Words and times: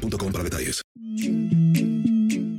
boostmobile.com 0.00 0.32
para 0.32 0.44
detalles. 0.44 0.82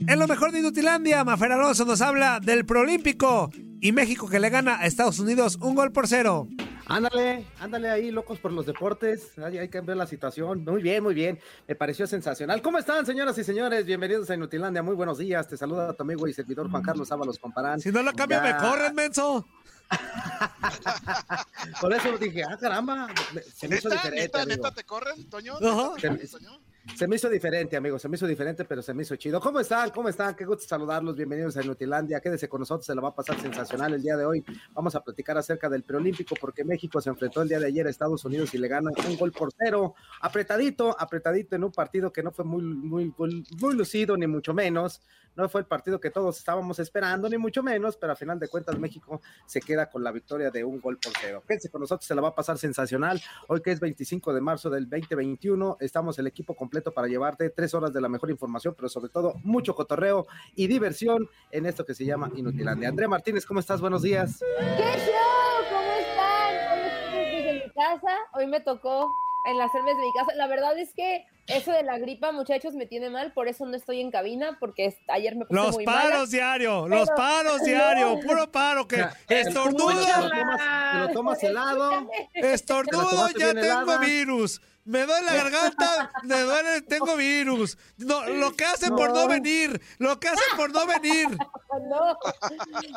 En 0.08 0.20
lo 0.20 0.28
mejor 0.28 0.52
de 0.52 0.60
Inutilandia, 0.60 1.24
Mafer 1.24 1.52
Alonso 1.54 1.86
nos 1.86 2.02
habla 2.02 2.40
del 2.40 2.66
Prolímpico 2.66 3.50
y 3.80 3.92
México 3.92 4.28
que 4.30 4.40
le 4.40 4.50
gana 4.50 4.78
a 4.80 4.86
Estados 4.86 5.20
Unidos 5.20 5.58
un 5.62 5.76
gol 5.76 5.92
por 5.92 6.08
cero. 6.08 6.48
Ándale, 6.88 7.46
ándale 7.60 7.90
ahí, 7.90 8.12
locos 8.12 8.40
por 8.40 8.52
los 8.52 8.66
deportes. 8.66 9.38
Hay, 9.40 9.58
hay 9.58 9.70
que 9.70 9.80
ver 9.80 9.96
la 9.96 10.06
situación. 10.06 10.66
Muy 10.66 10.82
bien, 10.82 11.02
muy 11.02 11.14
bien. 11.14 11.40
Me 11.68 11.76
pareció 11.76 12.06
sensacional. 12.06 12.62
¿Cómo 12.62 12.78
están, 12.80 13.06
señoras 13.06 13.38
y 13.38 13.46
señores? 13.46 13.86
Bienvenidos 13.86 14.30
a 14.30 14.36
Inutilandia. 14.36 14.84
Muy 14.84 14.96
buenos 14.96 15.18
días. 15.18 15.48
Te 15.48 15.56
saluda 15.56 15.94
tu 15.94 16.04
amigo 16.04 16.28
y 16.28 16.34
servidor 16.34 16.70
Juan 16.70 16.84
Carlos 16.84 17.10
Ábalos 17.12 17.40
Comparán. 17.40 17.80
Si 17.80 17.92
no 17.92 18.04
lo 18.04 18.12
cambia, 18.12 18.44
Ya. 18.44 18.54
me 18.54 18.60
corren, 18.60 18.94
menso. 18.96 19.48
Por 21.82 21.94
eso 21.94 22.18
dije, 22.18 22.44
ah, 22.44 22.58
caramba. 22.60 23.08
Se 23.56 23.70
me 23.70 23.78
hizo 23.78 23.88
¿Neta, 23.88 24.02
diferente. 24.04 24.46
neta, 24.48 24.72
te 24.74 24.84
corren, 24.84 25.30
Toño? 25.30 25.54
Ajá. 25.56 25.92
¿Neta 25.96 25.96
te 25.96 26.08
corren, 26.10 26.30
Toño? 26.30 26.60
Se 26.96 27.08
me 27.08 27.16
hizo 27.16 27.30
diferente, 27.30 27.78
amigo, 27.78 28.00
se 28.00 28.10
me 28.10 28.16
hizo 28.16 28.26
diferente, 28.26 28.66
pero 28.66 28.82
se 28.82 28.92
me 28.96 29.04
hizo 29.04 29.16
chido. 29.16 29.40
¿Cómo 29.40 29.60
están? 29.60 29.92
¿Cómo 29.92 30.10
están? 30.10 30.36
Qué 30.36 30.46
gusto 30.46 30.64
saludarlos. 30.68 31.16
Bienvenidos 31.16 31.56
a 31.58 31.64
Inutilandia. 31.64 32.20
Quédese 32.20 32.50
con 32.50 32.60
nosotros, 32.60 32.88
se 32.88 32.96
la 32.96 33.02
va 33.02 33.10
a 33.10 33.16
pasar 33.16 33.40
sensacional 33.40 33.94
el 33.94 34.02
día 34.02 34.18
de 34.18 34.26
hoy. 34.26 34.44
Vamos 34.74 34.96
a 34.96 35.04
platicar 35.04 35.38
acerca 35.38 35.70
del 35.70 35.84
preolímpico 35.84 36.36
porque 36.42 36.64
México 36.64 37.00
se 37.00 37.10
enfrentó 37.10 37.44
el 37.44 37.50
día 37.50 37.60
de 37.60 37.68
ayer 37.68 37.86
a 37.86 37.92
Estados 37.92 38.26
Unidos 38.26 38.54
y 38.56 38.58
le 38.58 38.68
ganan 38.68 38.94
un 39.08 39.16
gol 39.16 39.32
por 39.32 39.52
cero. 39.56 39.94
Apretadito, 40.22 41.00
apretadito 41.00 41.56
en 41.56 41.66
un 41.66 41.72
partido 41.72 42.12
que 42.12 42.24
no 42.24 42.32
fue 42.32 42.46
muy, 42.46 42.64
muy, 42.64 43.14
muy, 43.16 43.46
muy 43.60 43.76
lucido, 43.76 44.18
ni 44.18 44.26
mucho 44.26 44.52
menos. 44.56 45.02
No 45.36 45.48
fue 45.48 45.62
el 45.62 45.68
partido 45.68 46.00
que 46.00 46.10
todos 46.10 46.38
estábamos 46.38 46.80
esperando, 46.80 47.30
ni 47.30 47.38
mucho 47.38 47.64
menos, 47.64 47.96
pero 47.96 48.14
a 48.14 48.16
final 48.16 48.38
de 48.38 48.50
cuentas 48.50 48.78
México 48.78 49.22
se 49.46 49.62
queda 49.62 49.90
con 49.90 50.04
la 50.04 50.12
victoria 50.12 50.52
de 50.52 50.64
un 50.64 50.82
gol 50.82 50.98
por 50.98 51.14
cero. 51.22 51.44
Quédense 51.48 51.70
con 51.70 51.82
nosotros, 51.82 52.06
se 52.06 52.16
la 52.16 52.22
va 52.22 52.30
a 52.30 52.36
pasar 52.36 52.58
sensacional. 52.58 53.22
Hoy 53.48 53.62
que 53.62 53.72
es 53.72 53.80
25 53.80 54.34
de 54.34 54.42
marzo 54.42 54.70
del 54.70 54.90
2021, 54.90 55.78
estamos 55.80 56.20
el 56.20 56.28
equipo 56.28 56.54
completo 56.72 56.94
para 56.94 57.10
llevarte 57.10 57.50
tres 57.50 57.74
horas 57.74 57.92
de 57.92 58.00
la 58.00 58.08
mejor 58.08 58.30
información, 58.32 58.74
pero 58.78 58.88
sobre 58.88 59.10
todo 59.10 59.34
mucho 59.44 59.76
cotorreo 59.76 60.26
y 60.56 60.68
diversión 60.68 61.28
en 61.52 61.66
esto 61.66 61.86
que 61.86 61.94
se 61.94 62.06
llama 62.06 62.32
Inutilandia. 62.34 62.88
Andrea 62.88 63.10
Martínez, 63.10 63.46
¿cómo 63.46 63.60
estás? 63.60 63.82
Buenos 63.82 64.02
días. 64.04 64.40
¿Qué 64.40 64.84
show? 64.84 65.66
¿Cómo 65.70 65.92
están? 66.00 66.70
¿Cómo 66.70 66.86
están 66.86 67.36
desde 67.36 67.54
mi 67.56 67.72
casa? 67.74 68.18
Hoy 68.36 68.48
me 68.48 68.62
tocó 68.62 69.12
enlazarme 69.50 69.90
desde 69.90 70.02
mi 70.06 70.14
casa. 70.14 70.34
La 70.38 70.48
verdad 70.48 70.78
es 70.80 70.94
que 70.94 71.26
eso 71.48 71.74
de 71.74 71.84
la 71.84 71.98
gripa, 72.00 72.32
muchachos, 72.32 72.74
me 72.74 72.86
tiene 72.86 73.10
mal, 73.10 73.34
por 73.34 73.50
eso 73.50 73.66
no 73.66 73.76
estoy 73.76 74.00
en 74.00 74.10
cabina, 74.12 74.56
porque 74.62 74.96
ayer 75.10 75.36
me 75.36 75.44
puse 75.46 75.62
Los 75.62 75.76
muy 75.76 75.84
paros 75.86 76.10
mala. 76.14 76.26
diario, 76.28 76.88
los 76.88 77.10
Pero- 77.10 77.16
paros 77.18 77.62
diario, 77.66 78.18
puro 78.26 78.50
paro, 78.50 78.88
que 78.88 78.96
O 78.96 79.00
sea, 79.00 79.14
Te 79.28 79.44
lo 79.44 79.50
estornudo, 79.50 79.90
tomas, 79.90 80.62
te 80.94 81.00
lo 81.00 81.10
tomas 81.10 81.44
helado. 81.44 82.08
estornudo, 82.34 83.28
ya 83.38 83.48
tengo 83.54 83.60
helada. 83.66 83.98
virus. 83.98 84.62
Me 84.84 85.06
duele 85.06 85.26
la 85.26 85.34
garganta, 85.36 86.12
me 86.24 86.40
duele, 86.42 86.82
tengo 86.82 87.16
virus. 87.16 87.78
No, 87.98 88.26
lo 88.26 88.52
que 88.54 88.66
hacen 88.66 88.96
por 88.96 89.14
no 89.14 89.28
venir, 89.28 89.80
lo 90.00 90.20
que 90.20 90.28
hacen 90.30 90.58
por 90.58 90.72
no 90.72 90.86
venir. 90.88 91.28
No. 91.90 92.18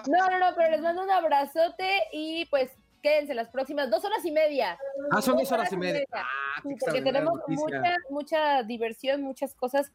no, 0.08 0.30
no, 0.30 0.38
no, 0.40 0.46
pero 0.56 0.70
les 0.72 0.80
mando 0.80 1.02
un 1.04 1.10
abrazote 1.10 1.88
y 2.12 2.44
pues 2.46 2.70
quédense 3.02 3.32
las 3.34 3.48
próximas 3.48 3.88
dos 3.90 4.04
horas 4.04 4.24
y 4.24 4.32
media. 4.32 4.76
Ah, 5.12 5.22
son 5.22 5.36
dos 5.36 5.50
horas 5.52 5.72
y 5.72 5.76
media. 5.76 6.04
Ah, 6.12 6.24
Sí, 6.62 6.74
porque 6.80 7.02
tenemos 7.02 7.34
noticia. 7.38 7.64
mucha, 7.64 7.96
mucha 8.10 8.62
diversión, 8.64 9.22
muchas 9.22 9.54
cosas 9.54 9.92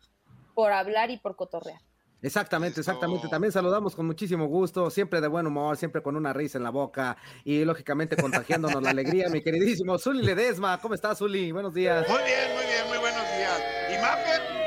por 0.54 0.72
hablar 0.72 1.12
y 1.12 1.18
por 1.18 1.36
cotorrear. 1.36 1.82
Exactamente, 2.22 2.82
exactamente. 2.82 3.28
También 3.30 3.52
saludamos 3.52 3.96
con 3.96 4.06
muchísimo 4.06 4.46
gusto, 4.48 4.90
siempre 4.90 5.22
de 5.22 5.28
buen 5.28 5.48
humor, 5.48 5.78
siempre 5.78 6.02
con 6.02 6.16
una 6.16 6.34
risa 6.34 6.58
en 6.58 6.64
la 6.64 6.70
boca 6.70 7.18
y 7.46 7.64
lógicamente 7.64 8.18
contagiándonos 8.18 8.82
la 8.84 8.90
alegría, 8.90 9.30
mi 9.30 9.42
queridísimo 9.42 9.98
Zuli 9.98 10.24
Ledesma. 10.24 10.80
¿Cómo 10.82 10.96
estás, 10.96 11.20
Zuli? 11.20 11.52
Buenos 11.52 11.74
días. 11.74 12.08
Muy 12.10 12.24
bien, 12.24 12.54
muy 12.56 12.66
bien, 12.66 12.88
muy 12.90 12.98
buenos 12.98 13.24
días. 13.24 13.62
¿Y 13.90 14.02
Maffer? 14.02 14.60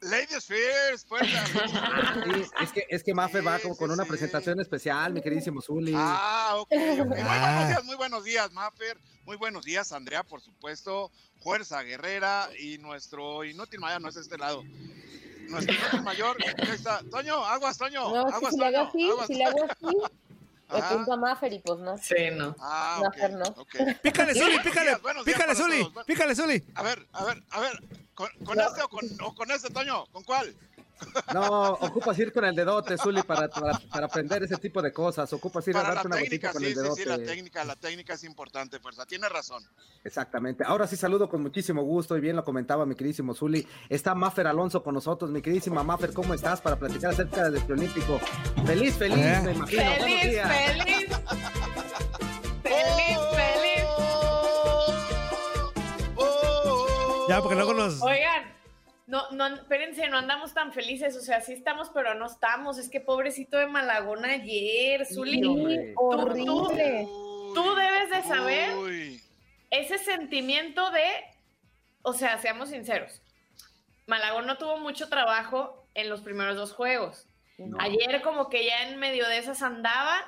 Ladies 0.00 0.46
first, 0.46 1.08
fuerza. 1.08 1.44
Sí, 1.46 2.44
es 2.62 2.72
que, 2.72 2.86
es 2.88 3.02
que 3.02 3.12
Mafe 3.12 3.40
va 3.40 3.58
Sí, 3.58 3.68
con, 3.76 3.88
sí, 3.88 3.94
una 3.94 4.04
presentación 4.04 4.60
especial, 4.60 5.12
mi 5.12 5.20
queridísimo 5.20 5.60
Zuli. 5.60 5.92
Ah, 5.94 6.54
ok, 6.56 6.72
ok. 6.72 7.06
Muy 7.06 7.22
buenos 7.22 7.68
días, 7.68 7.84
muy 7.84 7.96
buenos 7.96 8.24
días, 8.24 8.52
Maffer. 8.52 8.98
Muy 9.24 9.36
buenos 9.36 9.64
días, 9.64 9.92
Andrea, 9.92 10.22
por 10.22 10.40
supuesto. 10.40 11.10
Fuerza 11.42 11.82
Guerrera 11.82 12.48
y 12.58 12.78
nuestro 12.78 13.44
inútil 13.44 13.80
mayor 13.80 14.00
no 14.00 14.08
es 14.08 14.14
de 14.14 14.22
este 14.22 14.38
lado. 14.38 14.62
Nuestro 15.48 15.74
inútil 15.74 16.02
mayor, 16.02 16.36
ahí 16.58 16.68
está. 16.70 17.00
Toño, 17.10 17.44
aguas, 17.44 17.78
Toño. 17.78 18.08
No, 18.10 18.26
es 18.28 18.32
que 18.32 18.36
aguas, 18.36 18.52
si 18.54 18.58
le 18.60 18.66
hago 18.66 18.76
Toño, 18.76 18.88
así, 18.88 19.10
aguas. 19.10 19.26
si 19.26 19.34
le 19.34 19.44
hago 19.44 19.64
así, 19.64 19.96
le 20.72 20.78
apunto 20.78 21.12
a 21.12 21.16
Maffer 21.16 21.52
y 21.52 21.58
pues 21.60 21.78
no. 21.80 21.98
Sí, 21.98 22.14
no. 22.32 22.54
Ah, 22.60 22.98
No, 23.02 23.08
ok, 23.08 23.14
Fer, 23.14 23.32
no. 23.32 23.44
Pícale, 24.02 24.34
Zuli, 24.34 24.58
pícale, 24.60 24.96
pícale, 25.24 25.54
Zuli, 25.54 25.92
pícale, 26.06 26.34
Zuli. 26.34 26.64
A 26.74 26.82
ver, 26.82 27.06
a 27.12 27.24
ver, 27.24 27.42
a 27.50 27.60
ver. 27.60 27.82
¿Con, 28.14 28.28
con 28.44 28.56
No. 28.58 28.64
este 28.64 28.82
o 28.82 28.88
con, 28.88 29.04
o 29.22 29.34
con 29.34 29.50
este, 29.50 29.70
Toño? 29.70 30.04
¿Con 30.12 30.24
cuál? 30.24 30.54
No, 31.34 31.72
ocupas 31.72 32.18
ir 32.18 32.32
con 32.32 32.44
el 32.44 32.54
dedote, 32.54 32.96
Zuli, 32.98 33.22
para, 33.22 33.48
para, 33.48 33.78
para 33.90 34.06
aprender 34.06 34.42
ese 34.42 34.56
tipo 34.56 34.80
de 34.82 34.92
cosas. 34.92 35.32
Ocupas 35.32 35.66
ir 35.68 35.76
a 35.76 35.82
la 35.82 35.88
darte 35.94 36.06
una 36.08 36.16
técnica, 36.16 36.52
gotita 36.52 36.52
con 36.52 36.62
sí, 36.62 36.66
el 36.68 36.74
sí, 36.74 36.80
dedote. 36.82 37.02
sí, 37.02 37.08
la 37.08 37.18
técnica, 37.18 37.64
la 37.64 37.76
técnica 37.76 38.14
es 38.14 38.24
importante, 38.24 38.78
fuerza. 38.80 39.06
Tiene 39.06 39.28
razón. 39.28 39.62
Exactamente. 40.04 40.64
Ahora 40.66 40.86
sí 40.86 40.96
saludo 40.96 41.28
con 41.28 41.42
muchísimo 41.42 41.82
gusto 41.82 42.16
y 42.16 42.20
bien 42.20 42.36
lo 42.36 42.44
comentaba 42.44 42.86
mi 42.86 42.94
queridísimo 42.94 43.34
Zuli. 43.34 43.66
Está 43.88 44.14
Mafer 44.14 44.46
Alonso 44.46 44.82
con 44.82 44.94
nosotros, 44.94 45.30
mi 45.30 45.42
queridísima 45.42 45.82
Mafer, 45.82 46.12
¿cómo 46.12 46.34
estás? 46.34 46.60
Para 46.60 46.76
platicar 46.76 47.12
acerca 47.12 47.50
del 47.50 47.62
preolímpico. 47.62 48.18
Feliz, 48.66 48.94
feliz, 48.96 49.18
Eh. 49.18 49.40
me 49.44 49.52
imagino. 49.52 49.82
Buenos 49.82 49.98
Feliz, 50.04 50.30
días. 50.30 50.48
feliz. 50.52 51.08
Feliz, 52.62 53.18
feliz. 53.32 53.84
Oh, 56.16 57.26
Ya, 57.28 57.40
porque 57.40 57.54
luego 57.56 57.74
nos... 57.74 58.00
Oigan, 58.02 58.57
no, 59.08 59.30
no, 59.30 59.46
espérense, 59.46 60.06
no 60.10 60.18
andamos 60.18 60.52
tan 60.52 60.70
felices. 60.70 61.16
O 61.16 61.22
sea, 61.22 61.40
sí 61.40 61.54
estamos, 61.54 61.90
pero 61.94 62.14
no 62.14 62.26
estamos. 62.26 62.76
Es 62.76 62.90
que 62.90 63.00
pobrecito 63.00 63.56
de 63.56 63.66
Malagón 63.66 64.26
ayer, 64.26 65.06
Zuli. 65.06 65.40
Sí, 65.40 65.94
Tú 65.94 67.74
debes 67.74 68.10
de 68.10 68.22
saber 68.22 68.76
uy. 68.76 69.22
ese 69.70 69.96
sentimiento 69.96 70.90
de, 70.90 71.06
o 72.02 72.12
sea, 72.12 72.36
seamos 72.36 72.68
sinceros. 72.68 73.22
Malagón 74.06 74.46
no 74.46 74.58
tuvo 74.58 74.76
mucho 74.76 75.08
trabajo 75.08 75.86
en 75.94 76.10
los 76.10 76.20
primeros 76.20 76.56
dos 76.56 76.74
juegos. 76.74 77.26
No. 77.56 77.78
Ayer 77.80 78.20
como 78.20 78.50
que 78.50 78.66
ya 78.66 78.88
en 78.88 78.98
medio 78.98 79.26
de 79.26 79.38
esas 79.38 79.62
andaba. 79.62 80.18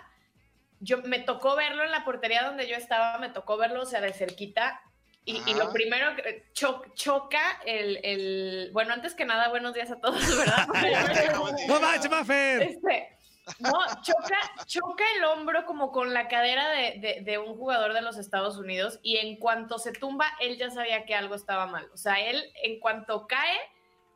Yo 0.80 1.02
me 1.02 1.18
tocó 1.18 1.54
verlo 1.54 1.84
en 1.84 1.90
la 1.90 2.06
portería 2.06 2.44
donde 2.44 2.66
yo 2.66 2.76
estaba, 2.76 3.18
me 3.18 3.28
tocó 3.28 3.58
verlo, 3.58 3.82
o 3.82 3.86
sea, 3.86 4.00
de 4.00 4.14
cerquita. 4.14 4.80
Y, 5.24 5.42
y 5.50 5.54
lo 5.54 5.70
primero 5.72 6.16
que 6.16 6.44
cho- 6.54 6.82
choca 6.94 7.60
el, 7.66 8.00
el- 8.02 8.70
bueno, 8.72 8.94
antes 8.94 9.14
que 9.14 9.24
nada, 9.24 9.48
buenos 9.48 9.74
días 9.74 9.90
a 9.90 10.00
todos, 10.00 10.20
¿verdad? 10.38 10.66
No 11.68 11.80
manches, 11.80 12.10
Mafer. 12.10 12.62
Este, 12.62 13.16
no, 13.58 13.72
choca, 14.02 14.38
choca 14.66 15.04
el 15.16 15.24
hombro 15.24 15.66
como 15.66 15.92
con 15.92 16.14
la 16.14 16.26
cadera 16.28 16.68
de, 16.70 16.98
de- 17.00 17.20
de 17.22 17.38
un 17.38 17.54
jugador 17.56 17.92
de 17.92 18.00
los 18.02 18.16
Estados 18.16 18.56
Unidos 18.56 18.98
y 19.02 19.18
en 19.18 19.36
cuanto 19.36 19.78
se 19.78 19.92
tumba, 19.92 20.26
él 20.40 20.56
ya 20.56 20.70
sabía 20.70 21.04
que 21.04 21.14
algo 21.14 21.34
estaba 21.34 21.66
mal. 21.66 21.88
O 21.92 21.96
sea, 21.96 22.18
él 22.20 22.42
en 22.62 22.80
cuanto 22.80 23.26
cae, 23.26 23.58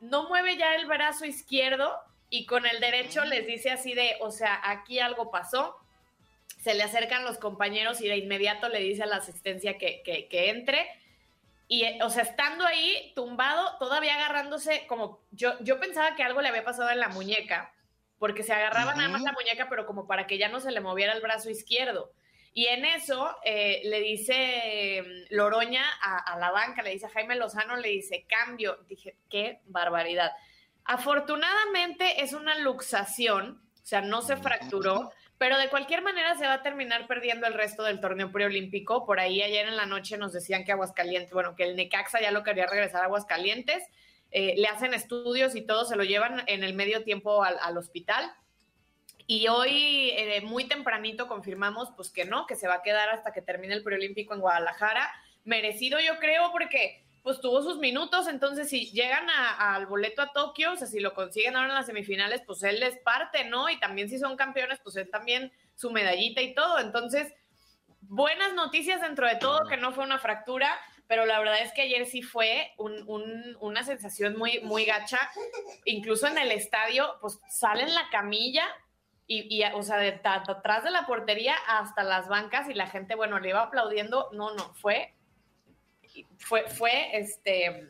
no 0.00 0.28
mueve 0.28 0.56
ya 0.56 0.74
el 0.74 0.86
brazo 0.86 1.26
izquierdo 1.26 1.94
y 2.30 2.46
con 2.46 2.66
el 2.66 2.80
derecho 2.80 3.24
les 3.24 3.46
dice 3.46 3.70
así 3.70 3.92
de, 3.94 4.16
o 4.20 4.30
sea, 4.30 4.58
aquí 4.64 4.98
algo 5.00 5.30
pasó. 5.30 5.76
Se 6.62 6.72
le 6.74 6.82
acercan 6.82 7.24
los 7.24 7.36
compañeros 7.38 8.00
y 8.00 8.08
de 8.08 8.16
inmediato 8.16 8.68
le 8.70 8.80
dice 8.80 9.02
a 9.02 9.06
la 9.06 9.16
asistencia 9.16 9.76
que, 9.76 10.02
que- 10.02 10.28
que 10.28 10.48
entre. 10.50 10.86
Y, 11.66 11.84
eh, 11.84 11.98
o 12.02 12.10
sea, 12.10 12.22
estando 12.22 12.66
ahí, 12.66 13.12
tumbado, 13.14 13.76
todavía 13.78 14.14
agarrándose, 14.14 14.86
como 14.86 15.20
yo, 15.30 15.58
yo 15.60 15.80
pensaba 15.80 16.14
que 16.14 16.22
algo 16.22 16.42
le 16.42 16.48
había 16.48 16.64
pasado 16.64 16.90
en 16.90 17.00
la 17.00 17.08
muñeca, 17.08 17.72
porque 18.18 18.42
se 18.42 18.52
agarraba 18.52 18.94
nada 18.94 19.08
más 19.08 19.22
la 19.22 19.32
muñeca, 19.32 19.68
pero 19.68 19.86
como 19.86 20.06
para 20.06 20.26
que 20.26 20.38
ya 20.38 20.48
no 20.48 20.60
se 20.60 20.70
le 20.70 20.80
moviera 20.80 21.12
el 21.12 21.22
brazo 21.22 21.50
izquierdo. 21.50 22.12
Y 22.52 22.66
en 22.66 22.84
eso 22.84 23.36
eh, 23.44 23.82
le 23.84 24.00
dice 24.00 24.34
eh, 24.36 25.26
Loroña 25.30 25.84
a, 26.00 26.18
a 26.18 26.38
la 26.38 26.52
banca, 26.52 26.82
le 26.82 26.90
dice 26.90 27.06
a 27.06 27.10
Jaime 27.10 27.34
Lozano, 27.34 27.76
le 27.76 27.88
dice 27.88 28.26
cambio. 28.28 28.78
Dije, 28.88 29.16
qué 29.28 29.60
barbaridad. 29.64 30.30
Afortunadamente 30.84 32.22
es 32.22 32.32
una 32.32 32.56
luxación, 32.58 33.60
o 33.82 33.86
sea, 33.86 34.02
no 34.02 34.22
se 34.22 34.36
fracturó, 34.36 35.10
pero 35.44 35.58
de 35.58 35.68
cualquier 35.68 36.00
manera 36.00 36.34
se 36.38 36.46
va 36.46 36.54
a 36.54 36.62
terminar 36.62 37.06
perdiendo 37.06 37.46
el 37.46 37.52
resto 37.52 37.82
del 37.82 38.00
torneo 38.00 38.32
preolímpico. 38.32 39.04
Por 39.04 39.20
ahí 39.20 39.42
ayer 39.42 39.68
en 39.68 39.76
la 39.76 39.84
noche 39.84 40.16
nos 40.16 40.32
decían 40.32 40.64
que 40.64 40.72
Aguascalientes, 40.72 41.34
bueno, 41.34 41.54
que 41.54 41.64
el 41.64 41.76
Necaxa 41.76 42.18
ya 42.18 42.30
lo 42.30 42.42
quería 42.42 42.64
regresar 42.64 43.02
a 43.02 43.04
Aguascalientes. 43.04 43.82
eh, 44.30 44.54
le 44.56 44.66
hacen 44.68 44.94
estudios 44.94 45.54
y 45.54 45.60
todo, 45.60 45.84
se 45.84 45.96
lo 45.96 46.02
llevan 46.02 46.44
en 46.46 46.64
el 46.64 46.72
medio 46.72 47.04
tiempo 47.04 47.44
al, 47.44 47.58
al 47.60 47.76
hospital. 47.76 48.32
Y 49.26 49.48
hoy, 49.48 50.12
eh, 50.16 50.40
muy 50.40 50.64
tempranito, 50.64 51.28
confirmamos 51.28 51.90
pues 51.94 52.08
que 52.10 52.24
no, 52.24 52.46
que 52.46 52.56
se 52.56 52.66
va 52.66 52.76
a 52.76 52.82
quedar 52.82 53.10
hasta 53.10 53.34
que 53.34 53.42
termine 53.42 53.74
el 53.74 53.82
preolímpico 53.82 54.32
en 54.32 54.40
Guadalajara. 54.40 55.12
Merecido, 55.44 56.00
yo 56.00 56.18
creo, 56.20 56.52
porque 56.52 57.03
pues 57.24 57.40
tuvo 57.40 57.62
sus 57.62 57.78
minutos, 57.78 58.28
entonces 58.28 58.68
si 58.68 58.90
llegan 58.92 59.28
al 59.30 59.86
boleto 59.86 60.20
a 60.20 60.30
Tokio, 60.32 60.72
o 60.72 60.76
sea, 60.76 60.86
si 60.86 61.00
lo 61.00 61.14
consiguen 61.14 61.56
ahora 61.56 61.70
en 61.70 61.74
las 61.74 61.86
semifinales, 61.86 62.42
pues 62.46 62.62
él 62.62 62.82
es 62.82 62.98
parte, 62.98 63.44
¿no? 63.46 63.70
Y 63.70 63.80
también 63.80 64.10
si 64.10 64.18
son 64.18 64.36
campeones, 64.36 64.78
pues 64.84 64.94
él 64.96 65.08
también 65.10 65.50
su 65.74 65.90
medallita 65.90 66.42
y 66.42 66.54
todo. 66.54 66.78
Entonces, 66.80 67.32
buenas 68.02 68.52
noticias 68.52 69.00
dentro 69.00 69.26
de 69.26 69.36
todo, 69.36 69.66
que 69.66 69.78
no 69.78 69.92
fue 69.92 70.04
una 70.04 70.18
fractura, 70.18 70.78
pero 71.06 71.24
la 71.24 71.38
verdad 71.38 71.60
es 71.62 71.72
que 71.72 71.80
ayer 71.80 72.04
sí 72.04 72.20
fue 72.20 72.72
un- 72.76 73.02
un- 73.08 73.56
una 73.58 73.84
sensación 73.84 74.36
muy, 74.36 74.60
muy 74.60 74.84
gacha. 74.84 75.18
Incluso 75.86 76.26
en 76.26 76.36
el 76.36 76.52
estadio, 76.52 77.16
pues 77.22 77.40
sale 77.48 77.84
en 77.84 77.94
la 77.94 78.08
camilla 78.10 78.66
y, 79.26 79.46
y, 79.48 79.64
o 79.72 79.82
sea, 79.82 79.96
de 79.96 80.20
atrás 80.22 80.84
de 80.84 80.90
la 80.90 81.06
portería 81.06 81.54
hasta 81.68 82.02
las 82.04 82.28
bancas 82.28 82.68
y 82.68 82.74
la 82.74 82.86
gente, 82.86 83.14
bueno, 83.14 83.38
le 83.40 83.48
iba 83.48 83.62
aplaudiendo. 83.62 84.28
No, 84.32 84.54
no, 84.54 84.74
fue, 84.74 85.13
fue, 86.44 86.68
fue, 86.68 87.16
este... 87.18 87.88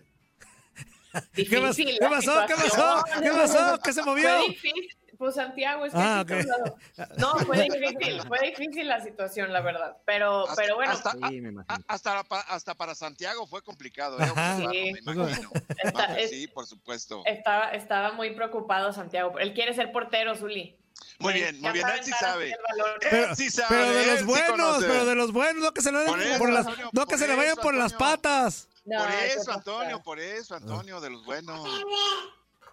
¿Qué, 1.35 1.43
difícil 1.45 1.87
qué 1.99 2.05
la 2.05 2.11
pasó? 2.11 2.45
¿Qué 2.47 2.55
pasó? 2.55 2.67
situación. 3.07 3.23
¿Qué 3.23 3.31
pasó? 3.31 3.79
¿Qué 3.85 3.93
se 3.93 4.03
movió? 4.03 4.29
Fue 4.39 4.49
difícil. 4.49 4.89
Pues 5.17 5.37
Santiago, 5.37 5.87
es 5.87 5.93
que 5.93 5.99
Ah, 6.01 6.21
aquí 6.21 6.33
ok. 6.33 6.39
está 6.41 6.55
a 6.55 6.57
un 6.57 6.65
lado. 6.65 6.79
No, 7.19 7.39
fue 7.47 7.63
difícil, 7.63 8.21
fue 8.27 8.39
difícil 8.41 8.89
la 8.89 9.01
situación, 9.01 9.53
la 9.53 9.61
verdad. 9.61 9.97
Pero, 10.05 10.43
Hasta- 10.49 10.61
pero 10.61 10.75
bueno, 10.75 10.91
hasta, 10.93 11.13
Sí, 11.13 11.41
me 11.41 11.63
hasta, 11.87 12.25
pa- 12.25 12.41
hasta 12.41 12.75
para 12.75 12.97
Santiago 12.97 13.47
fue 13.47 13.63
complicado. 13.63 14.19
¿eh? 14.21 14.27
Sí. 14.59 14.93
me 14.93 15.13
imagino. 15.13 15.29
Está- 15.85 15.93
Vamos, 16.09 16.19
es- 16.19 16.31
sí, 16.31 16.49
por 16.49 16.67
supuesto. 16.67 17.23
estaba, 17.27 17.69
estaba 17.71 18.11
muy 18.13 18.35
preocupado 18.35 18.93
Santiago. 18.93 19.39
Él 19.39 19.55
quiere 19.55 19.73
ser 19.73 19.93
portero, 19.93 20.35
Zuli. 20.35 20.77
Muy 21.19 21.33
Sí, 21.33 21.39
bien, 21.41 21.61
muy 21.61 21.73
bien, 21.73 21.89
él 21.89 22.05
sí 22.05 22.13
sabe. 22.19 22.57
Pero, 23.01 23.31
Él 23.31 23.37
sí 23.37 23.51
sabe, 23.51 23.69
pero 23.69 23.93
de 23.93 24.07
los 24.07 24.25
buenos, 24.25 24.85
pero 24.85 25.05
de 25.05 25.15
los 25.15 25.33
buenos, 25.33 25.63
no 25.63 25.73
que 25.73 25.81
se 25.81 25.93
le 25.93 25.99
vayan 25.99 26.11
Por 26.11 26.19
por, 26.19 26.49
eso, 26.49 26.49
las, 26.51 26.67
Antonio, 26.67 26.91
no 26.93 27.07
que 27.07 27.11
por 27.11 27.19
se 27.19 27.29
le 27.29 27.37
vayan 27.37 27.53
eso, 27.53 27.63
por 27.63 27.75
las 27.75 27.93
patas. 27.93 28.69
No, 28.85 28.99
por 28.99 29.11
¿qué 29.11 29.27
eso? 29.27 29.53
Antonio, 29.53 30.03
por 30.03 30.21
eso, 30.21 30.55
Antonio, 30.57 31.01
de 31.01 31.11
los 31.11 31.25
buenos. 31.25 31.61
Oilo, 31.67 31.89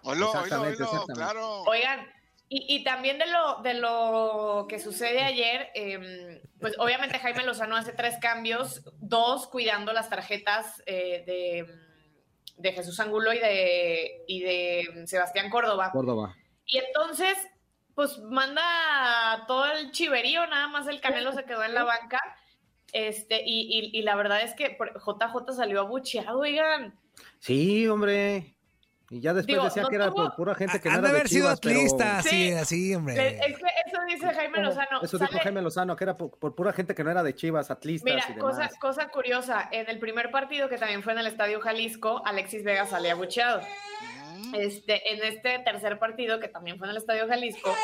oilo, 0.02 0.26
Exactamente, 0.26 0.82
oilo, 0.82 0.84
exactamente. 0.84 1.12
claro. 1.14 1.62
Oigan, 1.62 2.12
y, 2.48 2.76
y 2.76 2.84
también 2.84 3.18
de 3.18 3.26
lo, 3.26 3.62
de 3.62 3.74
lo 3.74 4.66
que 4.68 4.78
sucede 4.78 5.22
ayer, 5.22 5.70
eh, 5.74 6.42
pues 6.60 6.74
obviamente 6.78 7.18
Jaime 7.18 7.44
Lozano 7.44 7.76
hace 7.76 7.92
tres 7.92 8.16
cambios, 8.20 8.82
dos 8.98 9.46
cuidando 9.46 9.92
las 9.94 10.10
tarjetas 10.10 10.82
eh, 10.84 11.24
de, 11.26 11.66
de 12.58 12.72
Jesús 12.72 13.00
Angulo 13.00 13.32
y 13.32 13.38
de, 13.38 14.24
y 14.28 14.40
de 14.42 15.06
Sebastián 15.06 15.48
Córdoba. 15.48 15.90
Córdoba. 15.92 16.36
Y 16.66 16.76
entonces, 16.78 17.36
pues 17.94 18.18
manda 18.18 18.62
todo 19.46 19.66
el 19.72 19.90
chiverío, 19.92 20.46
nada 20.46 20.68
más 20.68 20.86
el 20.88 21.00
Canelo 21.00 21.32
se 21.32 21.44
quedó 21.44 21.62
en 21.64 21.74
la 21.74 21.84
banca. 21.84 22.20
Este, 22.92 23.42
y, 23.44 23.90
y- 23.94 23.98
y 23.98 24.02
la 24.02 24.16
verdad 24.16 24.42
es 24.42 24.54
que 24.54 24.70
por- 24.70 24.92
JJ 25.00 25.52
salió 25.54 25.80
abucheado, 25.80 26.38
oigan. 26.40 26.94
Sí, 27.38 27.86
hombre. 27.88 28.54
Y 29.10 29.20
ya 29.20 29.34
después 29.34 29.46
Digo, 29.54 29.64
decía 29.64 29.82
no 29.82 29.88
que 29.90 29.96
era 29.96 30.06
tuvo- 30.08 30.24
por 30.28 30.36
pura 30.36 30.54
gente 30.54 30.80
que 30.80 30.88
no 30.88 30.94
era 30.94 31.02
de 31.02 31.08
haber 31.10 31.28
sido 31.28 31.54
Chivas, 31.54 31.58
atlista, 31.58 32.18
así, 32.18 32.28
Sí. 32.30 32.52
así, 32.52 32.88
Le- 32.90 32.96
hombre. 32.96 33.28
Es 33.46 33.58
que 33.58 33.64
eso 33.86 33.98
dice 34.08 34.34
Jaime 34.34 34.62
Lozano. 34.62 35.02
Eso 35.02 35.18
dijo 35.18 35.30
sale- 35.30 35.42
Jaime 35.42 35.60
Lozano, 35.60 35.96
que 35.96 36.04
era 36.04 36.16
por, 36.16 36.38
por 36.38 36.54
pura 36.54 36.72
gente 36.72 36.94
que 36.94 37.04
no 37.04 37.10
era 37.10 37.22
de 37.22 37.34
Chivas, 37.34 37.70
atlistas 37.70 38.10
Mira, 38.10 38.24
y 38.30 38.34
demás. 38.34 38.56
cosa, 38.56 38.70
cosa 38.78 39.08
curiosa, 39.08 39.68
en 39.70 39.90
el 39.90 39.98
primer 39.98 40.30
partido 40.30 40.68
que 40.70 40.78
también 40.78 41.02
fue 41.02 41.12
en 41.12 41.18
el 41.18 41.26
Estadio 41.26 41.60
Jalisco, 41.60 42.22
Alexis 42.24 42.64
Vega 42.64 42.86
sale 42.86 43.10
abucheado. 43.10 43.60
Este, 44.54 45.12
en 45.12 45.22
este 45.24 45.58
tercer 45.60 45.98
partido, 45.98 46.40
que 46.40 46.48
también 46.48 46.78
fue 46.78 46.86
en 46.86 46.92
el 46.92 46.96
Estadio 46.96 47.26
Jalisco, 47.28 47.74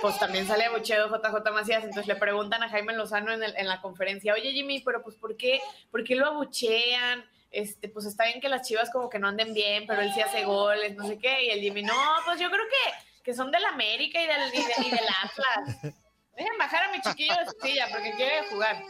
pues 0.00 0.18
también 0.18 0.46
sale 0.46 0.64
abucheado 0.64 1.08
JJ 1.08 1.50
Macías, 1.52 1.84
entonces 1.84 2.06
le 2.06 2.16
preguntan 2.16 2.62
a 2.62 2.68
Jaime 2.68 2.92
Lozano 2.94 3.32
en, 3.32 3.42
el- 3.42 3.56
en 3.56 3.68
la 3.68 3.80
conferencia, 3.80 4.34
oye 4.34 4.52
Jimmy, 4.52 4.80
pero 4.80 5.02
pues 5.02 5.16
¿por 5.16 5.36
qué, 5.36 5.60
¿por 5.90 6.04
qué 6.04 6.14
lo 6.16 6.26
abuchean? 6.26 7.24
Este, 7.50 7.88
pues 7.88 8.06
está 8.06 8.24
bien 8.24 8.40
que 8.40 8.48
las 8.48 8.66
chivas 8.66 8.90
como 8.90 9.08
que 9.10 9.18
no 9.18 9.28
anden 9.28 9.52
bien, 9.52 9.84
pero 9.86 10.00
él 10.02 10.10
sí 10.14 10.20
hace 10.22 10.44
goles, 10.44 10.96
no 10.96 11.06
sé 11.06 11.18
qué, 11.18 11.44
y 11.44 11.50
el 11.50 11.60
Jimmy, 11.60 11.82
no, 11.82 11.94
pues 12.24 12.40
yo 12.40 12.48
creo 12.50 12.64
que, 12.66 13.22
que 13.24 13.34
son 13.34 13.50
del 13.50 13.64
América 13.66 14.20
y 14.22 14.26
del, 14.26 14.54
y, 14.54 14.56
de- 14.58 14.88
y 14.88 14.90
del 14.90 15.06
Atlas. 15.22 15.94
Dejen 16.36 16.52
bajar 16.58 16.84
a 16.84 16.92
mi 16.92 17.00
chiquillo 17.02 17.34
de 17.34 17.44
su 17.50 17.56
silla 17.66 17.86
porque 17.90 18.12
quiere 18.16 18.42
jugar. 18.50 18.82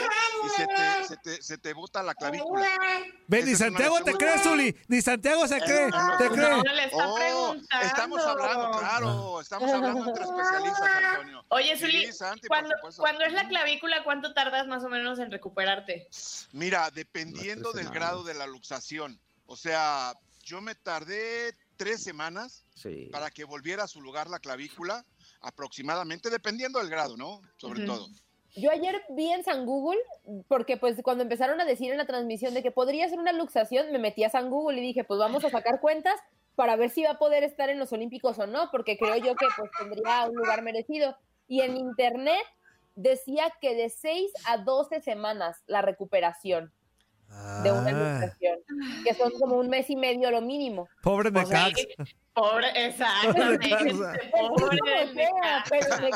y 0.46 0.50
se 0.50 0.68
te, 0.68 1.04
se 1.08 1.18
te, 1.18 1.42
se 1.42 1.58
te 1.58 1.74
bota 1.74 2.04
la 2.04 2.14
clavícula. 2.14 2.68
Ve, 3.28 3.44
ni 3.44 3.56
Santiago 3.56 4.04
te 4.04 4.14
cree, 4.14 4.38
Zuli. 4.40 4.76
Ni 4.88 5.02
Santiago 5.02 5.48
se 5.48 5.60
cree. 5.62 5.90
Te 6.18 6.30
cree. 6.30 6.50
No 6.58 6.64
le 6.64 6.86
está 6.86 7.08
Oh, 7.08 7.16
preguntando. 7.16 7.86
estamos 7.88 8.22
hablando, 8.22 8.80
claro, 8.80 9.42
estamos 9.42 9.72
hablando 9.72 10.08
entre 10.10 10.24
especialistas, 10.26 10.90
Antonio. 11.04 11.46
Oye, 11.50 11.76
Sí, 11.78 11.82
Zuli, 11.86 12.12
Santi, 12.14 12.48
cuando, 12.48 12.74
cuando 12.98 13.24
es 13.26 13.34
la 13.34 13.48
clavícula, 13.48 14.04
¿cuánto 14.04 14.34
tardas 14.34 14.68
más 14.68 14.84
o 14.84 14.90
menos 14.90 15.20
en 15.20 15.32
recuperarte? 15.32 16.08
Mira, 16.52 16.92
dependiendo 16.92 17.72
del 17.72 17.90
grado 17.90 18.24
de 18.24 18.34
la 18.34 18.46
luxación, 18.48 19.20
o 19.46 19.56
sea, 19.56 20.14
yo 20.44 20.62
me 20.62 20.76
tardé 20.76 21.56
tres 21.78 22.04
semanas 22.04 22.64
Sí. 22.76 23.10
para 23.12 23.32
que 23.32 23.46
volviera 23.46 23.84
a 23.86 23.88
su 23.88 24.02
lugar 24.02 24.30
la 24.30 24.40
clavícula, 24.40 25.06
aproximadamente, 25.42 26.30
dependiendo 26.30 26.80
del 26.80 26.90
grado, 26.90 27.16
¿no? 27.18 27.42
Sobre 27.58 27.86
todo. 27.86 28.08
Yo 28.56 28.72
ayer 28.72 29.04
vi 29.10 29.32
en 29.32 29.44
San 29.44 29.66
Google, 29.66 30.00
porque 30.48 30.78
pues 30.78 31.02
cuando 31.04 31.24
empezaron 31.24 31.60
a 31.60 31.66
decir 31.66 31.92
en 31.92 31.98
la 31.98 32.06
transmisión 32.06 32.54
de 32.54 32.64
que 32.64 32.72
podría 32.72 33.08
ser 33.10 33.20
una 33.20 33.34
luxación, 33.34 33.92
me 33.92 34.00
metí 34.00 34.24
a 34.24 34.30
San 34.30 34.50
Google 34.50 34.80
y 34.80 34.82
dije, 34.82 35.04
pues 35.04 35.20
vamos 35.20 35.44
a 35.44 35.50
sacar 35.50 35.82
cuentas 35.82 36.16
para 36.56 36.76
ver 36.78 36.90
si 36.90 37.04
va 37.04 37.12
a 37.12 37.18
poder 37.20 37.44
estar 37.44 37.70
en 37.70 37.80
los 37.80 37.92
Olímpicos 37.92 38.40
o 38.40 38.48
no, 38.48 38.70
porque 38.72 38.98
creo 38.98 39.18
yo 39.18 39.36
que 39.36 39.48
pues 39.58 39.70
tendría 39.78 40.26
un 40.30 40.36
lugar 40.36 40.62
merecido. 40.62 41.18
Y 41.48 41.62
en 41.62 41.76
internet 41.78 42.44
decía 42.96 43.52
que 43.60 43.76
de 43.76 43.90
6 43.90 44.32
a 44.48 44.58
12 44.60 45.02
semanas 45.02 45.62
la 45.68 45.82
recuperación 45.82 46.72
de 47.64 47.72
una 47.72 47.90
Ah, 47.90 48.20
luxación, 48.22 48.60
que 49.04 49.14
son 49.16 49.32
como 49.40 49.58
un 49.58 49.68
mes 49.68 49.90
y 49.90 49.96
medio 49.96 50.32
lo 50.32 50.42
mínimo. 50.42 50.88
pobre 51.02 51.32
Pues 51.32 51.52
ahí, 51.52 51.74
Necax. 51.74 52.16
Pobre, 52.46 52.68
exactamente. 52.88 53.70
Pobre 54.32 55.06
del. 55.16 56.12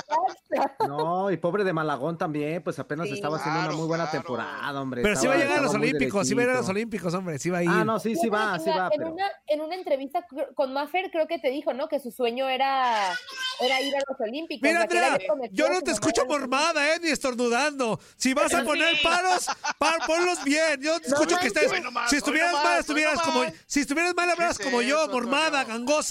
No, 0.87 1.31
y 1.31 1.37
pobre 1.37 1.63
de 1.63 1.71
Malagón 1.73 2.17
también, 2.17 2.61
pues 2.61 2.77
apenas 2.79 3.07
Sí. 3.07 3.13
estaba 3.13 3.37
haciendo 3.37 3.59
una 3.61 3.71
muy 3.71 3.87
buena 3.87 4.03
claro. 4.09 4.23
temporada, 4.25 4.81
hombre. 4.81 5.01
Pero 5.01 5.15
sí 5.15 5.27
va 5.27 5.33
a 5.35 5.37
llegar 5.37 5.59
a 5.59 5.61
los 5.61 5.73
Olímpicos, 5.73 6.27
sí 6.27 6.33
va 6.33 6.41
a 6.41 6.45
ir 6.45 6.49
a 6.51 6.53
los. 6.55 6.69
Olímpicos, 6.69 7.13
hombre, 7.13 7.39
sí 7.39 7.49
va 7.49 7.59
a 7.59 7.63
ir. 7.63 7.69
Ah, 7.71 7.83
no, 7.85 7.99
sí, 7.99 8.15
sí 8.15 8.29
va, 8.29 8.59
sí 8.59 8.69
va, 8.69 8.89
en, 8.91 8.97
pero... 8.99 9.11
una, 9.13 9.25
en 9.47 9.61
una 9.61 9.75
entrevista 9.75 10.25
con 10.55 10.73
Maffer 10.73 11.09
creo 11.11 11.25
que 11.27 11.39
te 11.39 11.49
dijo, 11.49 11.73
¿no? 11.73 11.87
Que 11.87 11.99
su 11.99 12.11
sueño 12.11 12.47
era, 12.49 13.13
era 13.61 13.81
ir 13.81 13.95
a 13.95 13.99
los 14.07 14.19
Olímpicos. 14.19 14.61
Mira, 14.67 14.81
Andrea, 14.81 15.17
yo 15.51 15.69
no 15.69 15.81
te 15.81 15.91
escucho 15.91 16.25
mormada, 16.25 16.95
eh, 16.95 16.99
ni 17.01 17.09
estornudando. 17.09 17.99
Si 18.17 18.33
vas 18.33 18.53
a 18.53 18.63
poner 18.63 18.97
paros, 19.01 19.47
pa- 19.77 19.97
ponlos 20.05 20.43
bien. 20.43 20.81
Yo 20.81 20.99
te 20.99 21.09
No 21.09 21.15
escucho 21.15 21.37
que 21.39 21.47
estés. 21.47 21.71
Más, 21.91 22.09
Si 22.09 22.17
estuvieras 22.17 22.53
mal, 22.53 22.79
estuvieras 22.79 23.21
como. 23.21 23.43
Si 23.65 23.79
estuvieras 23.81 24.13
mal, 24.15 24.29
hablas 24.29 24.57
¿Qué 24.57 24.65
como 24.65 24.81
yo, 24.81 25.07
mormada, 25.07 25.61
Antonio? 25.61 26.08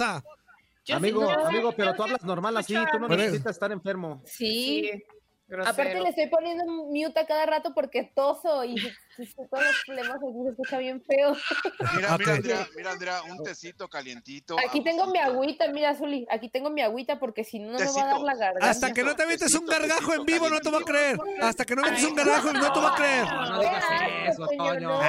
Yo 0.84 0.96
Amigo, 0.96 1.30
amigo, 1.30 1.72
pero 1.76 1.94
tú 1.94 2.02
hablas 2.02 2.24
normal 2.24 2.56
así, 2.56 2.74
tú 2.90 2.98
no 2.98 3.08
necesitas 3.08 3.56
estar 3.56 3.70
enfermo. 3.72 4.22
Sí. 4.24 4.90
Sí, 4.90 5.02
grosero. 5.48 5.72
Aparte 5.72 6.00
le 6.00 6.08
estoy 6.10 6.26
poniendo 6.28 6.64
mute 6.66 7.18
a 7.18 7.26
cada 7.26 7.46
rato 7.46 7.72
porque 7.74 8.04
toso 8.14 8.64
y 8.64 8.76
todos 8.76 9.64
los 9.64 9.82
problemas 9.86 10.16
aquí 10.16 10.42
se 10.44 10.50
escucha 10.50 10.78
bien 10.78 11.02
feo. 11.02 11.32
Mira, 11.96 12.16
mira, 12.18 12.32
Andrea, 12.34 12.68
mira, 12.76 12.90
Andrea, 12.92 13.22
un 13.22 13.42
tecito 13.42 13.88
calientito. 13.88 14.56
Aquí 14.68 14.82
tengo 14.82 15.06
mi 15.06 15.18
agüita. 15.18 15.68
mira, 15.68 15.94
Zuli, 15.94 16.26
aquí 16.30 16.48
tengo 16.48 16.70
mi 16.70 16.82
agüita 16.82 17.18
porque 17.18 17.42
si 17.44 17.58
no, 17.58 17.72
no 17.72 17.78
me 17.78 17.84
va 17.86 18.02
a 18.02 18.06
dar 18.06 18.20
la 18.20 18.34
garganta. 18.36 18.70
Hasta 18.70 18.92
que 18.92 19.02
no 19.02 19.16
te 19.16 19.26
metes 19.26 19.54
un 19.54 19.66
gargajo 19.66 20.14
en 20.14 20.24
vivo, 20.24 20.48
no 20.48 20.60
te 20.60 20.70
va 20.70 20.78
a 20.78 20.82
creer. 20.82 21.18
Hasta 21.42 21.64
que 21.64 21.74
no 21.74 21.82
metes 21.82 22.04
un 22.04 22.14
gargajo, 22.14 22.52
no 22.52 22.72
te 22.72 22.80
va 22.80 22.92
a 22.92 22.94
creer. 22.94 23.24
No, 23.24 23.46
no 23.46 23.58
digas 23.60 23.84
eso, 24.28 24.46
Toño. 24.56 24.80
no. 24.80 25.00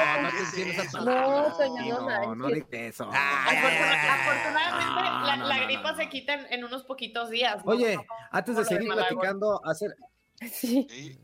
No, 1.03 1.57
Toño, 1.57 1.99
no 2.01 2.35
No, 2.35 2.47
digas 2.47 2.67
eso. 2.71 3.03
Afortuna- 3.05 4.13
Afortunadamente, 4.13 4.89
Ah, 4.91 5.35
la, 5.37 5.59
gripa 5.65 5.95
se 5.95 6.09
quita 6.09 6.33
en, 6.49 6.63
unos 6.63 6.83
poquitos 6.83 7.29
días. 7.29 7.63
¿no? 7.65 7.71
Oye, 7.71 7.97
antes 8.31 8.55
de 8.55 8.65
seguir 8.65 8.89
platicando, 8.91 9.61
hacer, 9.65 9.95
Sí. 10.53 10.87
Sí. 10.89 11.19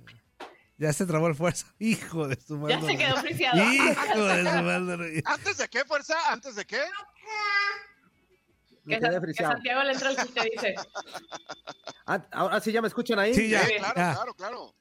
Ya 0.78 0.92
se 0.92 1.06
trabó 1.06 1.28
el 1.28 1.36
fuerza. 1.36 1.68
Hijo 1.80 2.28
de 2.28 2.40
su 2.40 2.58
madre. 2.58 2.76
Ya 2.76 2.86
se 2.86 2.98
quedó 2.98 3.16
friciado. 3.18 3.74
Hijo 3.74 4.26
de 4.26 4.44
su 4.44 4.64
madre. 4.64 5.24
¿Antes 5.26 5.58
de 5.58 5.68
qué, 5.70 5.86
fuerza? 5.86 6.16
¿Antes 6.32 6.56
de 6.56 6.66
qué? 6.66 6.82
Que, 8.88 9.00
San-. 9.00 9.34
Santiago 9.52 9.84
le 9.84 9.94
entra 9.94 10.10
el 10.12 10.18
chiste, 10.18 10.42
dice. 10.54 10.76
Ah, 12.06 12.24
Ahora 12.32 12.60
sí 12.60 12.72
ya 12.72 12.82
me 12.82 12.88
escuchan 12.88 13.18
ahí. 13.18 13.34
Sí, 13.34 13.50
ya. 13.50 13.66
Sí, 13.66 13.74
claro, 13.78 13.94
ya. 13.96 14.14
claro, 14.14 14.34
claro. 14.36 14.76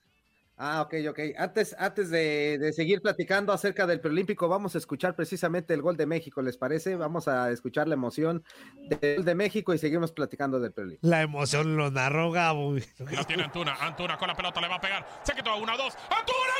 Ah, 0.56 0.82
ok, 0.82 0.94
ok. 1.11 1.18
Antes, 1.37 1.75
antes 1.78 2.11
de, 2.11 2.58
de 2.58 2.73
seguir 2.73 3.02
platicando 3.02 3.52
acerca 3.52 3.87
del 3.88 4.00
preolímpico, 4.00 4.46
vamos 4.49 4.76
a 4.76 4.78
escuchar 4.78 5.16
precisamente 5.16 5.75
el 5.75 5.82
gol 5.82 5.96
de 5.96 6.06
México, 6.06 6.42
¿les 6.42 6.56
parece? 6.56 6.94
Vamos 6.94 7.26
a 7.26 7.50
escuchar 7.50 7.88
la 7.88 7.94
emoción 7.94 8.44
del 8.88 9.16
gol 9.16 9.25
de 9.25 9.34
México 9.34 9.75
y 9.75 9.78
seguimos 9.78 10.12
platicando 10.12 10.61
del 10.61 10.73
preolímpico. 10.73 11.08
La 11.08 11.23
emoción 11.23 11.76
lo 11.76 11.90
narró 11.90 12.30
Gabo. 12.30 12.70
güey. 12.70 12.84
La 13.11 13.25
tiene 13.25 13.42
Antuna. 13.42 13.75
Antuna 13.80 14.16
con 14.16 14.28
la 14.28 14.34
pelota 14.37 14.61
le 14.61 14.68
va 14.68 14.76
a 14.76 14.80
pegar. 14.80 15.04
Se 15.25 15.32
quitó 15.34 15.56
una, 15.56 15.76
dos. 15.76 15.94
¡Antuna, 16.08 16.54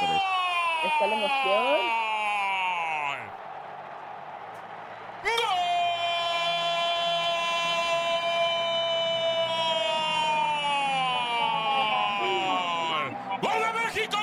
gol! 0.00 0.20
Está 0.84 1.06
la 1.08 1.14
emoción. 1.14 2.04
¡Gol! 12.20 13.40
¡Gol 13.42 13.60
de 13.62 13.72
México! 13.84 14.18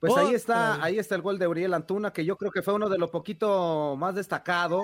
pues 0.00 0.12
ahí 0.16 0.24
Otra 0.26 0.36
está, 0.36 0.82
ahí 0.84 0.98
está 0.98 1.14
el 1.14 1.22
gol 1.22 1.38
de 1.38 1.46
Uriel 1.46 1.72
Antuna, 1.74 2.12
que 2.12 2.24
yo 2.24 2.36
creo 2.36 2.50
que 2.50 2.62
fue 2.62 2.74
uno 2.74 2.88
de 2.88 2.98
lo 2.98 3.10
poquito 3.10 3.96
más 3.96 4.14
destacado, 4.14 4.82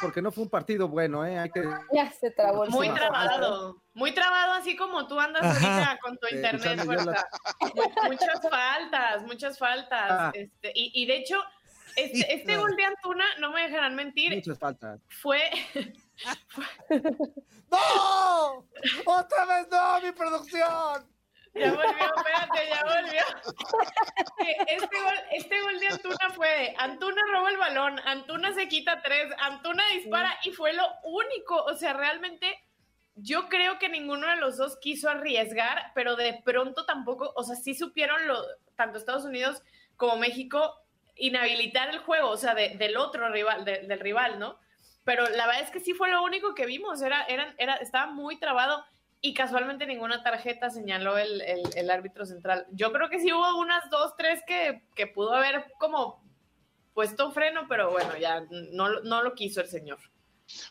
porque 0.00 0.22
no 0.22 0.30
fue 0.32 0.44
un 0.44 0.50
partido 0.50 0.88
bueno, 0.88 1.24
¿eh? 1.24 1.38
Hay 1.38 1.50
que, 1.50 1.62
Ya 1.92 2.10
se 2.10 2.30
trabó 2.30 2.64
el 2.64 2.70
Muy 2.70 2.88
trabado. 2.90 3.82
Muy 3.94 4.12
trabado, 4.12 4.52
así 4.54 4.76
como 4.76 5.06
tú 5.06 5.18
andas 5.18 5.42
Ajá. 5.42 5.74
ahorita 5.76 5.98
con 6.00 6.18
tu 6.18 6.26
Eh, 6.26 6.36
internet, 6.36 6.84
Muchas 8.06 8.40
faltas, 8.48 9.22
muchas 9.22 9.58
faltas. 9.58 10.10
Ah. 10.10 10.30
Este, 10.34 10.72
y, 10.74 11.02
y 11.02 11.06
de 11.06 11.16
hecho, 11.16 11.40
este, 11.96 12.34
este 12.34 12.56
gol 12.56 12.74
de 12.76 12.84
Antuna, 12.84 13.24
no 13.40 13.50
me 13.52 13.62
dejarán 13.62 13.94
mentir, 13.94 14.34
muchas 14.34 14.58
faltas. 14.58 15.00
fue 15.08 15.40
¡No! 17.70 18.66
¡Otra 19.06 19.44
vez 19.46 19.68
no, 19.70 20.00
mi 20.02 20.12
producción! 20.12 21.19
Ya 21.54 21.72
volvió, 21.72 22.14
espérate, 22.16 22.68
ya 22.68 22.84
volvió. 22.84 23.22
Que 24.38 24.74
Este 24.74 25.00
gol, 25.02 25.14
este 25.32 25.60
gol 25.60 25.80
de 25.80 25.86
Antuna 25.88 26.30
fue 26.34 26.48
de 26.48 26.74
Antuna 26.78 27.22
roba 27.32 27.50
el 27.50 27.56
balón, 27.56 28.00
Antuna 28.06 28.52
se 28.54 28.68
quita 28.68 29.02
tres, 29.02 29.32
Antuna 29.38 29.84
dispara 29.88 30.32
y 30.44 30.52
fue 30.52 30.72
lo 30.72 30.86
único. 31.02 31.56
O 31.64 31.74
sea, 31.74 31.92
realmente 31.92 32.62
yo 33.16 33.48
creo 33.48 33.78
que 33.78 33.88
ninguno 33.88 34.28
de 34.28 34.36
los 34.36 34.56
dos 34.56 34.78
quiso 34.80 35.10
arriesgar, 35.10 35.92
pero 35.94 36.16
de 36.16 36.40
pronto 36.44 36.86
tampoco, 36.86 37.32
o 37.34 37.42
sea, 37.42 37.56
sí 37.56 37.74
supieron 37.74 38.26
lo, 38.28 38.42
tanto 38.76 38.98
Estados 38.98 39.24
Unidos 39.24 39.62
como 39.96 40.16
México 40.16 40.76
inhabilitar 41.16 41.90
el 41.90 41.98
juego, 41.98 42.30
o 42.30 42.36
sea, 42.36 42.54
de- 42.54 42.76
del 42.78 42.96
otro 42.96 43.28
rival, 43.30 43.64
de- 43.64 43.80
del 43.80 44.00
rival, 44.00 44.38
¿no? 44.38 44.58
Pero 45.04 45.28
la 45.28 45.46
verdad 45.46 45.62
es 45.62 45.70
que 45.70 45.80
sí 45.80 45.92
fue 45.92 46.08
lo 46.10 46.22
único 46.22 46.54
que 46.54 46.64
vimos, 46.64 47.02
era, 47.02 47.24
era, 47.24 47.54
era, 47.58 47.74
estaba 47.76 48.06
muy 48.06 48.38
trabado 48.38 48.84
y 49.22 49.34
casualmente 49.34 49.86
ninguna 49.86 50.22
tarjeta 50.22 50.70
señaló 50.70 51.18
el, 51.18 51.40
el- 51.42 51.68
el 51.76 51.90
árbitro 51.90 52.24
central. 52.24 52.66
Yo 52.72 52.92
creo 52.92 53.08
que 53.10 53.20
sí 53.20 53.32
hubo 53.32 53.58
unas 53.58 53.88
dos, 53.90 54.14
tres 54.16 54.40
que, 54.46 54.82
que 54.94 55.06
pudo 55.06 55.34
haber 55.34 55.72
como 55.78 56.22
puesto 56.94 57.30
freno, 57.32 57.66
pero 57.68 57.90
bueno, 57.90 58.16
ya 58.16 58.40
no, 58.72 58.88
lo- 58.88 59.02
no 59.02 59.22
lo 59.22 59.34
quiso 59.34 59.60
el 59.60 59.68
señor. 59.68 59.98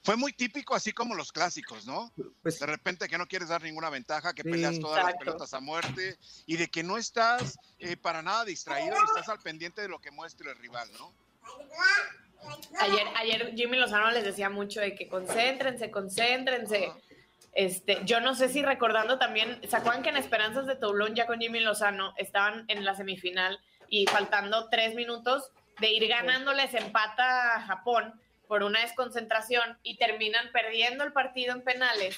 Fue 0.03 0.17
muy 0.17 0.33
típico, 0.33 0.75
así 0.75 0.91
como 0.91 1.15
los 1.15 1.31
clásicos, 1.31 1.85
¿no? 1.85 2.11
Pues 2.41 2.59
De 2.59 2.65
repente 2.65 3.07
que 3.07 3.17
no 3.17 3.27
quieres 3.27 3.47
dar 3.47 3.61
ninguna 3.61 3.89
ventaja, 3.89 4.33
que 4.33 4.41
Sí. 4.43 4.49
peleas 4.51 4.77
todas 4.79 5.05
las 5.05 5.15
pelotas 5.15 5.53
a 5.53 5.61
muerte 5.61 6.17
y 6.45 6.57
de 6.57 6.67
que 6.67 6.83
no 6.83 6.97
estás 6.97 7.57
eh, 7.77 7.95
para 7.95 8.21
nada 8.21 8.43
distraído 8.43 8.95
y 8.99 9.05
estás 9.05 9.29
al 9.29 9.39
pendiente 9.39 9.81
de 9.81 9.87
lo 9.87 9.99
que 9.99 10.11
muestre 10.11 10.51
el 10.51 10.57
rival, 10.57 10.89
¿no? 10.99 11.13
Ayer, 12.81 13.07
ayer 13.15 13.53
Jimmy 13.55 13.77
Lozano 13.77 14.11
les 14.11 14.23
decía 14.23 14.49
mucho 14.49 14.81
de 14.81 14.95
que 14.95 15.07
concéntrense, 15.07 15.89
concéntrense. 15.91 16.91
Este, 17.59 17.97
yo 18.05 18.21
no 18.21 18.35
sé 18.35 18.47
si 18.47 18.61
recordando 18.61 19.19
también, 19.19 19.59
¿se 19.67 19.75
acuerdan 19.75 20.01
que 20.01 20.07
en 20.07 20.15
Esperanzas 20.15 20.65
de 20.65 20.77
Toulon 20.77 21.13
ya 21.13 21.27
con 21.27 21.41
Jimmy 21.41 21.59
Lozano 21.59 22.13
estaban 22.15 22.63
en 22.69 22.85
la 22.85 22.95
semifinal 22.95 23.59
y 23.89 24.05
faltando 24.05 24.69
tres 24.69 24.95
minutos 24.95 25.51
de 25.81 25.91
ir 25.91 26.07
ganándoles 26.07 26.73
empata 26.73 27.57
a 27.57 27.61
Japón 27.63 28.13
por 28.47 28.63
una 28.63 28.79
desconcentración 28.79 29.77
y 29.83 29.97
terminan 29.97 30.53
perdiendo 30.53 31.03
el 31.03 31.11
partido 31.11 31.53
en 31.53 31.61
penales? 31.61 32.17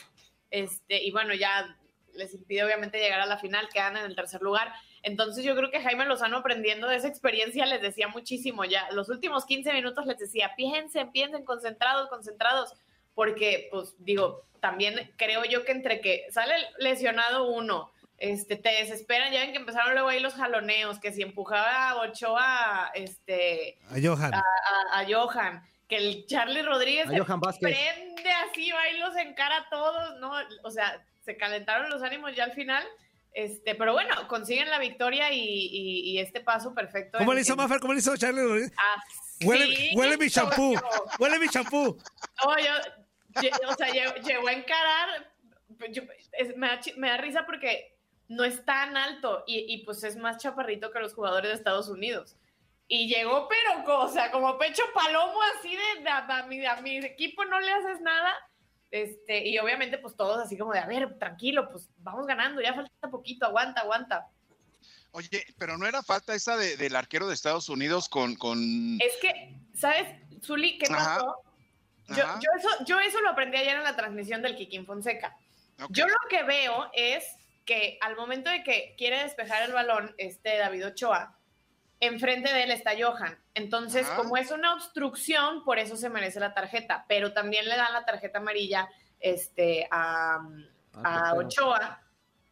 Este, 0.52 1.02
y 1.04 1.10
bueno, 1.10 1.34
ya 1.34 1.76
les 2.14 2.36
impide 2.36 2.64
obviamente 2.64 3.00
llegar 3.00 3.22
a 3.22 3.26
la 3.26 3.40
final, 3.40 3.68
quedan 3.74 3.98
en 3.98 4.06
el 4.06 4.16
tercer 4.16 4.44
lugar. 4.44 4.72
Entonces 5.02 5.44
yo 5.44 5.56
creo 5.56 5.72
que 5.72 5.82
Jaime 5.82 6.06
Lozano 6.06 6.38
aprendiendo 6.38 6.88
de 6.88 6.98
esa 6.98 7.08
experiencia 7.08 7.66
les 7.66 7.82
decía 7.82 8.08
muchísimo 8.10 8.64
ya. 8.64 8.92
Los 8.92 9.10
últimos 9.10 9.48
15 9.48 9.74
minutos 9.74 10.06
les 10.06 10.20
decía, 10.20 10.54
piensen, 10.56 11.12
piensen, 11.12 11.46
concentrados, 11.46 12.10
concentrados, 12.10 12.76
porque 13.16 13.68
pues 13.72 13.94
digo, 14.00 14.44
también 14.60 15.12
creo 15.18 15.44
yo 15.46 15.66
que 15.66 15.72
entre 15.72 16.02
que 16.02 16.26
sale 16.32 16.54
lesionado 16.80 17.46
uno, 17.50 17.92
este, 18.18 18.56
te 18.56 18.70
desesperan, 18.70 19.34
ya 19.34 19.40
ven 19.40 19.52
que 19.52 19.58
empezaron 19.58 19.94
luego 19.94 20.10
ahí 20.10 20.20
los 20.20 20.36
jaloneos, 20.36 21.00
que 21.00 21.12
si 21.12 21.24
empujaba 21.24 21.90
a 21.90 21.96
Ochoa, 22.02 22.92
este, 22.94 23.78
A 23.90 23.96
Johan. 24.02 24.34
a, 24.34 24.40
a- 24.94 25.00
a 25.00 25.06
Johan, 25.10 25.64
que 25.90 25.98
el 25.98 26.26
Charlie 26.28 26.62
Rodríguez 26.62 27.08
A 27.08 27.12
se 27.12 27.20
Johan 27.20 27.42
prende 27.42 28.32
así, 28.50 28.72
va 28.72 28.90
y 28.90 29.00
los 29.00 29.16
encara 29.18 29.58
a 29.58 29.70
todos, 29.70 30.20
¿no? 30.20 30.34
O 30.64 30.70
sea, 30.72 31.04
se 31.26 31.36
calentaron 31.36 31.90
los 31.90 32.04
ánimos 32.04 32.36
ya 32.36 32.44
al 32.46 32.54
final, 32.54 32.84
este, 33.34 33.74
pero 33.76 33.94
bueno, 33.94 34.28
consiguen 34.28 34.70
la 34.70 34.78
victoria 34.78 35.32
y, 35.34 35.40
y- 35.40 36.12
y 36.12 36.20
este 36.20 36.42
paso 36.42 36.76
perfecto. 36.76 37.18
¿Cómo 37.18 37.34
le 37.34 37.42
hizo 37.42 37.54
en- 37.54 37.58
Mafer? 37.58 37.80
¿Cómo 37.80 37.94
le 37.94 38.00
hizo 38.00 38.16
Charlie 38.18 38.42
Rodríguez? 38.44 38.72
Así, 38.96 39.48
Huele, 39.48 39.92
huele 39.96 40.18
mi 40.18 40.30
champú. 40.30 40.76
Huele 41.18 41.40
mi 41.40 41.50
champú. 41.50 41.98
no, 42.46 42.58
yo, 42.60 42.72
o 43.68 43.74
sea, 43.76 43.90
llegó, 43.90 44.48
a 44.48 44.54
encarar, 44.54 45.32
yo- 45.92 46.04
es- 46.34 46.56
me, 46.58 46.68
da, 46.68 46.80
me 46.98 47.10
da 47.10 47.18
risa 47.18 47.46
porque 47.46 47.98
no 48.28 48.44
es 48.44 48.64
tan 48.66 48.96
alto 48.98 49.44
y, 49.48 49.74
y, 49.74 49.86
pues 49.86 50.04
es 50.04 50.16
más 50.18 50.38
chaparrito 50.38 50.92
que 50.92 51.00
los 51.00 51.14
jugadores 51.14 51.50
de 51.52 51.56
Estados 51.58 51.90
Unidos. 51.90 52.36
Y 52.88 53.08
llegó, 53.08 53.48
pero, 53.48 54.00
o 54.00 54.08
sea, 54.10 54.32
como 54.32 54.58
pecho 54.58 54.84
palomo, 54.94 55.40
así 55.58 55.70
de, 55.76 56.04
de- 56.04 56.10
a, 56.10 56.46
mi, 56.48 56.66
a 56.66 56.76
mi 56.82 56.98
equipo 56.98 57.46
no 57.46 57.60
le 57.60 57.72
haces 57.72 58.02
nada. 58.02 58.34
Este, 58.90 59.48
y 59.48 59.58
obviamente, 59.60 59.98
pues 59.98 60.18
todos 60.18 60.38
así 60.44 60.58
como 60.58 60.74
de, 60.74 60.80
a 60.80 60.86
ver, 60.86 61.18
tranquilo, 61.18 61.70
pues 61.72 61.90
vamos 62.00 62.28
ganando, 62.28 62.62
ya 62.62 62.74
falta 62.74 63.10
poquito, 63.10 63.46
aguanta, 63.46 63.82
aguanta. 63.82 64.28
Oye, 65.14 65.46
pero 65.58 65.78
no 65.78 65.86
era 65.86 66.04
falta 66.04 66.34
esa 66.36 66.58
de- 66.58 66.76
del 66.78 66.96
arquero 66.98 67.28
de 67.28 67.34
Estados 67.34 67.70
Unidos 67.70 68.10
con. 68.10 68.36
con... 68.36 68.60
Es 69.02 69.16
que, 69.22 69.56
¿sabes, 69.74 70.08
Zuli, 70.44 70.78
qué 70.78 70.88
pasó? 70.88 71.00
Ajá, 71.30 71.36
yo, 72.08 72.24
eso, 72.58 72.70
yo 72.86 73.00
eso 73.00 73.22
lo 73.22 73.30
aprendí 73.30 73.58
ayer 73.58 73.76
en 73.76 73.84
la 73.84 73.96
transmisión 73.96 74.42
del 74.42 74.56
Kikín 74.56 74.86
Fonseca. 74.86 75.36
Yo 75.90 76.08
lo 76.08 76.16
que 76.30 76.44
veo 76.44 76.90
es 76.94 77.26
que 77.66 77.98
al 78.02 78.16
momento 78.16 78.50
de 78.50 78.64
que 78.64 78.96
quiere 78.98 79.24
despejar 79.24 79.64
el 79.64 79.74
balón 79.74 80.14
este 80.18 80.58
David 80.58 80.88
Ochoa, 80.88 81.38
enfrente 82.00 82.52
de 82.52 82.64
él 82.64 82.72
está 82.72 82.92
Johan. 83.00 83.40
Entonces, 83.54 84.08
Ajá. 84.08 84.18
como 84.18 84.38
es 84.38 84.52
una 84.52 84.74
obstrucción, 84.74 85.64
por 85.64 85.80
eso 85.80 85.96
se 85.96 86.10
merece 86.10 86.40
la 86.40 86.54
tarjeta, 86.54 87.06
pero 87.08 87.34
también 87.34 87.68
le 87.68 87.78
dan 87.78 87.94
la 87.94 88.06
tarjeta 88.06 88.40
amarilla 88.40 88.90
este, 89.20 89.88
a, 89.92 90.36
a 90.36 90.42
Ah, 90.94 91.34
Ochoa, 91.36 92.01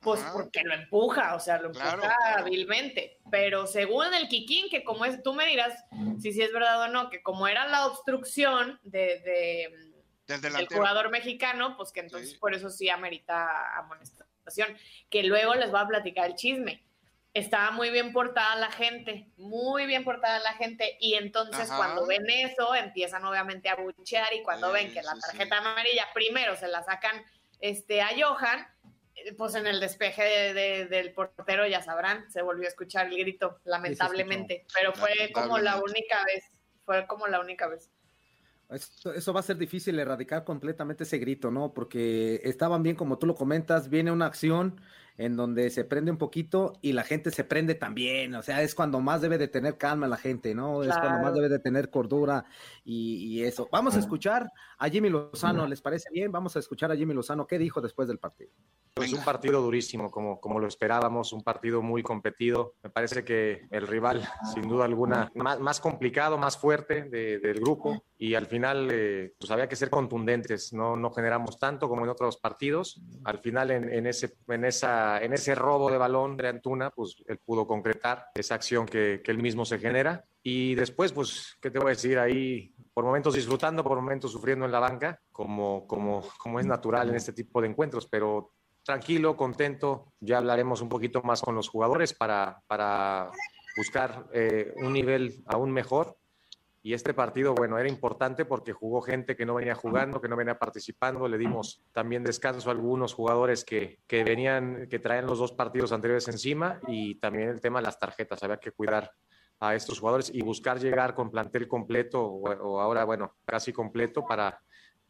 pues 0.01 0.21
Ajá. 0.21 0.31
porque 0.33 0.63
lo 0.63 0.73
empuja, 0.73 1.35
o 1.35 1.39
sea, 1.39 1.57
lo 1.59 1.67
empuja 1.67 1.83
Claro, 1.95 2.01
claro. 2.01 2.43
hábilmente. 2.45 3.19
Pero 3.29 3.67
según 3.67 4.13
el 4.13 4.27
Kikín, 4.29 4.69
que 4.69 4.83
como 4.83 5.05
es, 5.05 5.21
tú 5.23 5.33
me 5.33 5.45
dirás 5.45 5.73
si 6.21 6.31
sí 6.31 6.41
es 6.41 6.53
verdad 6.53 6.81
o 6.83 6.87
no, 6.87 7.09
que 7.09 7.21
como 7.21 7.47
era 7.47 7.67
la 7.67 7.85
obstrucción 7.87 8.79
de- 8.83 9.19
de 9.19 9.89
Del 10.37 10.67
jugador 10.67 11.09
mexicano, 11.09 11.75
pues 11.75 11.91
que 11.91 12.01
entonces 12.01 12.31
Sí. 12.33 12.37
por 12.37 12.53
eso 12.53 12.69
sí 12.69 12.87
amerita 12.87 13.77
amonestación. 13.79 14.77
Que 15.09 15.23
luego 15.23 15.55
les 15.55 15.71
voy 15.71 15.79
a 15.81 15.87
platicar 15.87 16.27
el 16.27 16.35
chisme. 16.35 16.83
Estaba 17.33 17.71
muy 17.71 17.89
bien 17.89 18.13
portada 18.13 18.55
la 18.55 18.71
gente, 18.71 19.27
muy 19.37 19.85
bien 19.87 20.03
portada 20.03 20.37
la 20.39 20.53
gente, 20.53 20.97
y 20.99 21.15
entonces 21.15 21.69
Ajá. 21.69 21.77
cuando 21.77 22.05
ven 22.07 22.29
eso 22.29 22.73
empiezan 22.75 23.25
obviamente 23.25 23.69
a 23.69 23.75
buchear 23.75 24.31
y 24.33 24.43
cuando 24.43 24.67
Sí, 24.67 24.73
ven 24.73 24.93
que 24.93 25.01
la 25.01 25.15
tarjeta 25.19 25.57
amarilla 25.57 26.07
primero 26.13 26.55
se 26.55 26.67
la 26.67 26.83
sacan 26.83 27.23
este, 27.59 28.01
a 28.01 28.09
Johan, 28.17 28.67
pues 29.37 29.55
en 29.55 29.67
el 29.67 29.79
despeje 29.79 30.23
de- 30.23 30.53
de- 30.53 30.85
del 30.85 31.13
portero 31.13 31.67
ya 31.67 31.81
sabrán, 31.81 32.29
se 32.31 32.41
volvió 32.41 32.65
a 32.65 32.69
escuchar 32.69 33.07
el 33.07 33.17
grito, 33.17 33.59
lamentablemente, 33.65 34.65
pero 34.73 34.93
fue 34.93 35.31
como 35.33 35.57
la 35.59 35.77
única 35.81 36.23
vez, 36.25 36.43
fue 36.85 37.05
como 37.07 37.27
la 37.27 37.39
única 37.39 37.67
vez. 37.67 37.89
Eso 38.69 39.33
va 39.33 39.39
a 39.39 39.43
ser 39.43 39.57
difícil 39.57 39.97
erradicar 39.97 40.43
completamente 40.43 41.03
ese 41.03 41.17
grito, 41.17 41.49
¿no? 41.49 41.73
Porque 41.73 42.39
estaban 42.43 42.83
bien, 42.83 42.95
como 42.95 43.17
tú 43.17 43.25
lo 43.25 43.33
comentas, 43.33 43.89
viene 43.89 44.11
una 44.11 44.27
acción 44.27 44.79
en 45.17 45.35
donde 45.35 45.71
se 45.71 45.83
prende 45.85 46.11
un 46.11 46.19
poquito 46.19 46.73
y 46.81 46.93
la 46.93 47.03
gente 47.03 47.31
se 47.31 47.43
prende 47.43 47.73
también, 47.73 48.35
o 48.35 48.43
sea, 48.43 48.61
es 48.61 48.75
cuando 48.75 48.99
más 49.01 49.21
debe 49.21 49.39
de 49.39 49.47
tener 49.47 49.77
calma 49.77 50.07
la 50.07 50.17
gente, 50.17 50.53
¿no? 50.53 50.83
Es 50.83 50.95
cuando 50.97 51.19
más 51.19 51.33
debe 51.33 51.49
de 51.49 51.57
tener 51.59 51.89
cordura 51.89 52.45
y, 52.85 53.25
y 53.25 53.43
eso. 53.43 53.67
Vamos 53.71 53.95
a 53.95 53.99
escuchar 53.99 54.51
a 54.79 54.89
Jimmy 54.89 55.09
Lozano, 55.09 55.67
¿les 55.67 55.81
parece 55.81 56.09
bien? 56.11 56.31
Vamos 56.31 56.55
a 56.55 56.59
escuchar 56.59 56.91
a 56.91 56.95
Jimmy 56.95 57.13
Lozano, 57.13 57.45
¿qué 57.45 57.57
dijo 57.59 57.81
después 57.81 58.07
del 58.07 58.17
partido? 58.17 58.51
Pues 58.95 59.13
un 59.13 59.23
partido 59.23 59.61
durísimo, 59.61 60.09
como, 60.09 60.39
como 60.41 60.59
lo 60.59 60.67
esperábamos, 60.67 61.31
un 61.33 61.43
partido 61.43 61.81
muy 61.81 62.01
competido. 62.03 62.75
Me 62.83 62.89
parece 62.89 63.23
que 63.23 63.67
el 63.71 63.87
rival, 63.87 64.27
sin 64.53 64.67
duda 64.67 64.85
alguna, 64.85 65.31
más, 65.35 65.59
más 65.59 65.79
complicado, 65.79 66.37
más 66.37 66.57
fuerte 66.57 67.03
de- 67.03 67.39
del 67.39 67.59
grupo. 67.59 68.03
Y 68.17 68.35
al 68.35 68.47
final, 68.47 68.89
eh, 68.91 69.33
pues 69.39 69.49
había 69.51 69.69
que 69.69 69.77
ser 69.77 69.89
contundentes. 69.89 70.73
No, 70.73 70.97
no 70.97 71.11
generamos 71.11 71.57
tanto 71.57 71.87
como 71.87 72.03
en 72.03 72.09
otros 72.09 72.37
partidos. 72.37 73.01
Al 73.23 73.39
final, 73.39 73.71
en, 73.71 73.89
en 73.93 74.07
ese, 74.07 74.35
en, 74.49 74.65
esa, 74.65 75.21
en 75.23 75.31
ese 75.33 75.55
robo 75.55 75.89
de 75.89 75.97
balón 75.97 76.35
de 76.35 76.49
Antuna, 76.49 76.89
pues 76.89 77.15
él 77.27 77.37
pudo 77.37 77.65
concretar 77.65 78.25
esa 78.35 78.55
acción 78.55 78.85
que, 78.85 79.21
que 79.23 79.31
él 79.31 79.37
mismo 79.37 79.63
se 79.63 79.79
genera. 79.79 80.25
Y 80.43 80.75
después, 80.75 81.13
pues, 81.13 81.57
¿qué 81.61 81.71
te 81.71 81.79
voy 81.79 81.87
a 81.87 81.89
decir? 81.95 82.17
Ahí, 82.19 82.73
por 82.99 83.05
momentos 83.05 83.33
disfrutando, 83.33 83.81
por 83.81 83.95
momentos 83.95 84.29
sufriendo 84.29 84.65
en 84.65 84.73
la 84.73 84.81
banca, 84.81 85.21
como, 85.31 85.87
como, 85.87 86.21
como 86.37 86.59
es 86.59 86.65
natural 86.65 87.07
en 87.07 87.15
este 87.15 87.31
tipo 87.31 87.61
de 87.61 87.69
encuentros, 87.69 88.07
pero 88.07 88.51
tranquilo, 88.83 89.37
contento. 89.37 90.11
Ya 90.19 90.39
hablaremos 90.39 90.81
un 90.81 90.89
poquito 90.89 91.21
más 91.21 91.41
con 91.41 91.55
los 91.55 91.69
jugadores 91.69 92.13
para, 92.13 92.61
para 92.67 93.31
buscar 93.77 94.27
eh, 94.33 94.73
un 94.83 94.91
nivel 94.91 95.41
aún 95.45 95.71
mejor. 95.71 96.17
Y 96.83 96.93
este 96.93 97.13
partido, 97.13 97.55
bueno, 97.55 97.77
era 97.77 97.87
importante 97.87 98.43
porque 98.43 98.73
jugó 98.73 98.99
gente 98.99 99.37
que 99.37 99.45
no 99.45 99.55
venía 99.55 99.75
jugando, 99.75 100.19
que 100.19 100.27
no 100.27 100.35
venía 100.35 100.59
participando. 100.59 101.25
Le 101.29 101.37
dimos 101.37 101.81
también 101.93 102.25
descanso 102.25 102.67
a 102.67 102.73
algunos 102.73 103.13
jugadores 103.13 103.63
que, 103.63 103.99
que 104.07 104.25
venían, 104.25 104.89
que 104.89 104.99
traen 104.99 105.25
los 105.25 105.39
dos 105.39 105.53
partidos 105.53 105.93
anteriores 105.93 106.27
encima 106.27 106.81
y 106.85 107.15
también 107.15 107.47
el 107.47 107.61
tema 107.61 107.79
de 107.79 107.85
las 107.85 107.97
tarjetas. 107.97 108.43
Había 108.43 108.57
que 108.57 108.73
cuidar 108.73 109.09
a 109.59 109.75
estos 109.75 109.99
jugadores 109.99 110.31
y 110.33 110.41
buscar 110.41 110.79
llegar 110.79 111.13
con 111.13 111.29
plantel 111.29 111.67
completo 111.67 112.23
o, 112.23 112.49
o 112.49 112.79
ahora, 112.79 113.03
bueno, 113.03 113.35
casi 113.45 113.73
completo 113.73 114.25
para, 114.25 114.61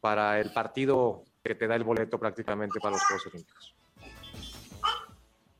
para 0.02 0.40
el 0.40 0.52
partido 0.52 1.24
que 1.44 1.56
te 1.56 1.68
da 1.68 1.76
el 1.76 1.84
boleto 1.84 2.20
prácticamente 2.20 2.80
para 2.80 2.94
los 2.94 3.04
Juegos 3.04 3.28
Olímpicos. 3.28 3.76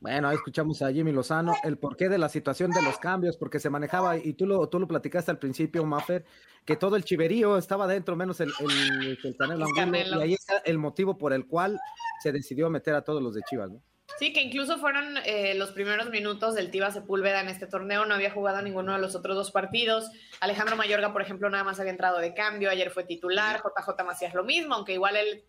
Bueno, 0.00 0.28
ahí 0.28 0.36
escuchamos 0.36 0.80
a 0.80 0.90
Jimmy 0.90 1.12
Lozano, 1.12 1.52
el 1.62 1.76
porqué 1.76 2.08
de 2.08 2.16
la 2.16 2.30
situación 2.30 2.70
de 2.70 2.80
los 2.80 2.96
cambios, 2.98 3.36
porque 3.36 3.60
se 3.60 3.68
manejaba, 3.68 4.16
y 4.16 4.32
tú 4.32 4.46
lo, 4.46 4.66
tú 4.66 4.80
lo 4.80 4.88
platicaste 4.88 5.30
al 5.30 5.38
principio, 5.38 5.84
Maffer, 5.84 6.24
que 6.64 6.76
todo 6.76 6.96
el 6.96 7.04
chiverío 7.04 7.58
estaba 7.58 7.86
dentro, 7.86 8.16
menos 8.16 8.40
el, 8.40 8.50
el, 8.60 9.18
el 9.22 9.36
Canelo 9.36 9.56
El 9.56 9.62
Angulo, 9.62 9.74
Canelo. 9.76 10.18
y 10.20 10.22
ahí 10.22 10.32
está 10.32 10.58
el 10.64 10.78
motivo 10.78 11.18
por 11.18 11.34
el 11.34 11.46
cual 11.46 11.78
se 12.22 12.32
decidió 12.32 12.70
meter 12.70 12.94
a 12.94 13.04
todos 13.04 13.22
los 13.22 13.34
de 13.34 13.42
Chivas, 13.42 13.70
¿no? 13.70 13.82
Sí, 14.18 14.32
que 14.32 14.42
incluso 14.42 14.78
fueron 14.78 15.16
eh, 15.24 15.54
los 15.54 15.70
primeros 15.70 16.10
minutos 16.10 16.54
del 16.54 16.70
Tiva 16.70 16.90
Sepúlveda 16.90 17.40
en 17.40 17.48
este 17.48 17.66
torneo, 17.66 18.04
no 18.04 18.14
había 18.14 18.30
jugado 18.30 18.60
ninguno 18.60 18.92
de 18.92 18.98
los 19.00 19.14
otros 19.14 19.34
dos 19.36 19.50
partidos. 19.50 20.10
Alejandro 20.40 20.76
Mayorga, 20.76 21.12
por 21.12 21.22
ejemplo, 21.22 21.48
nada 21.48 21.64
más 21.64 21.80
había 21.80 21.92
entrado 21.92 22.18
de 22.18 22.34
cambio, 22.34 22.70
ayer 22.70 22.90
fue 22.90 23.04
titular, 23.04 23.62
JJ 23.62 24.04
Macías 24.04 24.34
lo 24.34 24.44
mismo, 24.44 24.74
aunque 24.74 24.92
igual 24.92 25.16
él 25.16 25.44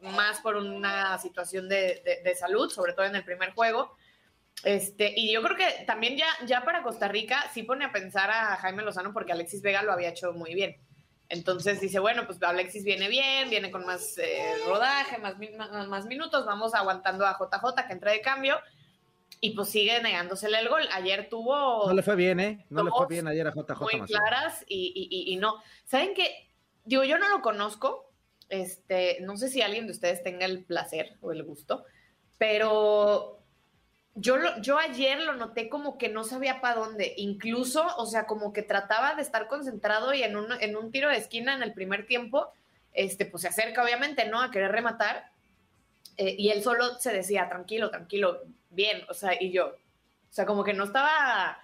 más 0.00 0.40
por 0.40 0.56
una 0.56 1.18
situación 1.18 1.68
de, 1.68 2.02
de- 2.04 2.20
de 2.24 2.34
salud, 2.34 2.70
sobre 2.70 2.92
todo 2.94 3.06
en 3.06 3.16
el 3.16 3.24
primer 3.24 3.52
juego. 3.52 3.96
Este, 4.62 5.12
y 5.16 5.32
yo 5.32 5.42
creo 5.42 5.56
que 5.56 5.84
también 5.86 6.16
ya, 6.16 6.26
ya 6.46 6.62
para 6.64 6.82
Costa 6.82 7.08
Rica 7.08 7.44
sí 7.52 7.62
pone 7.64 7.84
a 7.84 7.92
pensar 7.92 8.30
a 8.30 8.56
Jaime 8.56 8.82
Lozano 8.82 9.12
porque 9.12 9.32
Alexis 9.32 9.60
Vega 9.62 9.82
lo 9.82 9.92
había 9.92 10.10
hecho 10.10 10.32
muy 10.32 10.54
bien. 10.54 10.76
Entonces 11.28 11.80
dice, 11.80 11.98
bueno, 11.98 12.26
pues 12.26 12.42
Alexis 12.42 12.84
viene 12.84 13.08
bien, 13.08 13.48
viene 13.50 13.70
con 13.70 13.84
más 13.86 14.18
eh, 14.18 14.56
rodaje, 14.66 15.18
más, 15.18 15.34
más, 15.56 15.88
más 15.88 16.06
minutos, 16.06 16.44
vamos 16.46 16.74
aguantando 16.74 17.26
a 17.26 17.36
JJ 17.38 17.86
que 17.86 17.92
entra 17.92 18.12
de 18.12 18.20
cambio 18.20 18.58
y 19.40 19.50
pues 19.50 19.68
sigue 19.70 20.00
negándosele 20.02 20.58
el 20.60 20.68
gol. 20.68 20.86
Ayer 20.92 21.28
tuvo 21.28 21.86
No 21.86 21.94
le 21.94 22.02
fue 22.02 22.14
bien, 22.16 22.40
¿eh? 22.40 22.66
No 22.70 22.84
le 22.84 22.90
fue 22.90 23.06
bien 23.08 23.26
ayer 23.26 23.46
a 23.46 23.52
JJ 23.52 23.80
muy 23.80 24.00
claras 24.02 24.64
y, 24.68 24.92
y- 24.94 25.08
y- 25.10 25.32
y 25.32 25.36
no. 25.36 25.62
¿Saben 25.84 26.14
qué? 26.14 26.50
Digo, 26.84 27.04
yo 27.04 27.18
no 27.18 27.28
lo 27.30 27.40
conozco, 27.40 28.12
este, 28.50 29.18
no 29.22 29.36
sé 29.38 29.48
si 29.48 29.62
alguien 29.62 29.86
de 29.86 29.92
ustedes 29.92 30.22
tenga 30.22 30.44
el 30.44 30.64
placer 30.64 31.16
o 31.22 31.32
el 31.32 31.42
gusto, 31.42 31.84
pero 32.38 33.40
yo, 34.14 34.36
lo- 34.36 34.60
yo 34.60 34.78
ayer 34.78 35.20
lo 35.20 35.34
noté 35.34 35.68
como 35.68 35.98
que 35.98 36.08
no 36.08 36.24
sabía 36.24 36.60
para 36.60 36.76
dónde, 36.76 37.14
incluso, 37.16 37.84
o 37.96 38.06
sea, 38.06 38.26
como 38.26 38.52
que 38.52 38.62
trataba 38.62 39.14
de 39.14 39.22
estar 39.22 39.48
concentrado 39.48 40.14
y 40.14 40.22
en 40.22 40.36
un, 40.36 40.46
en 40.60 40.76
un 40.76 40.90
tiro 40.92 41.08
de 41.10 41.16
esquina 41.16 41.54
en 41.54 41.62
el 41.62 41.72
primer 41.72 42.06
tiempo, 42.06 42.52
este, 42.92 43.26
pues 43.26 43.42
se 43.42 43.48
acerca 43.48 43.82
obviamente, 43.82 44.26
¿no? 44.28 44.40
A 44.40 44.50
querer 44.50 44.70
rematar. 44.72 45.30
eh, 46.16 46.36
y 46.38 46.50
él 46.50 46.62
solo 46.62 46.94
se 47.00 47.12
decía, 47.12 47.48
tranquilo, 47.48 47.90
tranquilo, 47.90 48.42
bien, 48.70 49.02
o 49.08 49.14
sea, 49.14 49.32
y 49.40 49.50
yo, 49.52 49.66
o 49.68 50.32
sea, 50.34 50.46
como 50.46 50.62
que 50.64 50.74
no 50.74 50.84
estaba 50.84 51.58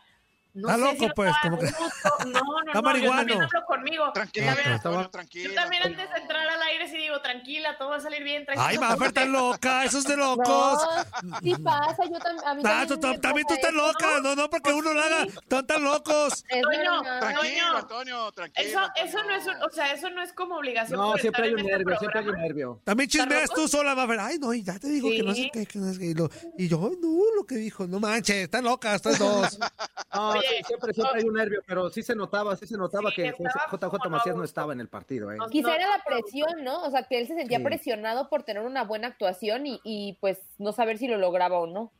No 0.52 0.68
Está 0.68 0.74
sé 0.74 0.92
loco, 0.92 1.04
si 1.06 1.12
pues, 1.14 1.32
como 1.42 1.58
que-. 1.58 1.66
No, 2.26 2.30
no, 2.30 2.58
Está 2.60 2.72
no, 2.72 2.72
yo 2.74 2.82
marihuano. 2.82 3.16
también 3.18 3.42
hablo 3.42 3.64
conmigo. 3.66 4.12
Tranquila, 4.12 4.46
Yo 4.46 4.54
también- 4.54 4.72
Antonio, 4.74 5.02
Yo 5.02 5.10
tranquila. 5.10 5.48
Yo 5.48 5.54
también 5.54 5.82
antes 5.84 6.10
de 6.10 6.16
entrar 6.20 6.48
al 6.48 6.62
aire 6.62 6.88
sí 6.88 6.96
digo, 6.96 7.20
tranquila, 7.20 7.78
todo 7.78 7.90
va 7.90 7.96
a 7.96 8.00
salir 8.00 8.22
bien, 8.24 8.44
tranquila. 8.44 8.68
Ay, 8.68 8.78
Mafer, 8.78 9.06
estás 9.08 9.28
loca, 9.28 9.84
eso 9.84 9.98
es 9.98 10.04
de 10.04 10.16
locos. 10.16 10.82
No, 11.22 11.38
sí 11.40 11.54
pasa, 11.62 12.04
yo 12.04 12.18
tam- 12.18 12.44
a 12.44 12.54
mí 12.54 12.62
Ah, 12.64 12.84
también. 12.86 13.00
tú- 13.00 13.06
me 13.08 13.18
también 13.18 13.46
tú 13.46 13.54
estás 13.54 13.72
loca, 13.72 14.06
no, 14.22 14.34
no, 14.36 14.50
porque 14.50 14.72
uno 14.72 14.92
lo 14.92 15.00
haga, 15.02 15.22
están 15.24 15.66
tan 15.66 15.82
locos. 15.84 16.44
Toño. 16.48 17.02
Tranquilo. 17.20 17.76
Antonio, 17.76 18.32
tranquilo. 18.32 18.68
Eso, 18.68 18.80
eso 18.96 19.22
no 19.24 19.34
es, 19.34 19.46
un- 19.46 19.62
o 19.62 19.70
sea, 19.70 19.92
eso 19.92 20.10
no 20.10 20.22
es 20.22 20.32
como 20.32 20.56
obligación. 20.56 20.98
No, 20.98 21.16
siempre 21.16 21.44
hay 21.44 21.52
un 21.54 21.60
este 21.60 21.72
nervio, 21.72 21.98
siempre 21.98 22.20
hay 22.20 22.28
un 22.28 22.36
nervio. 22.36 22.80
También 22.84 23.08
chismeas 23.08 23.42
¿Están 23.44 23.56
tú 23.56 23.68
sola, 23.68 23.94
Mafer. 23.94 24.20
Ay, 24.20 24.38
no, 24.38 24.52
y 24.52 24.62
ya 24.62 24.78
te 24.78 24.88
digo 24.88 25.08
que 25.10 25.22
no 25.22 25.34
sé 25.34 25.50
qué, 25.52 25.66
que 25.66 25.78
no 25.78 25.92
sé 25.92 25.98
qué. 25.98 26.06
Y, 26.06 26.14
lo- 26.14 26.30
y 26.58 26.68
yo, 26.68 26.78
no, 27.00 27.20
lo 27.36 27.44
que 27.46 27.54
dijo, 27.56 27.86
no 27.86 28.00
manches, 28.00 28.36
están 28.44 28.64
locas, 28.64 28.96
estas 28.96 29.18
dos. 29.18 29.58
No, 30.12 30.34
Sí, 30.40 30.62
siempre, 30.66 30.92
siempre 30.92 31.20
hay 31.20 31.28
un 31.28 31.34
nervio, 31.34 31.62
pero 31.66 31.90
sí 31.90 32.02
se 32.02 32.14
notaba, 32.14 32.56
sí 32.56 32.66
se 32.66 32.76
notaba 32.76 33.10
Sí, 33.10 33.16
que 33.16 33.32
JJ 33.32 34.08
Macías 34.08 34.36
no 34.36 34.44
estaba 34.44 34.72
en 34.72 34.80
el 34.80 34.88
partido, 34.88 35.32
¿eh? 35.32 35.38
Quizá 35.50 35.74
era 35.74 35.88
la 35.88 36.02
presión, 36.04 36.64
¿no? 36.64 36.82
O 36.82 36.90
sea, 36.90 37.04
que 37.04 37.18
él 37.20 37.26
se 37.26 37.34
sentía 37.34 37.58
Sí. 37.58 37.64
presionado 37.64 38.28
por 38.28 38.42
tener 38.42 38.62
una 38.62 38.84
buena 38.84 39.08
actuación 39.08 39.66
y, 39.66 39.80
y, 39.84 40.14
pues 40.20 40.38
no 40.58 40.72
saber 40.72 40.98
si 40.98 41.08
lo 41.08 41.18
lograba 41.18 41.58
o 41.58 41.66
no. 41.66 41.92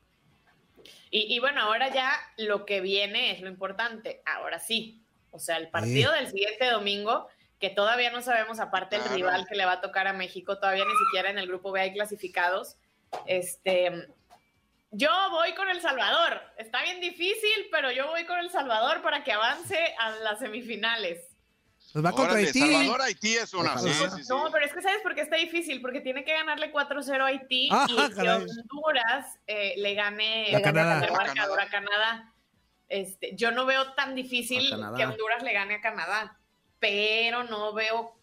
Y, 1.11 1.35
y 1.35 1.39
bueno, 1.41 1.61
ahora 1.63 1.89
ya 1.93 2.13
lo 2.39 2.65
que 2.65 2.81
viene 2.81 3.33
es 3.33 3.41
lo 3.41 3.49
importante. 3.49 4.23
Ahora 4.25 4.59
sí. 4.59 5.03
O 5.33 5.39
sea, 5.39 5.57
el 5.59 5.69
partido 5.69 6.13
del 6.13 6.29
siguiente 6.29 6.69
domingo, 6.71 7.29
que 7.61 7.71
todavía 7.71 8.11
no 8.11 8.23
sabemos, 8.23 8.59
aparte 8.59 8.97
el 8.97 9.03
Claro. 9.03 9.17
rival 9.17 9.47
que 9.49 9.55
le 9.57 9.65
va 9.67 9.73
a 9.73 9.81
tocar 9.81 10.07
a 10.09 10.13
México, 10.13 10.59
todavía 10.59 10.85
ni 10.85 10.97
siquiera 11.07 11.31
en 11.31 11.39
el 11.39 11.47
grupo 11.47 11.71
B 11.73 11.81
hay 11.81 11.93
clasificados. 11.93 12.77
Este. 13.27 14.09
Yo 14.93 15.11
voy 15.31 15.55
con 15.55 15.69
El 15.69 15.81
Salvador. 15.81 16.41
Está 16.57 16.83
bien 16.83 17.01
difícil, 17.01 17.69
pero 17.71 17.91
yo 17.93 18.09
voy 18.09 18.25
con 18.27 18.39
El 18.39 18.51
Salvador 18.51 19.03
para 19.03 19.23
que 19.23 19.33
avance 19.33 19.79
a 19.99 20.11
las 20.11 20.39
semifinales. 20.41 21.27
Nos 21.95 22.05
va 22.05 22.13
contra 22.13 22.37
Haití. 22.39 22.59
Salvador, 22.61 23.03
Haití 23.03 23.35
es 23.37 23.53
una. 23.55 23.75
Ojalá. 23.75 23.81
Sí, 23.93 23.93
sí, 23.93 24.23
sí. 24.25 24.29
No, 24.29 24.49
pero 24.53 24.65
es 24.65 24.73
que 24.73 24.83
¿sabes 24.83 25.01
por 25.03 25.15
qué 25.15 25.23
está 25.23 25.37
difícil? 25.37 25.81
Porque 25.81 26.01
tiene 26.01 26.25
que 26.25 26.33
ganarle 26.33 26.73
4-0 26.73 27.21
a 27.21 27.27
Haití 27.27 27.69
Ah, 27.73 27.87
y 27.89 27.95
que. 28.15 28.29
Honduras 28.31 29.39
eh, 29.47 29.75
le 29.77 29.95
gane 29.95 30.55
A 30.57 30.63
Canadá. 30.63 30.99
el 31.07 31.13
A 31.15 31.17
marcador 31.17 31.59
Canadá. 31.59 31.63
a 31.63 31.71
Canadá. 31.71 32.33
Este, 32.89 33.35
yo 33.37 33.53
no 33.53 33.67
veo 33.67 33.93
tan 33.95 34.15
difícil 34.17 34.69
que 34.97 35.05
Honduras 35.07 35.43
le 35.45 35.53
gane 35.53 35.75
a 35.77 35.81
Canadá, 35.81 36.37
pero 36.81 37.45
no 37.45 37.73
veo 37.73 38.17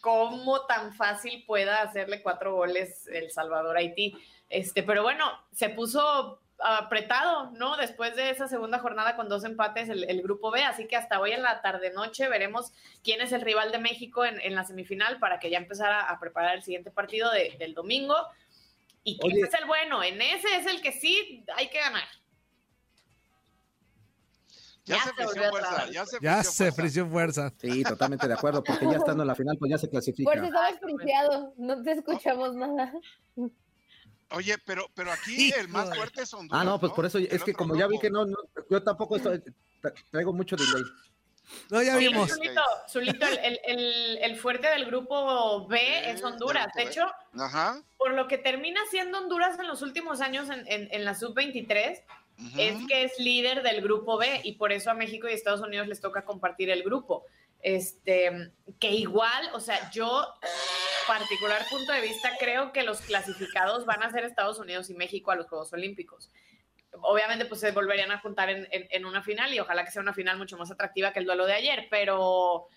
cómo 0.00 0.66
tan 0.66 0.94
fácil 0.94 1.44
pueda 1.46 1.82
hacerle 1.82 2.22
cuatro 2.22 2.54
goles 2.54 3.08
El 3.08 3.30
Salvador 3.32 3.76
a 3.76 3.80
Haití. 3.80 4.16
Este, 4.48 4.82
pero 4.82 5.02
bueno, 5.02 5.24
se 5.52 5.68
puso 5.70 6.40
apretado, 6.58 7.50
¿no? 7.50 7.76
Después 7.76 8.16
de 8.16 8.30
esa 8.30 8.48
segunda 8.48 8.78
jornada 8.78 9.14
con 9.14 9.28
dos 9.28 9.44
empates 9.44 9.88
el, 9.90 10.04
el 10.08 10.22
grupo 10.22 10.50
B, 10.50 10.62
así 10.64 10.86
que 10.88 10.96
hasta 10.96 11.20
hoy 11.20 11.32
en 11.32 11.42
la 11.42 11.60
tarde 11.60 11.90
noche 11.92 12.28
veremos 12.28 12.72
quién 13.04 13.20
es 13.20 13.32
el 13.32 13.42
rival 13.42 13.72
de 13.72 13.78
México 13.78 14.24
en, 14.24 14.40
en 14.40 14.54
la 14.54 14.64
semifinal 14.64 15.18
para 15.18 15.38
que 15.38 15.50
ya 15.50 15.58
empezara 15.58 16.08
a 16.08 16.18
preparar 16.18 16.56
el 16.56 16.62
siguiente 16.62 16.90
partido 16.90 17.30
de- 17.30 17.56
del 17.58 17.74
domingo. 17.74 18.14
Y 19.04 19.18
que 19.18 19.28
es 19.40 19.54
el 19.54 19.66
bueno, 19.66 20.02
en 20.02 20.20
ese 20.22 20.56
es 20.56 20.66
el 20.66 20.80
que 20.80 20.92
sí 20.92 21.44
hay 21.56 21.68
que 21.68 21.78
ganar. 21.78 22.04
Ya, 24.84 24.96
Ya 24.96 25.02
se 25.02 25.12
frició 25.14 25.50
fuerza. 25.50 25.86
Ya 25.90 26.06
se 26.06 26.18
Ya 26.20 26.34
frició 26.36 26.52
se 26.52 26.56
fuerza. 26.64 26.76
frició 26.76 27.06
fuerza. 27.08 27.52
Sí, 27.60 27.82
totalmente 27.82 28.26
de 28.28 28.34
acuerdo, 28.34 28.62
porque 28.64 28.84
ya 28.86 28.96
estando 28.98 29.22
en 29.24 29.26
la 29.28 29.34
final, 29.34 29.56
pues 29.58 29.70
ya 29.70 29.78
se 29.78 29.90
clasifica. 29.90 30.30
Por 30.30 30.40
si 30.40 30.46
estabas 30.46 30.78
friseado, 30.80 31.52
no 31.58 31.82
te 31.82 31.92
escuchamos 31.92 32.54
nada. 32.54 32.92
Oye, 34.30 34.56
pero, 34.64 34.86
pero 34.94 35.12
aquí 35.12 35.52
el 35.52 35.68
más 35.68 35.94
fuerte 35.96 36.22
es 36.22 36.34
Honduras. 36.34 36.60
Ah, 36.60 36.64
no, 36.64 36.80
pues 36.80 36.92
por 36.92 37.06
eso, 37.06 37.18
es 37.18 37.42
que 37.44 37.52
como 37.54 37.76
ya 37.76 37.86
vi 37.86 37.98
que 37.98 38.10
no, 38.10 38.24
no, 38.24 38.36
yo 38.68 38.82
tampoco 38.82 39.16
estoy, 39.16 39.38
tra- 39.82 39.94
traigo 40.10 40.32
mucho 40.32 40.56
delay. 40.56 40.82
No, 41.70 41.80
ya 41.80 41.96
Oye, 41.96 42.08
vimos. 42.08 42.28
Zulito, 42.30 42.60
Zulito, 42.90 43.24
el, 43.24 43.38
el- 43.38 43.60
el- 43.66 44.18
el 44.20 44.36
fuerte 44.36 44.66
del 44.68 44.84
grupo 44.86 45.66
B 45.68 45.78
Sí, 45.78 46.10
es 46.10 46.24
Honduras. 46.24 46.66
De 46.74 46.82
hecho, 46.82 47.06
Ajá. 47.38 47.80
por 47.96 48.14
lo 48.14 48.26
que 48.26 48.36
termina 48.36 48.80
siendo 48.90 49.18
Honduras 49.18 49.56
en 49.60 49.68
los 49.68 49.80
últimos 49.82 50.20
años 50.20 50.50
en, 50.50 50.66
en- 50.66 50.88
en 50.90 51.04
la 51.04 51.14
sub-23, 51.14 52.02
ujú. 52.38 52.60
es 52.60 52.74
que 52.88 53.04
es 53.04 53.12
líder 53.20 53.62
del 53.62 53.80
grupo 53.80 54.18
B 54.18 54.40
y 54.42 54.54
por 54.56 54.72
eso 54.72 54.90
a 54.90 54.94
México 54.94 55.28
y 55.28 55.34
Estados 55.34 55.60
Unidos 55.60 55.86
les 55.86 56.00
toca 56.00 56.24
compartir 56.24 56.68
el 56.70 56.82
grupo. 56.82 57.24
Este, 57.62 58.52
que 58.78 58.92
igual, 58.92 59.50
o 59.52 59.60
sea, 59.60 59.90
yo, 59.90 60.24
particular 61.06 61.64
punto 61.68 61.92
de 61.92 62.00
vista, 62.00 62.30
creo 62.38 62.72
que 62.72 62.82
los 62.84 63.00
clasificados 63.00 63.86
van 63.86 64.02
a 64.02 64.10
ser 64.10 64.24
Estados 64.24 64.58
Unidos 64.58 64.88
y 64.90 64.94
México 64.94 65.30
a 65.30 65.36
los 65.36 65.48
Juegos 65.48 65.72
Olímpicos. 65.72 66.30
Obviamente, 67.02 67.44
pues 67.46 67.60
se 67.60 67.72
volverían 67.72 68.10
a 68.12 68.20
juntar 68.20 68.50
en, 68.50 68.68
en- 68.70 69.04
una 69.04 69.22
final 69.22 69.52
y 69.52 69.60
ojalá 69.60 69.84
que 69.84 69.90
sea 69.90 70.00
una 70.02 70.14
final 70.14 70.38
mucho 70.38 70.56
más 70.56 70.70
atractiva 70.70 71.12
que 71.12 71.18
el 71.18 71.26
duelo 71.26 71.44
de 71.44 71.54
ayer, 71.54 71.88
pero 71.90 72.68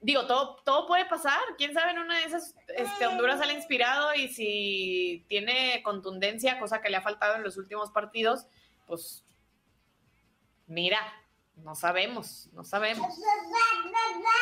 digo, 0.00 0.26
todo, 0.26 0.56
todo 0.64 0.86
puede 0.86 1.04
pasar. 1.04 1.40
Quién 1.58 1.74
sabe, 1.74 1.90
en 1.92 1.98
una 1.98 2.18
de 2.18 2.24
esas, 2.24 2.54
este, 2.68 3.06
Honduras 3.06 3.38
sale 3.38 3.52
inspirado 3.52 4.14
y 4.14 4.28
si 4.28 5.24
tiene 5.28 5.82
contundencia, 5.84 6.58
cosa 6.58 6.80
que 6.80 6.88
le 6.90 6.96
ha 6.96 7.02
faltado 7.02 7.36
en 7.36 7.42
los 7.42 7.58
últimos 7.58 7.90
partidos, 7.90 8.46
pues 8.86 9.22
mira, 10.66 10.98
no 11.56 11.74
sabemos, 11.74 12.48
no 12.52 12.64
sabemos. 12.64 13.14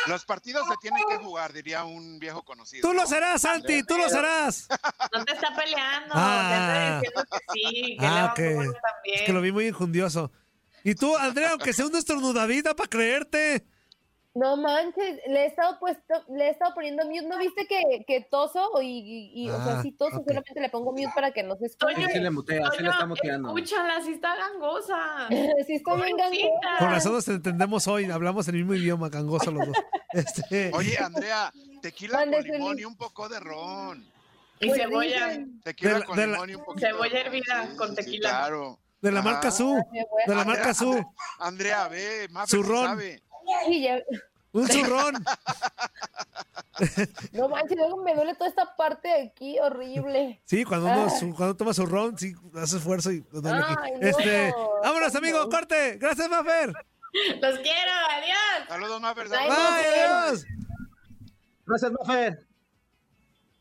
Los 0.07 0.25
partidos 0.25 0.67
se 0.67 0.75
tienen 0.81 1.03
que 1.09 1.17
jugar, 1.17 1.51
diría 1.53 1.83
un 1.83 2.17
viejo 2.19 2.43
conocido. 2.43 2.87
Tú 2.87 2.93
lo 2.93 3.01
¿no? 3.01 3.07
serás, 3.07 3.41
Santi, 3.41 3.83
tú 3.83 3.97
lo 3.97 4.09
serás. 4.09 4.67
No 5.13 5.25
te 5.25 5.33
está 5.33 5.55
peleando, 5.55 6.13
Ah. 6.15 7.01
te 7.01 7.09
está 7.11 7.19
diciendo 7.19 7.23
que 7.31 7.53
sí, 7.53 7.97
que 7.99 8.05
Ah, 8.05 8.33
también. 8.35 8.73
Es 9.13 9.21
que 9.23 9.33
lo 9.33 9.41
vi 9.41 9.51
muy 9.51 9.67
injundioso. 9.67 10.31
Y 10.83 10.95
tú, 10.95 11.15
Andrea, 11.17 11.51
aunque 11.51 11.73
sea 11.73 11.85
un 11.87 11.95
estornudadita 11.95 12.75
para 12.75 12.89
creerte. 12.89 13.65
No 14.39 14.55
manches, 14.55 15.19
le 15.27 15.43
he 15.43 15.45
estado 15.47 15.77
puesto, 15.79 16.13
le 16.29 16.45
he 16.47 16.49
estado 16.51 16.73
poniendo 16.73 17.03
mute. 17.05 17.23
¿No 17.23 17.37
viste 17.37 17.65
que, 17.67 18.05
que 18.07 18.21
toso? 18.21 18.69
Y, 18.81 18.85
y- 19.33 19.43
y, 19.45 19.49
o 19.49 19.57
sea, 19.63 19.79
Ah, 19.79 19.81
sí 19.81 19.91
toso, 19.91 20.17
ok. 20.17 20.23
solamente 20.27 20.61
le 20.61 20.69
pongo 20.69 20.91
mute 20.91 21.09
para 21.13 21.31
que 21.31 21.43
no 21.43 21.55
se 21.57 21.65
escuche. 21.65 21.95
Sí, 21.95 22.05
sí 22.13 22.19
le 22.19 22.29
mutea, 22.31 22.69
sí 22.77 22.81
le 22.83 22.89
está 22.89 23.05
muteando. 23.05 23.49
Escúchala, 23.49 24.01
sí 24.01 24.13
está 24.13 24.35
gangosa. 24.35 25.27
sí, 25.67 25.73
estoy 25.75 26.01
bien 26.03 26.15
gangosa. 26.17 26.77
Con 26.79 26.89
razón 26.89 27.13
nos 27.13 27.27
entendemos 27.27 27.87
hoy, 27.87 28.09
hablamos 28.09 28.47
el 28.47 28.55
mismo 28.55 28.73
idioma, 28.75 29.09
gangoso 29.09 29.51
los 29.51 29.67
dos. 29.67 29.75
Este, 30.11 30.71
Oye, 30.73 30.97
Andrea, 30.97 31.51
tequila 31.83 32.25
con 32.25 32.43
limón 32.43 32.79
y 32.79 32.85
un 32.85 32.95
poco 32.95 33.29
de 33.29 33.39
ron. 33.39 34.03
Y 34.59 34.67
Pues 34.67 34.81
cebolla. 34.81 35.27
dicen, 35.27 35.61
Tequila 35.61 35.99
De 35.99 36.03
con 36.05 36.15
de 36.17 36.25
la- 36.27 36.33
limón 36.33 36.49
y 36.49 36.55
un 36.55 36.63
poquito. 36.65 36.87
Cebolla 36.87 37.09
de 37.13 37.23
ron. 37.23 37.27
hervida 37.35 37.75
con 37.77 37.95
tequila. 37.95 38.29
claro. 38.29 38.79
de 39.01 39.11
la 39.13 39.21
marca 39.21 39.49
Su, 39.51 39.75
"Qué 39.93 40.03
bueno". 40.09 40.25
de 40.27 40.35
la 40.35 40.41
Andrea, 40.41 40.45
marca 40.57 40.73
Su, 40.73 40.91
Andrea, 41.39 41.83
Andrea, 41.83 41.87
ve, 41.87 42.27
Mafe 42.31 42.47
Zurrón. 42.49 42.85
sabe. 42.85 43.21
Sí, 43.67 43.81
ya- 43.81 43.99
un 44.53 44.67
zurrón. 44.67 45.15
No 47.33 47.49
manches, 47.49 47.75
luego 47.77 48.01
me 48.03 48.15
duele 48.15 48.35
toda 48.35 48.49
esta 48.49 48.73
parte 48.77 49.09
de 49.09 49.23
aquí, 49.27 49.59
horrible. 49.59 50.41
Sí, 50.45 50.63
cuando 50.63 50.85
uno 50.87 51.07
Ah. 51.07 51.09
su- 51.09 51.35
cuando 51.35 51.53
toma 51.57 51.73
su 51.73 51.85
ron, 51.85 52.17
sí, 52.17 52.33
hace 52.55 52.77
esfuerzo 52.77 53.11
y 53.11 53.19
duele 53.33 53.59
aquí. 53.59 53.73
Ay, 53.83 53.91
no. 53.99 54.07
Este, 54.07 54.53
vámonos, 54.81 55.13
amigo, 55.13 55.49
corte. 55.49 55.97
Gracias, 55.97 56.29
Mafer. 56.29 56.71
Los 57.41 57.59
quiero, 57.59 57.91
adiós. 58.11 58.67
Saludos, 58.69 59.01
Mafe. 59.01 59.21
Ay, 59.23 59.27
Bye, 59.29 59.49
Mafer. 59.49 60.05
adiós. 60.05 60.45
Gracias, 61.65 61.91
Mafer. 61.91 62.47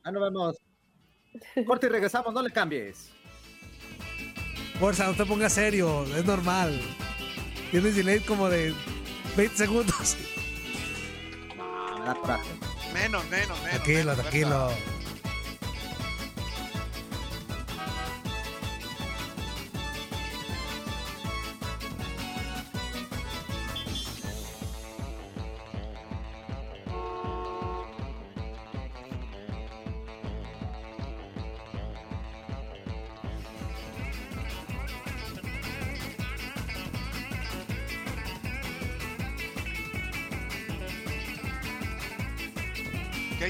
Ah, 0.05 0.12
nos 0.12 0.22
vemos. 0.22 0.57
Corte 1.66 1.87
y 1.87 1.90
regresamos, 1.90 2.33
no 2.33 2.40
le 2.40 2.53
cambies. 2.53 3.11
Fuerza, 4.79 5.07
no 5.09 5.14
te 5.14 5.27
pongas 5.27 5.53
serio, 5.55 6.05
es 6.16 6.24
normal. 6.24 6.81
Tienes 7.72 7.96
delay 7.96 8.20
como 8.20 8.48
de 8.48 8.72
20 9.37 9.57
segundos. 9.57 10.16
Da 12.08 12.14
coraje. 12.14 12.48
Menos, 12.94 13.22
menos, 13.28 13.48
menos. 13.58 13.70
Tranquilo, 13.70 14.04
menos, 14.04 14.16
tranquilo. 14.16 14.68
Berta. 14.68 14.97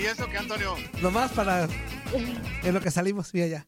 Eso, 0.09 0.29
qué, 0.31 0.39
Antonio? 0.39 0.75
Nomás 1.03 1.33
para. 1.33 1.69
En 2.63 2.75
lo 2.75 2.81
que 2.81 2.91
salimos, 2.91 3.33
mira 3.35 3.47
ya. 3.47 3.67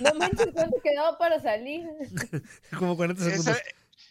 No 0.00 0.14
manches, 0.14 0.48
¿cuánto 0.52 0.80
quedaba 0.82 1.18
para 1.18 1.40
salir? 1.40 1.86
Como 2.78 2.96
40 2.96 3.20
Esa, 3.22 3.30
segundos. 3.30 3.62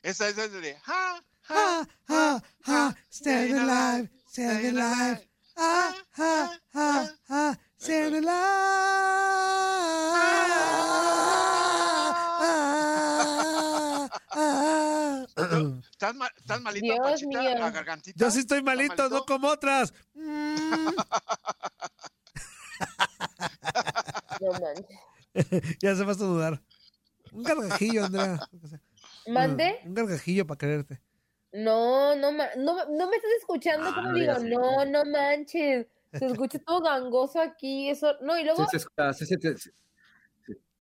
esa, 0.04 0.28
esa 0.30 0.46
es 0.46 0.52
de. 0.54 0.76
Ja, 0.80 1.24
Ah, 1.50 1.86
ah, 2.08 2.42
ah, 2.66 2.96
staying 3.12 3.58
alive, 3.58 4.10
staying 4.30 4.78
alive. 4.78 5.28
Ah, 5.58 5.94
ah, 6.18 6.58
ah, 6.74 7.10
ah, 7.30 7.58
staying 7.78 8.16
alive. 15.36 15.81
¿Estás, 16.02 16.16
ma- 16.16 16.32
estás 16.36 16.60
malito, 16.62 16.84
Dios 16.84 16.98
Pachita? 17.00 17.28
mío. 17.28 17.60
¿La 17.60 17.70
gargantita? 17.70 18.18
Yo 18.26 18.32
sí 18.32 18.40
estoy 18.40 18.58
¿Estás 18.58 18.76
malito, 18.76 19.08
no 19.10 19.24
como 19.24 19.50
otras. 19.50 19.94
Mm. 20.16 20.96
No 24.42 24.52
manches. 24.54 24.98
ya 25.80 25.96
se 25.96 26.04
vas 26.04 26.20
a 26.20 26.24
dudar. 26.26 26.60
Un 27.32 27.44
gargajillo, 27.44 28.06
Andrea. 28.06 28.40
¿Mande? 29.28 29.76
Un 29.86 29.94
gargajillo 29.94 30.48
para 30.48 30.58
quererte. 30.58 31.00
No, 31.52 32.16
no, 32.16 32.32
no, 32.32 32.46
no 32.58 33.08
me 33.08 33.16
estás 33.16 33.32
escuchando 33.40 33.90
Ah, 33.90 33.94
como 33.94 34.08
no 34.08 34.14
digo, 34.16 34.34
no, 34.40 34.84
no 34.86 35.06
manches. 35.06 35.86
Se 36.14 36.26
escucha 36.26 36.58
todo 36.66 36.82
gangoso 36.82 37.40
aquí, 37.40 37.92
eso, 37.92 38.16
no, 38.22 38.40
y 38.40 38.44
luego, 38.44 38.64
Sí, 38.64 38.70
se 38.72 38.78
escucha, 38.78 39.14
sí, 39.14 39.26
sí. 39.28 39.36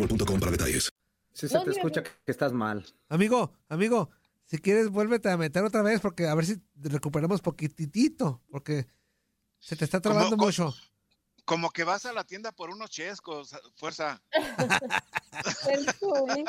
boostmobile.com 0.00 0.40
para 0.40 0.52
detalles. 0.52 0.90
Sí 1.32 1.48
se 1.48 1.54
No, 1.54 1.64
te 1.64 1.70
escucha 1.70 2.02
que 2.02 2.10
estás 2.26 2.52
mal. 2.52 2.84
Amigo, 3.08 3.52
amigo, 3.68 4.10
si 4.44 4.58
quieres, 4.58 4.88
vuélvete 4.88 5.30
a 5.30 5.36
meter 5.36 5.62
otra 5.64 5.82
vez 5.82 6.00
porque 6.00 6.26
a 6.26 6.34
ver 6.34 6.44
si 6.46 6.60
recuperamos 6.76 7.40
poquitito. 7.40 8.42
Porque 8.50 8.86
se 9.58 9.76
te 9.76 9.84
está 9.84 10.00
trabando 10.00 10.30
¿Cómo- 10.30 10.44
mucho. 10.46 10.74
Como 11.44 11.70
que 11.70 11.84
vas 11.84 12.06
a 12.06 12.12
la 12.12 12.24
tienda 12.24 12.52
por 12.52 12.70
unos 12.70 12.90
chescos, 12.90 13.56
fuerza. 13.74 14.22
el 15.68 15.90
Zuli. 15.94 16.44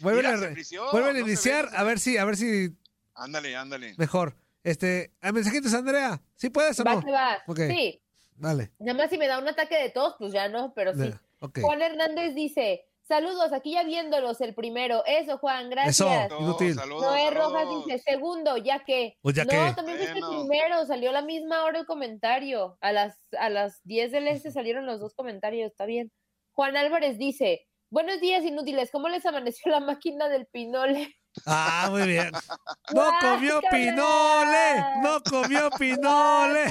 Vuelve 0.00 0.22
Mira, 0.22 0.34
a, 0.48 1.20
iniciar 1.20 1.68
a 1.74 1.82
ve. 1.82 1.88
ver 1.88 2.00
si, 2.00 2.16
a 2.18 2.24
ver 2.24 2.36
si 2.36 2.76
Ándale, 3.14 3.56
ándale. 3.56 3.94
mejor. 3.96 4.36
Este, 4.64 5.12
a 5.20 5.32
mensajitos, 5.32 5.72
Andrea. 5.74 6.20
¿Sí 6.36 6.50
puedes 6.50 6.78
o 6.80 6.84
Va 6.84 6.94
no? 6.96 7.12
va. 7.12 7.38
Sí, 7.56 8.02
Vale. 8.36 8.72
nada 8.78 8.98
más 8.98 9.10
si 9.10 9.18
me 9.18 9.26
da 9.28 9.38
un 9.38 9.48
ataque 9.48 9.76
de 9.76 9.90
tos, 9.90 10.14
pues 10.18 10.32
ya 10.32 10.48
no, 10.48 10.72
pero 10.74 10.92
sí. 10.94 11.12
Juan 11.60 11.82
Hernández 11.82 12.34
dice, 12.34 12.84
saludos, 13.02 13.52
aquí 13.52 13.72
ya 13.72 13.82
viéndolos 13.84 14.40
el 14.40 14.54
primero. 14.54 15.02
Eso, 15.06 15.38
Juan, 15.38 15.70
gracias. 15.70 16.00
Eso. 16.00 16.40
Inútil. 16.40 16.74
Saludos, 16.74 17.02
Noé 17.02 17.24
saludos. 17.24 17.52
Rojas 17.52 17.68
dice, 17.86 17.98
segundo, 17.98 18.56
ya 18.56 18.84
que. 18.84 19.16
Pues 19.22 19.34
ya 19.34 19.44
no, 19.44 19.50
que. 19.50 19.72
también 19.74 19.98
fuiste 19.98 20.18
el 20.18 20.24
Bueno. 20.24 20.46
primero, 20.46 20.86
salió 20.86 21.10
a 21.10 21.14
la 21.14 21.22
misma 21.22 21.64
hora 21.64 21.80
el 21.80 21.86
comentario. 21.86 22.78
A 22.80 22.92
las, 22.92 23.18
a 23.38 23.48
las 23.50 23.80
10 23.84 24.12
del 24.12 24.28
este 24.28 24.50
salieron 24.50 24.86
los 24.86 25.00
dos 25.00 25.14
comentarios, 25.14 25.70
está 25.70 25.86
bien. 25.86 26.12
Juan 26.52 26.76
Álvarez 26.76 27.18
dice, 27.18 27.66
buenos 27.90 28.20
días 28.20 28.44
inútiles, 28.44 28.90
¿cómo 28.90 29.08
les 29.08 29.24
amaneció 29.26 29.70
la 29.72 29.80
máquina 29.80 30.28
del 30.28 30.46
pinole? 30.46 31.16
Ah, 31.46 31.88
muy 31.90 32.06
bien. 32.06 32.30
No 32.94 33.08
comió 33.20 33.60
pinole. 33.70 34.84
No 35.02 35.22
comió 35.22 35.70
pinole. 35.78 36.64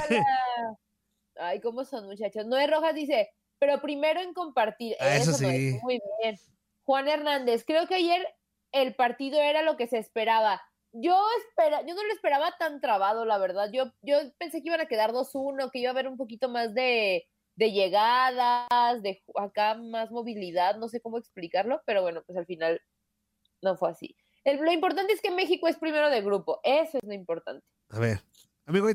Ay, 1.36 1.60
¿cómo 1.60 1.84
son 1.84 2.06
muchachos? 2.06 2.46
Noé 2.46 2.68
Rojas 2.68 2.94
dice, 2.94 3.30
pero 3.62 3.80
primero 3.80 4.20
en 4.20 4.34
compartir. 4.34 4.96
Ah, 4.98 5.14
eso 5.14 5.30
Noé, 5.40 5.56
sí. 5.70 5.78
muy 5.84 6.00
bien. 6.20 6.36
Juan 6.82 7.06
Hernández, 7.06 7.62
creo 7.64 7.86
que 7.86 7.94
ayer 7.94 8.26
el 8.72 8.96
partido 8.96 9.40
era 9.40 9.62
lo 9.62 9.76
que 9.76 9.86
se 9.86 9.98
esperaba. 9.98 10.60
Yo 10.90 11.16
espera, 11.46 11.82
yo 11.86 11.94
no 11.94 12.02
lo 12.02 12.12
esperaba 12.12 12.56
tan 12.58 12.80
trabado, 12.80 13.24
la 13.24 13.38
verdad. 13.38 13.70
Yo, 13.72 13.92
yo 14.02 14.18
pensé 14.36 14.62
que 14.62 14.68
iban 14.68 14.80
a 14.80 14.86
quedar 14.86 15.12
2-1, 15.12 15.70
que 15.70 15.78
iba 15.78 15.90
a 15.90 15.92
haber 15.92 16.08
un 16.08 16.16
poquito 16.16 16.48
más 16.48 16.74
de, 16.74 17.28
de 17.54 17.70
llegadas, 17.70 19.00
de 19.00 19.22
acá 19.36 19.76
más 19.76 20.10
movilidad, 20.10 20.76
no 20.78 20.88
sé 20.88 21.00
cómo 21.00 21.18
explicarlo, 21.18 21.82
pero 21.86 22.02
bueno, 22.02 22.24
pues 22.26 22.36
al 22.36 22.46
final 22.46 22.80
no 23.60 23.76
fue 23.76 23.90
así. 23.90 24.16
El- 24.42 24.56
lo 24.58 24.72
importante 24.72 25.12
es 25.12 25.20
que 25.20 25.30
México 25.30 25.68
es 25.68 25.76
primero 25.78 26.10
de 26.10 26.20
grupo, 26.20 26.58
eso 26.64 26.98
es 26.98 27.04
lo 27.04 27.14
importante. 27.14 27.64
A 27.90 28.00
ver. 28.00 28.18
Amigo. 28.66 28.88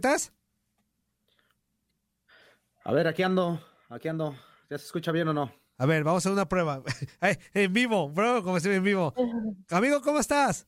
A 2.83 2.91
ver, 2.91 3.07
aquí 3.07 3.23
ando, 3.23 3.61
aquí 3.89 4.09
ando. 4.09 4.35
¿Ya 4.69 4.77
se 4.77 4.85
escucha 4.85 5.11
bien 5.11 5.27
o 5.29 5.33
no? 5.33 5.51
A 5.77 5.85
ver, 5.85 6.03
vamos 6.03 6.17
a 6.17 6.29
hacer 6.29 6.31
una 6.33 6.49
prueba. 6.49 6.83
En 7.53 7.71
vivo, 7.71 8.09
bro, 8.09 8.43
como 8.43 8.59
ve 8.59 8.75
en 8.75 8.83
vivo. 8.83 9.13
Amigo, 9.69 10.01
¿cómo 10.01 10.19
estás? 10.19 10.67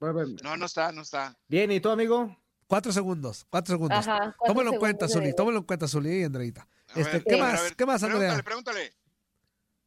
No, 0.00 0.56
no 0.56 0.66
está, 0.66 0.92
no 0.92 1.02
está. 1.02 1.36
Bien, 1.48 1.70
¿y 1.70 1.80
tú, 1.80 1.90
amigo? 1.90 2.36
Cuatro 2.66 2.92
segundos, 2.92 3.46
cuatro 3.48 3.74
segundos. 3.74 3.98
Ajá, 3.98 4.34
cuatro 4.36 4.54
Tómalo 4.54 4.72
en 4.72 4.78
cuenta, 4.78 5.08
Zuli, 5.08 5.34
tómalo 5.34 5.58
en 5.58 5.64
cuenta, 5.64 5.86
Zuli 5.86 6.20
y 6.20 6.24
Andreita. 6.24 6.68
Este, 6.94 7.12
ver, 7.12 7.24
¿Qué 7.24 7.36
más? 7.36 7.62
ver, 7.62 7.76
¿Qué 7.76 7.86
más, 7.86 8.02
Andrea? 8.02 8.42
Pregúntale, 8.42 8.42
pregúntale. 8.42 8.94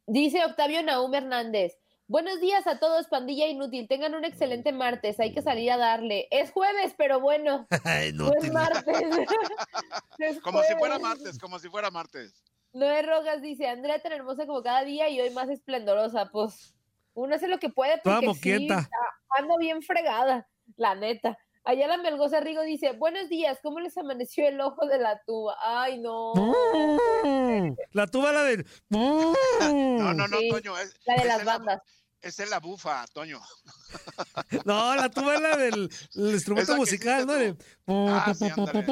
Dice 0.06 0.44
Octavio 0.44 0.82
Naum 0.82 1.14
Hernández. 1.14 1.79
Buenos 2.10 2.40
días 2.40 2.66
a 2.66 2.80
todos, 2.80 3.06
pandilla 3.06 3.46
inútil. 3.46 3.86
Tengan 3.86 4.16
un 4.16 4.24
excelente 4.24 4.72
martes. 4.72 5.20
Hay 5.20 5.32
que 5.32 5.42
salir 5.42 5.70
a 5.70 5.76
darle. 5.76 6.26
Es 6.32 6.50
jueves, 6.50 6.92
pero 6.98 7.20
bueno. 7.20 7.68
No 8.14 8.32
es 8.34 8.52
martes. 8.52 8.96
Es 10.18 10.40
Como 10.40 10.60
si 10.64 10.74
fuera 10.74 10.98
martes, 10.98 11.38
como 11.38 11.60
si 11.60 11.68
fuera 11.68 11.88
martes. 11.92 12.42
Noé 12.72 13.02
Rogas 13.02 13.40
dice, 13.42 13.68
Andrea 13.68 14.02
tan 14.02 14.10
hermosa 14.10 14.44
como 14.44 14.60
cada 14.60 14.82
día 14.82 15.08
y 15.08 15.20
hoy 15.20 15.30
más 15.30 15.48
esplendorosa. 15.50 16.30
Pues 16.32 16.74
uno 17.14 17.36
hace 17.36 17.46
lo 17.46 17.58
que 17.60 17.68
puede 17.68 17.98
porque 18.02 18.18
sí, 18.18 18.26
moquienta. 18.26 18.78
a- 18.78 19.38
ando 19.40 19.56
bien 19.58 19.80
fregada, 19.80 20.48
la 20.76 20.96
neta. 20.96 21.38
Ayala 21.62 21.96
Melgoza 21.98 22.40
Rigo 22.40 22.62
dice, 22.62 22.92
buenos 22.92 23.28
días, 23.28 23.58
¿cómo 23.62 23.78
les 23.80 23.96
amaneció 23.96 24.48
el 24.48 24.60
ojo 24.60 24.84
de 24.86 24.98
la 24.98 25.20
tuba? 25.26 25.56
Ay, 25.62 25.98
no. 26.00 26.32
Mm, 26.34 27.74
La 27.92 28.06
tuba 28.08 28.32
la 28.32 28.42
del. 28.42 28.66
No, 28.90 30.14
no, 30.14 30.26
no, 30.26 30.38
Sí, 30.38 30.48
Toño. 30.50 30.76
Es, 30.78 30.98
La 31.06 31.14
de 31.16 31.24
las 31.26 31.38
es 31.40 31.44
la- 31.46 31.52
bandas. 31.58 31.82
Esa 32.22 32.44
es 32.44 32.50
la 32.50 32.58
bufa, 32.60 33.06
Toño. 33.12 33.40
No, 34.64 34.94
la 34.94 35.08
tuba 35.10 35.34
es 35.36 35.40
la 35.40 35.56
del 35.56 35.90
el 36.14 36.30
instrumento 36.32 36.76
musical, 36.76 37.26
¿no? 37.26 37.32
De- 37.34 37.56
Ah, 37.86 38.32
sí, 38.38 38.44
ándale. 38.44 38.84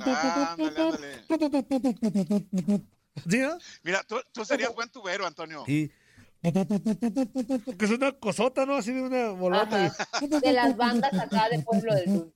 Ándale, 0.00 0.66
ándale. 0.78 1.24
¿Sí, 3.28 3.38
no? 3.38 3.58
Mira, 3.82 4.02
tú, 4.04 4.16
tú 4.32 4.44
serías 4.44 4.72
buen 4.74 4.88
tubero, 4.88 5.26
Antonio. 5.26 5.64
Sí. 5.66 5.90
Que 6.42 7.84
es 7.84 7.90
una 7.90 8.12
cosota, 8.12 8.64
¿no? 8.64 8.76
Así 8.76 8.92
de 8.92 9.02
una 9.02 9.30
bolota. 9.30 9.86
Ajá. 9.86 10.08
De 10.40 10.52
las 10.52 10.74
bandas 10.76 11.12
acá 11.12 11.48
de 11.50 11.58
Pueblo 11.60 11.94
del 11.94 12.04
Sur. 12.06 12.32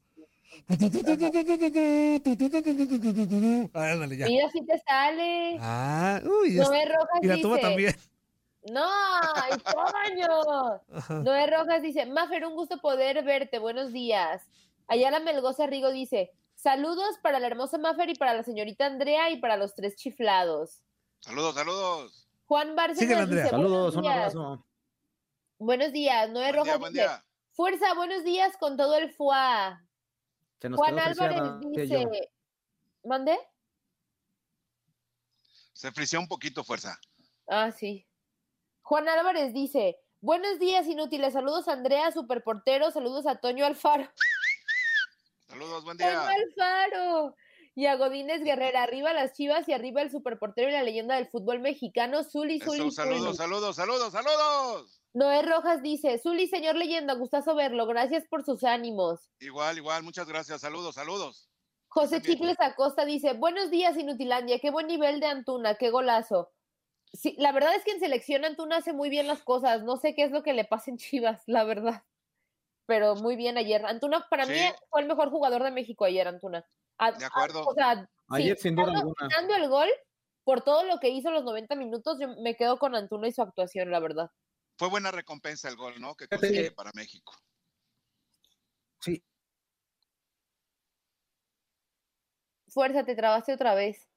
Ándale, 3.73 4.17
ya. 4.17 4.27
Mira 4.27 4.51
si 4.53 4.65
te 4.67 4.83
sale. 4.87 5.57
Ah, 5.61 6.21
uy. 6.25 6.59
es- 6.59 6.69
Noé 6.69 6.85
Rojas 6.87 7.19
Y 7.23 7.27
la 7.27 7.35
dice. 7.35 7.43
tuba 7.43 7.61
también. 7.61 7.97
No, 8.71 8.83
¡ay, 9.35 9.53
Toño! 9.59 11.23
Noé 11.23 11.47
Rojas 11.49 11.83
dice, 11.83 12.07
Mafer, 12.07 12.47
un 12.47 12.55
gusto 12.55 12.79
poder 12.79 13.23
verte, 13.23 13.59
buenos 13.59 13.93
días. 13.93 14.43
Ayala 14.89 15.21
Melgoza 15.21 15.67
Rigo 15.67 15.91
dice, 15.91 16.33
saludos 16.55 17.19
para 17.23 17.39
la 17.41 17.47
hermosa 17.49 17.77
Mafer 17.79 18.09
y 18.11 18.15
para 18.15 18.33
la 18.35 18.43
señorita 18.43 18.87
Andrea 18.87 19.29
y 19.31 19.39
para 19.39 19.57
los 19.59 19.75
tres 19.75 19.97
chiflados. 19.97 20.83
Saludos, 21.21 21.55
saludos. 21.55 22.29
Juan 22.47 22.79
Andrea. 22.79 23.27
dice, 23.27 23.49
Saludos, 23.51 23.95
buenos 23.95 23.97
un 23.97 24.03
días. 24.03 24.17
abrazo. 24.17 24.67
Buenos 25.59 25.93
días, 25.93 26.31
Noé 26.31 26.53
Buen 26.53 26.55
Rojas 26.55 26.79
día, 26.79 26.89
dice, 26.89 27.01
día. 27.03 27.25
fuerza, 27.53 27.95
buenos 27.95 28.25
días 28.25 28.57
con 28.59 28.77
todo 28.77 28.97
el 28.97 29.13
FUA. 29.13 29.83
Juan 30.75 30.99
Álvarez 30.99 31.43
dice. 31.61 32.31
¿mande? 33.05 33.39
Se 35.75 35.93
frició 35.93 36.19
un 36.21 36.29
poquito, 36.29 36.65
fuerza. 36.65 36.99
Ah, 37.47 37.71
sí. 37.71 38.07
Juan 38.85 39.09
Álvarez 39.09 39.55
dice, 39.55 39.97
buenos 40.21 40.59
días 40.59 40.87
inútiles, 40.87 41.33
saludos 41.33 41.69
a 41.69 41.73
Andrea, 41.73 42.13
superportero, 42.13 42.91
saludos 42.91 43.27
a 43.27 43.37
Toño 43.37 43.65
Alfaro. 43.65 44.07
Saludos, 45.49 45.85
buen 45.85 45.97
Toño 45.97 46.11
día. 46.11 46.29
Alfaro. 46.29 47.35
Y 47.75 47.87
a 47.87 47.97
Godínez 47.97 48.45
Guerrera, 48.45 48.83
arriba 48.83 49.15
las 49.15 49.33
chivas 49.33 49.67
y 49.71 49.73
arriba 49.73 50.03
el 50.03 50.11
superportero 50.11 50.69
y 50.69 50.73
la 50.73 50.83
leyenda 50.83 51.17
del 51.17 51.29
fútbol 51.29 51.61
mexicano, 51.61 52.25
Zuli, 52.25 52.57
Eso, 52.57 52.91
saludos, 52.91 52.95
Zuli. 52.95 53.37
saludos, 53.37 53.77
saludos, 53.77 54.13
saludos. 54.13 55.01
Noé 55.15 55.41
Rojas 55.41 55.81
dice, 55.81 56.19
Zuli, 56.19 56.47
señor 56.47 56.77
leyenda, 56.77 57.15
gustazo 57.15 57.55
verlo, 57.55 57.87
gracias 57.87 58.25
por 58.29 58.45
sus 58.45 58.65
ánimos. 58.65 59.31
Igual, 59.41 59.79
igual, 59.79 60.03
muchas 60.03 60.29
gracias. 60.29 60.61
Saludos, 60.61 60.97
saludos. 60.97 61.49
José. 61.89 62.21
Chicles 62.21 62.61
Acosta 62.61 63.07
dice, 63.07 63.33
buenos 63.33 63.71
días 63.71 63.97
Inutilandia, 63.97 64.59
qué 64.59 64.71
buen 64.71 64.89
nivel 64.89 65.21
de 65.21 65.27
Antuna, 65.27 65.75
qué 65.77 65.89
golazo. 65.89 66.51
Sí, 67.15 67.37
la 67.39 67.53
verdad 67.53 67.75
es 67.77 67.85
que 67.85 67.93
en 67.93 68.01
selección 68.01 68.45
Antuna 68.45 68.79
hace 68.79 68.93
muy 68.93 69.09
bien 69.09 69.29
las 69.29 69.43
cosas, 69.43 69.85
no 69.85 69.97
sé 69.97 70.15
qué 70.15 70.25
es 70.25 70.33
lo 70.33 70.43
que 70.43 70.53
le 70.53 70.65
pasa 70.65 70.91
en 70.91 70.99
Chivas, 70.99 71.43
la 71.47 71.63
verdad. 71.65 72.03
Pero 72.87 73.15
muy 73.15 73.37
bien 73.37 73.57
ayer. 73.57 73.87
Antuna, 73.87 74.27
para 74.29 74.47
mí 74.47 74.53
fue 74.91 75.01
el 75.01 75.07
mejor 75.09 75.31
jugador 75.31 75.63
de 75.63 75.71
México 75.71 76.05
ayer, 76.05 76.27
Antuna. 76.27 76.67
A- 76.99 77.13
De 77.13 77.25
acuerdo. 77.25 77.61
a- 77.61 77.69
o 77.69 77.75
sea, 77.75 78.11
Ayer, 78.29 78.59
sin 78.59 78.75
duda 78.75 78.93
alguna. 78.99 79.29
el 79.57 79.69
gol, 79.69 79.89
por 80.43 80.63
todo 80.63 80.83
lo 80.85 80.99
que 80.99 81.09
hizo 81.09 81.31
los 81.31 81.45
90 81.45 81.77
minutos, 81.77 82.19
yo 82.21 82.29
me 82.43 82.57
quedo 82.57 82.79
con 82.79 82.95
Antuna 82.95 83.29
y 83.29 83.33
su 83.33 83.43
actuación, 83.43 83.91
la 83.91 84.01
verdad. 84.01 84.31
fue 84.77 84.89
buena 84.89 85.13
recompensa 85.13 85.69
el 85.69 85.77
gol, 85.77 86.01
¿no? 86.01 86.17
Que 86.17 86.27
consigue 86.27 86.67
eh, 86.67 86.71
para 86.73 86.91
México. 86.95 87.33
Sí, 89.01 89.23
Fuerza, 92.69 93.05
te 93.05 93.15
trabaste 93.15 93.53
otra 93.53 93.75
vez. 93.77 94.09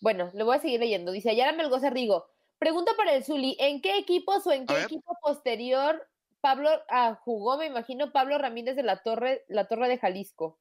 Bueno, 0.00 0.30
lo 0.34 0.44
voy 0.44 0.56
a 0.56 0.60
seguir 0.60 0.80
leyendo. 0.80 1.12
Dice 1.12 1.30
Ayala 1.30 1.52
Melgoza 1.52 1.90
Rigo. 1.90 2.26
Pregunta 2.58 2.92
para 2.96 3.14
el 3.14 3.24
Zuli. 3.24 3.56
¿En 3.58 3.80
qué 3.80 3.98
equipos 3.98 4.46
o 4.46 4.52
en 4.52 4.66
qué 4.66 4.82
equipo 4.82 5.16
posterior 5.22 6.06
Pablo 6.40 6.70
ah, 6.88 7.18
jugó, 7.24 7.58
me 7.58 7.66
imagino, 7.66 8.12
Pablo 8.12 8.38
Ramírez 8.38 8.76
de 8.76 8.82
la 8.82 9.02
Torre, 9.02 9.44
la 9.48 9.66
Torre 9.66 9.88
de 9.88 9.98
Jalisco? 9.98 10.60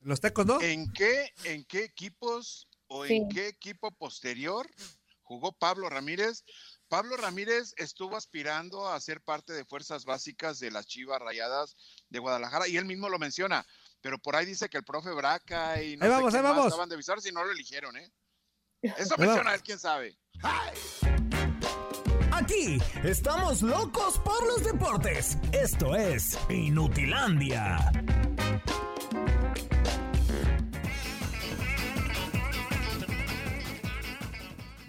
Los 0.00 0.20
tecos, 0.20 0.46
¿no? 0.46 0.60
¿En 0.60 0.92
qué, 0.92 1.32
en 1.44 1.64
qué 1.64 1.84
equipos 1.84 2.68
o 2.86 3.04
Sí. 3.04 3.16
en 3.16 3.28
qué 3.28 3.48
equipo 3.48 3.90
posterior 3.90 4.66
jugó 5.22 5.52
Pablo 5.52 5.90
Ramírez? 5.90 6.44
Pablo 6.88 7.16
Ramírez 7.16 7.74
estuvo 7.76 8.16
aspirando 8.16 8.88
a 8.88 9.00
ser 9.00 9.20
parte 9.20 9.52
de 9.52 9.64
fuerzas 9.64 10.04
básicas 10.04 10.60
de 10.60 10.70
las 10.70 10.86
Chivas 10.86 11.20
Rayadas 11.20 11.76
de 12.08 12.20
Guadalajara 12.20 12.68
y 12.68 12.76
él 12.76 12.84
mismo 12.84 13.08
lo 13.08 13.18
menciona, 13.18 13.66
pero 14.06 14.20
por 14.20 14.36
ahí 14.36 14.46
dice 14.46 14.68
que 14.68 14.76
el 14.78 14.84
profe 14.84 15.10
Braca 15.10 15.82
y 15.82 15.96
no 15.96 16.04
Ahí 16.04 16.10
sé 16.10 16.16
vamos, 16.16 16.34
ahí 16.34 16.42
más 16.42 16.50
vamos. 16.52 16.66
estaban 16.66 16.88
de 16.88 16.96
visar 16.96 17.20
si 17.20 17.32
no 17.32 17.42
lo 17.42 17.50
eligieron, 17.50 17.96
¿eh? 17.96 18.08
Eso 18.80 19.16
menciona 19.18 19.52
él, 19.52 19.62
quién 19.64 19.80
sabe. 19.80 20.16
Aquí 22.30 22.78
estamos 23.02 23.62
locos 23.62 24.20
por 24.20 24.46
los 24.46 24.62
deportes. 24.62 25.36
Esto 25.50 25.96
es 25.96 26.38
Inutilandia. 26.48 27.78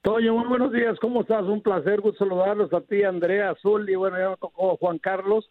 Toño, 0.00 0.34
muy 0.34 0.48
buenos 0.48 0.72
días, 0.72 0.98
¿cómo 1.00 1.22
estás? 1.22 1.44
Un 1.44 1.62
placer, 1.62 2.00
gusto 2.00 2.24
saludarlos 2.24 2.72
a 2.72 2.80
ti, 2.80 3.02
Andrea, 3.02 3.50
Azul, 3.50 3.88
y 3.88 3.94
bueno, 3.96 4.18
ya 4.18 4.30
me 4.30 4.36
tocó 4.36 4.76
Juan 4.78 4.98
Carlos, 4.98 5.50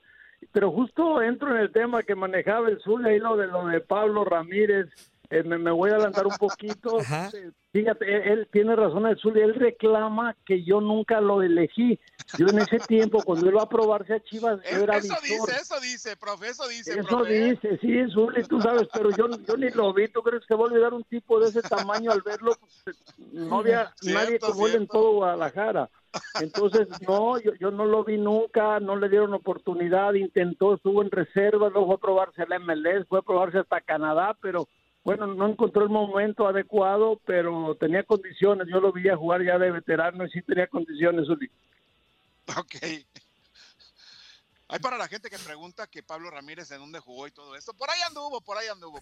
pero 0.51 0.71
justo 0.71 1.21
entro 1.21 1.55
en 1.55 1.61
el 1.61 1.71
tema 1.71 2.03
que 2.03 2.15
manejaba 2.15 2.69
el 2.69 2.79
Zul, 2.81 3.05
ahí 3.05 3.19
lo 3.19 3.37
de 3.37 3.47
lo 3.47 3.67
de 3.67 3.79
Pablo 3.79 4.25
Ramírez, 4.25 4.87
Eh, 5.33 5.43
me, 5.43 5.57
me 5.57 5.71
voy 5.71 5.89
a 5.89 5.93
adelantar 5.95 6.27
un 6.27 6.37
poquito, 6.37 6.97
Ajá. 6.99 7.29
Eh, 7.33 7.51
fíjate, 7.71 8.05
él, 8.05 8.21
él 8.39 8.49
tiene 8.51 8.75
razón 8.75 9.07
el 9.07 9.17
Zul, 9.17 9.37
él 9.37 9.55
reclama 9.55 10.35
que 10.45 10.63
yo 10.63 10.79
nunca 10.79 11.19
lo 11.21 11.41
elegí, 11.41 11.99
yo 12.37 12.47
en 12.49 12.59
ese 12.59 12.79
tiempo, 12.79 13.23
cuando 13.23 13.49
él 13.49 13.57
va 13.57 13.63
a 13.63 13.69
probarse 13.69 14.13
a 14.13 14.19
Chivas, 14.23 14.59
yo 14.63 14.69
Es- 14.77 14.83
era 14.83 14.97
eso 14.97 15.15
dice, 15.23 15.51
eso 15.59 15.79
dice, 15.79 16.17
profe, 16.17 16.49
eso 16.49 16.67
dice, 16.67 16.99
Eso 16.99 17.07
profe. 17.07 17.35
¿eh? 17.35 17.49
dice, 17.51 17.77
sí, 17.79 18.11
Zuli, 18.11 18.43
tú 18.43 18.61
sabes, 18.61 18.87
pero 18.93 19.09
yo, 19.11 19.27
yo 19.47 19.57
ni 19.57 19.69
lo 19.71 19.93
vi. 19.93 20.07
¿Tú 20.07 20.21
crees 20.21 20.41
que 20.41 20.47
se 20.47 20.55
va 20.55 20.61
a 20.61 20.71
olvidar 20.71 20.93
un 20.93 21.03
tipo 21.05 21.39
de 21.39 21.49
ese 21.49 21.61
tamaño 21.63 22.11
al 22.11 22.21
verlo? 22.21 22.55
Pues, 22.83 22.95
no 23.33 23.59
había 23.59 23.91
Cierto, 24.01 24.19
nadie 24.25 24.39
como 24.39 24.67
él 24.67 24.75
en 24.75 24.87
todo 24.87 25.13
Guadalajara. 25.13 25.89
Entonces, 26.39 26.87
no, 27.07 27.39
yo, 27.39 27.53
yo 27.59 27.71
no 27.71 27.85
lo 27.85 28.03
vi 28.03 28.17
nunca, 28.17 28.79
no 28.79 28.95
le 28.95 29.09
dieron 29.09 29.33
oportunidad, 29.33 30.13
intentó, 30.13 30.75
estuvo 30.75 31.01
en 31.01 31.11
reserva, 31.11 31.69
luego 31.69 31.85
fue 31.87 31.95
a 31.95 31.99
probarse 31.99 32.45
la 32.47 32.57
MLS, 32.59 33.07
fue 33.07 33.19
a 33.19 33.23
probarse 33.23 33.59
hasta 33.59 33.81
Canadá, 33.81 34.35
pero 34.41 34.67
bueno, 35.03 35.27
no 35.27 35.47
encontró 35.49 35.83
el 35.83 35.89
momento 35.89 36.47
adecuado, 36.47 37.19
pero 37.25 37.75
tenía 37.79 38.03
condiciones. 38.03 38.67
Yo 38.71 38.79
lo 38.79 38.91
vi 38.93 39.09
a 39.09 39.17
jugar 39.17 39.43
ya 39.43 39.57
de 39.57 39.71
veterano 39.71 40.25
y 40.25 40.29
sí 40.31 40.41
tenía 40.41 40.67
condiciones, 40.67 41.27
Zuli. 41.27 41.49
Ok. 42.57 42.75
Hay 44.69 44.79
para 44.79 44.97
la 44.97 45.07
gente 45.07 45.29
que 45.29 45.37
pregunta 45.37 45.85
que 45.87 46.01
Pablo 46.01 46.31
Ramírez 46.31 46.71
en 46.71 46.79
dónde 46.79 46.99
jugó 46.99 47.27
y 47.27 47.31
todo 47.31 47.55
esto. 47.55 47.73
Por 47.73 47.89
ahí 47.91 47.99
anduvo, 48.07 48.41
por 48.41 48.57
ahí 48.57 48.67
anduvo. 48.69 49.01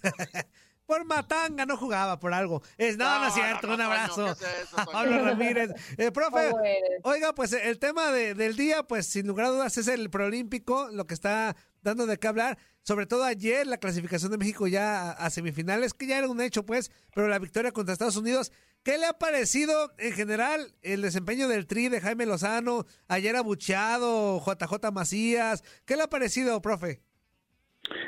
Por 0.86 1.06
Matanga 1.06 1.66
no 1.66 1.78
jugaba 1.78 2.20
por 2.20 2.34
algo. 2.34 2.62
Es, 2.78 2.98
no, 2.98 3.06
no, 3.06 3.20
No, 3.22 3.28
es 3.28 3.34
cierto. 3.34 3.68
no, 3.68 3.74
un 3.74 3.80
no, 3.80 3.86
abrazo 3.86 4.26
¿qué 4.26 4.32
es 4.46 4.64
eso, 4.64 4.80
a 4.80 4.86
Toño? 4.86 4.92
Pablo 4.98 5.24
Ramírez. 5.26 5.70
Eh, 5.98 6.12
profe, 6.12 6.50
¿Cómo 6.50 6.64
eres? 6.64 7.00
Oiga, 7.04 7.34
pues 7.34 7.54
el 7.54 7.80
tema 7.80 8.12
de- 8.12 8.34
del 8.34 8.58
día, 8.58 8.84
pues 8.84 9.08
sin 9.08 9.28
lugar 9.28 9.46
a 9.46 9.50
dudas 9.50 9.78
es 9.78 9.88
el 9.88 10.10
preolímpico, 10.10 10.90
lo 10.92 11.06
que 11.08 11.14
está 11.14 11.56
dando 11.82 12.06
de 12.06 12.18
qué 12.18 12.28
hablar. 12.28 12.58
Sobre 12.84 13.06
todo 13.06 13.24
ayer, 13.24 13.68
la 13.68 13.78
clasificación 13.78 14.32
de 14.32 14.38
México 14.38 14.68
ya 14.68 15.12
a, 15.12 15.30
semifinales, 15.30 15.94
que 15.94 16.08
ya 16.08 16.18
era 16.18 16.28
un 16.28 16.42
hecho, 16.42 16.66
pues, 16.66 16.92
pero 17.14 17.28
la 17.28 17.40
victoria 17.40 17.72
contra 17.72 17.94
Estados 17.94 18.18
Unidos. 18.18 18.52
¿Qué 18.84 18.98
le 18.98 19.06
ha 19.06 19.14
parecido 19.14 19.92
en 20.00 20.14
general 20.14 20.74
el 20.82 21.04
desempeño 21.04 21.48
del 21.48 21.68
Tri 21.68 21.90
de 21.90 22.02
Jaime 22.02 22.26
Lozano? 22.26 22.86
Ayer 23.08 23.36
abucheado, 23.36 24.40
JJ 24.40 24.92
Macías. 24.92 25.64
¿Qué 25.86 25.96
le 25.96 26.04
ha 26.04 26.08
parecido, 26.08 26.60
profe? 26.62 27.02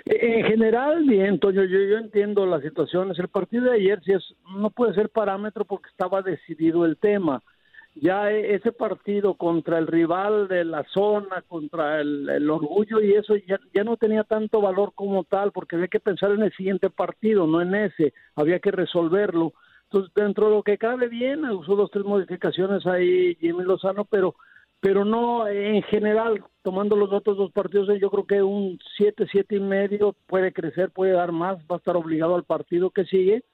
En 0.06 0.46
general, 0.46 1.04
bien, 1.04 1.40
Toño, 1.40 1.64
yo, 1.64 1.80
yo 1.80 1.98
entiendo 1.98 2.46
las 2.46 2.64
situaciones. 2.64 3.18
El 3.20 3.28
partido 3.28 3.66
de 3.66 3.74
ayer 3.74 4.02
sí 4.04 4.14
es, 4.14 4.24
no 4.60 4.70
puede 4.72 4.94
ser 4.94 5.10
parámetro 5.10 5.66
porque 5.66 5.90
estaba 5.90 6.22
decidido 6.22 6.86
el 6.86 6.98
tema. 6.98 7.44
Ya 7.96 8.32
e- 8.32 8.56
ese 8.56 8.72
partido 8.72 9.36
contra 9.36 9.78
el 9.78 9.88
rival 9.88 10.48
de 10.48 10.66
la 10.66 10.84
zona, 10.86 11.44
contra 11.48 12.02
el, 12.02 12.50
orgullo 12.50 13.02
y 13.02 13.14
eso 13.14 13.36
ya, 13.36 13.60
ya 13.74 13.84
no 13.84 13.98
tenía 13.98 14.24
tanto 14.24 14.62
valor 14.62 14.94
como 14.96 15.24
tal 15.24 15.52
porque 15.52 15.76
había 15.76 15.88
que 15.88 16.00
pensar 16.00 16.32
en 16.32 16.42
el 16.42 16.54
siguiente 16.54 16.90
partido, 16.90 17.46
no 17.48 17.62
en 17.62 17.76
ese, 17.76 18.14
había 18.36 18.60
que 18.60 18.72
resolverlo. 18.72 19.54
Entonces, 19.86 20.12
dentro 20.16 20.48
de 20.50 20.56
lo 20.56 20.64
que 20.64 20.78
cabe 20.78 21.08
bien, 21.08 21.46
usó 21.46 21.76
dos, 21.76 21.92
tres 21.92 22.04
modificaciones 22.04 22.86
ahí 22.88 23.36
Jimmy 23.36 23.64
Lozano, 23.64 24.06
pero 24.06 24.36
pero 24.84 25.06
no 25.06 25.48
en 25.48 25.82
general, 25.84 26.44
tomando 26.62 26.98
los 26.98 27.14
otros 27.14 27.38
dos 27.38 27.54
partidos, 27.54 27.88
yo 28.02 28.10
creo 28.10 28.26
que 28.26 28.44
un 28.44 28.78
7, 28.98 29.28
siete 29.32 29.56
y 29.56 29.62
medio 29.62 30.14
puede 30.28 30.52
crecer, 30.52 30.92
puede 30.92 31.14
dar 31.14 31.32
más, 31.32 31.58
va 31.72 31.76
a 31.76 31.78
estar 31.78 31.96
obligado 31.96 32.36
al 32.36 32.44
partido 32.44 32.90
que 32.90 33.06
sigue, 33.06 33.46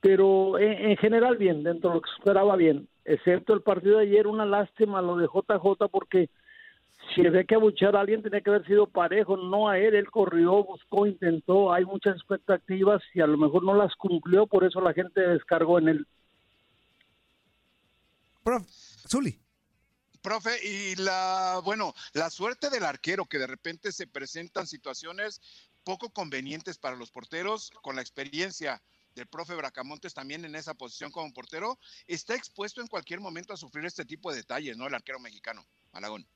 pero 0.00 0.58
en, 0.58 0.92
en 0.92 0.96
general 0.96 1.36
bien, 1.36 1.62
dentro 1.62 1.90
de 1.90 1.96
lo 1.96 2.00
que 2.00 2.10
esperaba 2.18 2.56
bien, 2.56 2.88
excepto 3.08 3.54
el 3.54 3.62
partido 3.62 3.98
de 3.98 4.04
ayer, 4.04 4.26
una 4.26 4.44
lástima 4.44 5.02
lo 5.02 5.16
de 5.16 5.26
JJ 5.26 5.88
porque 5.90 6.28
si 7.14 7.26
había 7.26 7.44
que 7.44 7.54
abuchear 7.54 7.96
a 7.96 8.00
alguien 8.00 8.22
tenía 8.22 8.40
que 8.40 8.50
haber 8.50 8.66
sido 8.66 8.86
parejo, 8.86 9.36
no 9.36 9.68
a 9.68 9.78
él, 9.78 9.94
él 9.94 10.10
corrió, 10.10 10.64
buscó, 10.64 11.06
intentó, 11.06 11.72
hay 11.72 11.84
muchas 11.84 12.16
expectativas 12.16 13.02
y 13.14 13.20
a 13.20 13.26
lo 13.26 13.38
mejor 13.38 13.64
no 13.64 13.74
las 13.74 13.94
cumplió, 13.96 14.46
por 14.46 14.64
eso 14.64 14.80
la 14.80 14.92
gente 14.92 15.20
descargó 15.20 15.78
en 15.78 15.88
él. 15.88 16.06
Profe, 18.42 18.66
Zuli. 19.08 19.38
Profe, 20.20 20.58
y 20.66 20.96
la, 20.96 21.60
bueno, 21.64 21.94
la 22.12 22.28
suerte 22.28 22.68
del 22.68 22.84
arquero, 22.84 23.24
que 23.24 23.38
de 23.38 23.46
repente 23.46 23.92
se 23.92 24.06
presentan 24.06 24.66
situaciones 24.66 25.40
poco 25.84 26.10
convenientes 26.10 26.76
para 26.76 26.96
los 26.96 27.10
porteros, 27.10 27.70
con 27.82 27.96
la 27.96 28.02
experiencia 28.02 28.82
del 29.14 29.26
profe 29.26 29.54
Bracamontes 29.54 30.14
también 30.14 30.44
en 30.44 30.54
esa 30.54 30.74
posición 30.74 31.10
como 31.10 31.32
portero, 31.32 31.78
está 32.06 32.34
expuesto 32.34 32.80
en 32.80 32.86
cualquier 32.86 33.20
momento 33.20 33.52
a 33.52 33.56
sufrir 33.56 33.84
este 33.84 34.04
tipo 34.04 34.30
de 34.30 34.38
detalles, 34.38 34.76
¿no? 34.76 34.86
El 34.86 34.94
arquero 34.94 35.18
mexicano, 35.18 35.62
Malagón. 35.92 36.26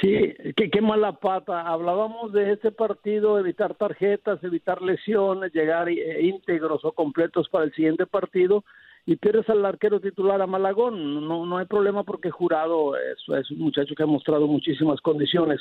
Sí, 0.00 0.34
qué, 0.56 0.70
qué 0.70 0.80
mala 0.80 1.12
pata. 1.12 1.62
Hablábamos 1.62 2.32
de 2.32 2.52
este 2.52 2.70
partido, 2.72 3.38
evitar 3.38 3.74
tarjetas, 3.74 4.42
evitar 4.42 4.82
lesiones, 4.82 5.52
llegar 5.52 5.88
eh, 5.88 6.22
íntegros 6.22 6.84
o 6.84 6.92
completos 6.92 7.48
para 7.48 7.64
el 7.64 7.74
siguiente 7.74 8.06
partido 8.06 8.64
y 9.06 9.16
pierdes 9.16 9.48
al 9.48 9.64
arquero 9.64 10.00
titular 10.00 10.42
a 10.42 10.46
Malagón. 10.46 11.26
No, 11.26 11.46
no 11.46 11.58
hay 11.58 11.64
problema 11.64 12.04
porque 12.04 12.30
Jurado 12.30 12.94
es, 12.96 13.18
es 13.40 13.50
un 13.50 13.60
muchacho 13.60 13.94
que 13.96 14.02
ha 14.02 14.06
mostrado 14.06 14.46
muchísimas 14.46 15.00
condiciones. 15.00 15.60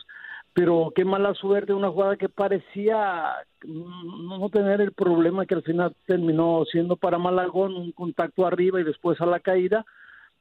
Pero 0.58 0.92
qué 0.96 1.06
mala 1.06 1.36
suerte, 1.36 1.72
una 1.72 1.92
jugada 1.92 2.18
que 2.18 2.30
parecía 2.30 3.36
mm, 3.64 4.40
no 4.40 4.50
tener 4.50 4.82
el 4.82 4.92
problema 4.92 5.46
que 5.46 5.54
al 5.54 5.62
final 5.62 5.96
terminó 6.08 6.66
siendo 6.66 6.96
para 6.96 7.20
Malagón, 7.20 7.76
un 7.76 7.92
contacto 7.92 8.44
arriba 8.44 8.82
y 8.82 8.84
después 8.84 9.22
a 9.22 9.28
la 9.28 9.40
caída 9.40 9.86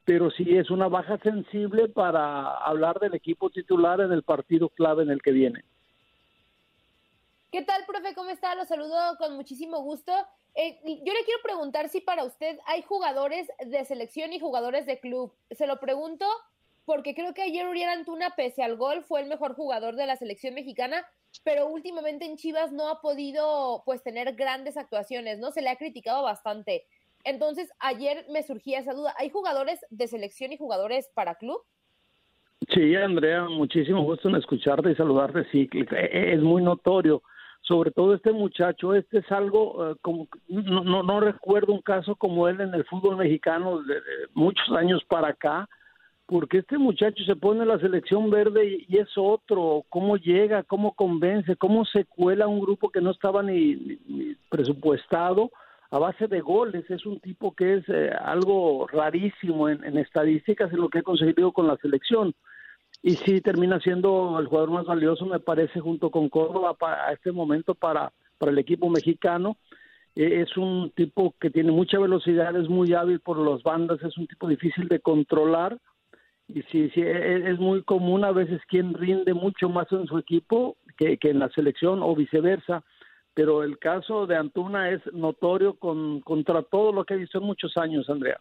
pero 0.07 0.31
sí 0.31 0.57
es 0.57 0.71
una 0.71 0.87
baja 0.87 1.17
sensible 1.17 1.89
para 1.89 2.59
hablar 2.59 2.97
del 2.97 3.13
equipo 3.13 3.49
titular 3.49 3.99
en 3.99 4.13
el 4.13 4.23
partido 4.23 4.69
clave 4.69 5.03
en 5.03 5.09
el 5.09 5.21
que 5.21 5.31
viene. 5.31 5.65
¿Qué 7.51 7.61
tal, 7.63 7.85
profe? 7.85 8.15
¿Cómo 8.15 8.29
está? 8.29 8.55
Lo 8.55 8.63
saludo 8.63 8.95
con 9.17 9.35
muchísimo 9.35 9.81
gusto. 9.81 10.13
Eh, 10.55 10.79
yo 10.85 11.13
le 11.13 11.25
quiero 11.25 11.41
preguntar 11.43 11.89
si 11.89 11.99
para 11.99 12.23
usted 12.23 12.57
hay 12.67 12.83
jugadores 12.83 13.51
de 13.65 13.83
selección 13.83 14.31
y 14.31 14.39
jugadores 14.39 14.85
de 14.85 14.97
club. 15.01 15.33
Se 15.51 15.67
lo 15.67 15.77
pregunto 15.81 16.25
porque 16.87 17.13
creo 17.13 17.33
que 17.33 17.41
ayer 17.41 17.67
Uriel 17.67 17.89
Antuna, 17.89 18.29
pese 18.37 18.63
al 18.63 18.77
gol, 18.77 19.03
fue 19.03 19.19
el 19.19 19.27
mejor 19.27 19.55
jugador 19.55 19.97
de 19.97 20.07
la 20.07 20.15
selección 20.15 20.53
mexicana, 20.53 21.05
pero 21.43 21.67
últimamente 21.67 22.23
en 22.23 22.37
Chivas 22.37 22.71
no 22.71 22.87
ha 22.87 23.01
podido 23.01 23.83
pues 23.85 24.01
tener 24.01 24.35
grandes 24.35 24.77
actuaciones, 24.77 25.37
¿no? 25.37 25.51
Se 25.51 25.61
le 25.61 25.69
ha 25.69 25.75
criticado 25.75 26.23
bastante. 26.23 26.85
Entonces, 27.25 27.69
ayer 27.79 28.25
me 28.31 28.41
surgía 28.41 28.79
esa 28.79 28.93
duda. 28.93 29.13
¿Hay 29.19 29.29
jugadores 29.29 29.85
de 29.89 30.07
selección 30.07 30.53
y 30.53 30.57
jugadores 30.57 31.11
para 31.13 31.35
club? 31.35 31.59
Sí, 32.73 32.95
Andrea, 32.95 33.43
muchísimo 33.49 34.03
gusto 34.03 34.29
en 34.29 34.37
escucharte 34.37 34.89
y 34.89 34.95
saludarte. 34.95 35.43
Sí, 35.51 35.69
es 35.91 36.39
muy 36.39 36.63
notorio 36.63 37.21
sobre 37.63 37.91
todo 37.91 38.13
este 38.13 38.31
muchacho, 38.31 38.93
este 38.93 39.17
es 39.17 39.29
algo 39.29 39.91
eh, 39.91 39.95
como 40.01 40.29
no, 40.47 40.85
no, 40.85 41.03
no, 41.03 41.19
recuerdo 41.19 41.73
un 41.73 41.81
caso 41.81 42.15
como 42.15 42.47
él 42.47 42.61
en 42.61 42.73
el 42.73 42.85
fútbol 42.85 43.17
mexicano 43.17 43.81
de, 43.81 43.95
muchos 44.33 44.69
años 44.71 45.03
para 45.09 45.29
acá, 45.29 45.67
porque 46.27 46.57
este 46.59 46.77
muchacho 46.77 47.23
se 47.23 47.37
pone 47.37 47.63
en 47.63 47.69
la 47.69 47.79
selección 47.79 48.29
verde 48.29 48.85
y, 48.87 48.97
es 48.97 49.07
otro, 49.15 49.85
cómo 49.89 50.17
llega, 50.17 50.63
cómo 50.63 50.93
convence, 50.93 51.55
cómo 51.55 51.85
se 51.85 52.03
cuela 52.03 52.47
un 52.47 52.59
grupo 52.59 52.89
que 52.89 52.99
no 52.99 53.11
estaba 53.11 53.41
ni, 53.41 53.97
presupuestado 54.49 55.49
a 55.89 55.99
base 55.99 56.27
de 56.27 56.41
goles, 56.41 56.83
es 56.91 57.05
un 57.05 57.21
tipo 57.21 57.55
que 57.55 57.75
es 57.75 57.85
eh, 57.87 58.11
algo 58.21 58.87
rarísimo 58.87 59.69
en, 59.69 59.97
estadísticas 59.97 60.71
en 60.73 60.81
lo 60.81 60.89
que 60.89 60.99
ha 60.99 61.03
conseguido 61.03 61.53
con 61.53 61.65
la 61.65 61.77
selección 61.77 62.35
y 63.01 63.11
sí 63.11 63.39
termina 63.39 63.79
siendo 63.79 64.37
el 64.37 64.47
jugador 64.47 64.71
más 64.71 64.85
valioso, 64.85 65.25
me 65.25 65.39
parece, 65.39 65.79
junto 65.79 66.11
con 66.11 66.27
Córdoba 66.27 66.75
a 66.81 67.13
este 67.13 67.31
momento 67.31 67.73
para, 67.73 68.11
para 68.37 68.51
el 68.51 68.57
equipo 68.57 68.89
mexicano. 68.89 69.55
E, 70.13 70.41
es 70.41 70.57
un 70.57 70.91
tipo 70.93 71.35
que 71.39 71.51
tiene 71.51 71.71
mucha 71.71 71.99
velocidad, 71.99 72.53
es 72.57 72.67
muy 72.67 72.93
hábil 72.93 73.21
por 73.21 73.37
las 73.37 73.63
bandas, 73.63 74.01
es 74.03 74.17
un 74.17 74.27
tipo 74.27 74.49
difícil 74.49 74.89
de 74.89 74.99
controlar. 74.99 75.77
Sí, 76.47 76.89
sí, 76.93 77.01
e, 77.01 77.51
es 77.51 77.59
muy 77.59 77.83
común 77.83 78.23
a 78.23 78.31
veces 78.31 78.61
quien 78.67 78.93
rinde 78.93 79.33
mucho 79.33 79.69
más 79.69 79.91
en 79.91 80.07
su 80.07 80.17
equipo 80.17 80.77
que, 80.97 81.17
que 81.17 81.29
en 81.29 81.39
la 81.39 81.49
selección 81.49 82.01
o 82.01 82.15
viceversa. 82.15 82.83
Pero 83.33 83.63
el 83.63 83.77
caso 83.77 84.25
de 84.25 84.35
Antuna 84.35 84.89
es 84.89 85.01
notorio 85.13 85.77
con, 85.77 86.21
contra 86.21 86.63
todo 86.63 86.91
lo 86.91 87.05
que 87.05 87.13
he 87.13 87.17
visto 87.17 87.37
en 87.37 87.43
muchos 87.43 87.77
años, 87.77 88.09
Andrea. 88.09 88.39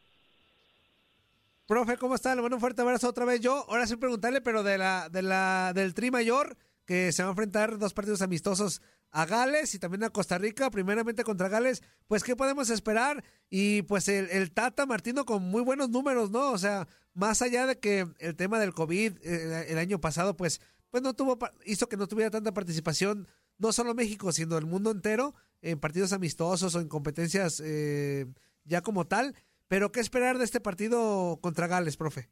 Profe, 1.66 1.96
¿cómo 1.96 2.14
está? 2.14 2.34
Le 2.34 2.42
mando 2.42 2.56
un 2.56 2.60
fuerte 2.60 2.80
abrazo 2.80 3.08
otra 3.08 3.24
vez. 3.24 3.40
Yo, 3.40 3.64
ahora 3.68 3.86
sin 3.86 3.98
preguntarle, 3.98 4.40
pero 4.40 4.62
de 4.62 4.78
la, 4.78 5.08
de 5.10 5.20
la, 5.20 5.72
del 5.74 5.94
Tri 5.94 6.10
Mayor, 6.10 6.56
que 6.86 7.10
se 7.12 7.22
va 7.22 7.28
a 7.28 7.32
enfrentar 7.32 7.76
dos 7.78 7.92
partidos 7.92 8.22
amistosos 8.22 8.80
a 9.10 9.26
Gales 9.26 9.74
y 9.74 9.78
también 9.78 10.04
a 10.04 10.10
Costa 10.10 10.38
Rica, 10.38 10.70
primeramente 10.70 11.24
contra 11.24 11.48
Gales, 11.48 11.82
pues 12.06 12.22
¿qué 12.22 12.36
podemos 12.36 12.70
esperar? 12.70 13.24
Y 13.50 13.82
pues 13.82 14.08
el, 14.08 14.52
Tata 14.52 14.86
Martino 14.86 15.24
con 15.24 15.42
muy 15.42 15.62
buenos 15.62 15.90
números, 15.90 16.30
¿no? 16.30 16.52
O 16.52 16.58
sea, 16.58 16.86
más 17.16 17.42
allá 17.42 17.66
de 17.66 17.80
que 17.80 18.06
el 18.20 18.36
tema 18.36 18.60
del 18.60 18.74
COVID 18.74 19.14
eh, 19.24 19.66
el 19.68 19.78
año 19.78 20.00
pasado, 20.00 20.36
pues, 20.36 20.60
pues 20.90 21.02
no 21.02 21.14
tuvo, 21.14 21.38
hizo 21.64 21.88
que 21.88 21.96
no 21.96 22.06
tuviera 22.06 22.30
tanta 22.30 22.52
participación, 22.52 23.26
no 23.58 23.72
solo 23.72 23.94
México, 23.94 24.30
sino 24.32 24.56
el 24.58 24.66
mundo 24.66 24.90
entero, 24.90 25.34
en 25.62 25.80
partidos 25.80 26.12
amistosos 26.12 26.74
o 26.74 26.80
en 26.80 26.88
competencias 26.88 27.60
eh, 27.64 28.26
ya 28.64 28.82
como 28.82 29.06
tal. 29.06 29.34
Pero, 29.68 29.90
¿qué 29.90 30.00
esperar 30.00 30.38
de 30.38 30.44
este 30.44 30.60
partido 30.60 31.38
contra 31.40 31.66
Gales, 31.66 31.96
profe? 31.96 32.28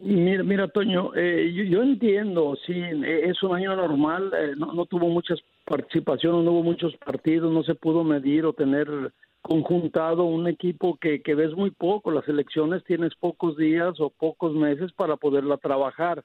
Mira, 0.00 0.44
mira 0.44 0.68
Toño, 0.68 1.10
eh, 1.16 1.52
yo, 1.68 1.82
entiendo, 1.82 2.56
sí, 2.64 2.72
eh, 2.72 3.30
es 3.30 3.42
un 3.42 3.56
año 3.56 3.74
normal, 3.74 4.30
eh, 4.32 4.54
no, 4.56 4.86
tuvo 4.86 5.08
muchas 5.08 5.40
participaciones, 5.64 6.44
no 6.44 6.52
hubo 6.52 6.62
muchos 6.62 6.96
partidos, 6.98 7.52
no 7.52 7.64
se 7.64 7.74
pudo 7.74 8.04
medir 8.04 8.46
o 8.46 8.52
tener 8.52 8.86
conjuntado 9.42 10.24
un 10.24 10.48
equipo 10.48 10.96
que, 11.00 11.22
que 11.22 11.34
ves 11.34 11.52
muy 11.54 11.70
poco, 11.70 12.10
las 12.10 12.28
elecciones 12.28 12.84
tienes 12.84 13.14
pocos 13.14 13.56
días 13.56 14.00
o 14.00 14.10
pocos 14.10 14.54
meses 14.54 14.92
para 14.92 15.16
poderla 15.16 15.56
trabajar. 15.56 16.24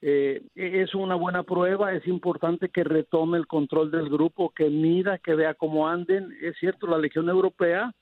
es 0.00 0.94
una 0.94 1.14
buena 1.14 1.42
prueba, 1.42 1.92
es 1.92 2.06
importante 2.06 2.68
que 2.68 2.84
retome 2.84 3.38
el 3.38 3.46
control 3.46 3.90
del 3.90 4.08
grupo, 4.08 4.50
que 4.50 4.68
mida, 4.70 5.18
que 5.18 5.34
vea 5.34 5.54
cómo 5.54 5.88
anden. 5.88 6.32
Es 6.42 6.56
cierto, 6.58 6.86
la 6.86 6.98
Legión 6.98 7.28
Europea 7.28 7.92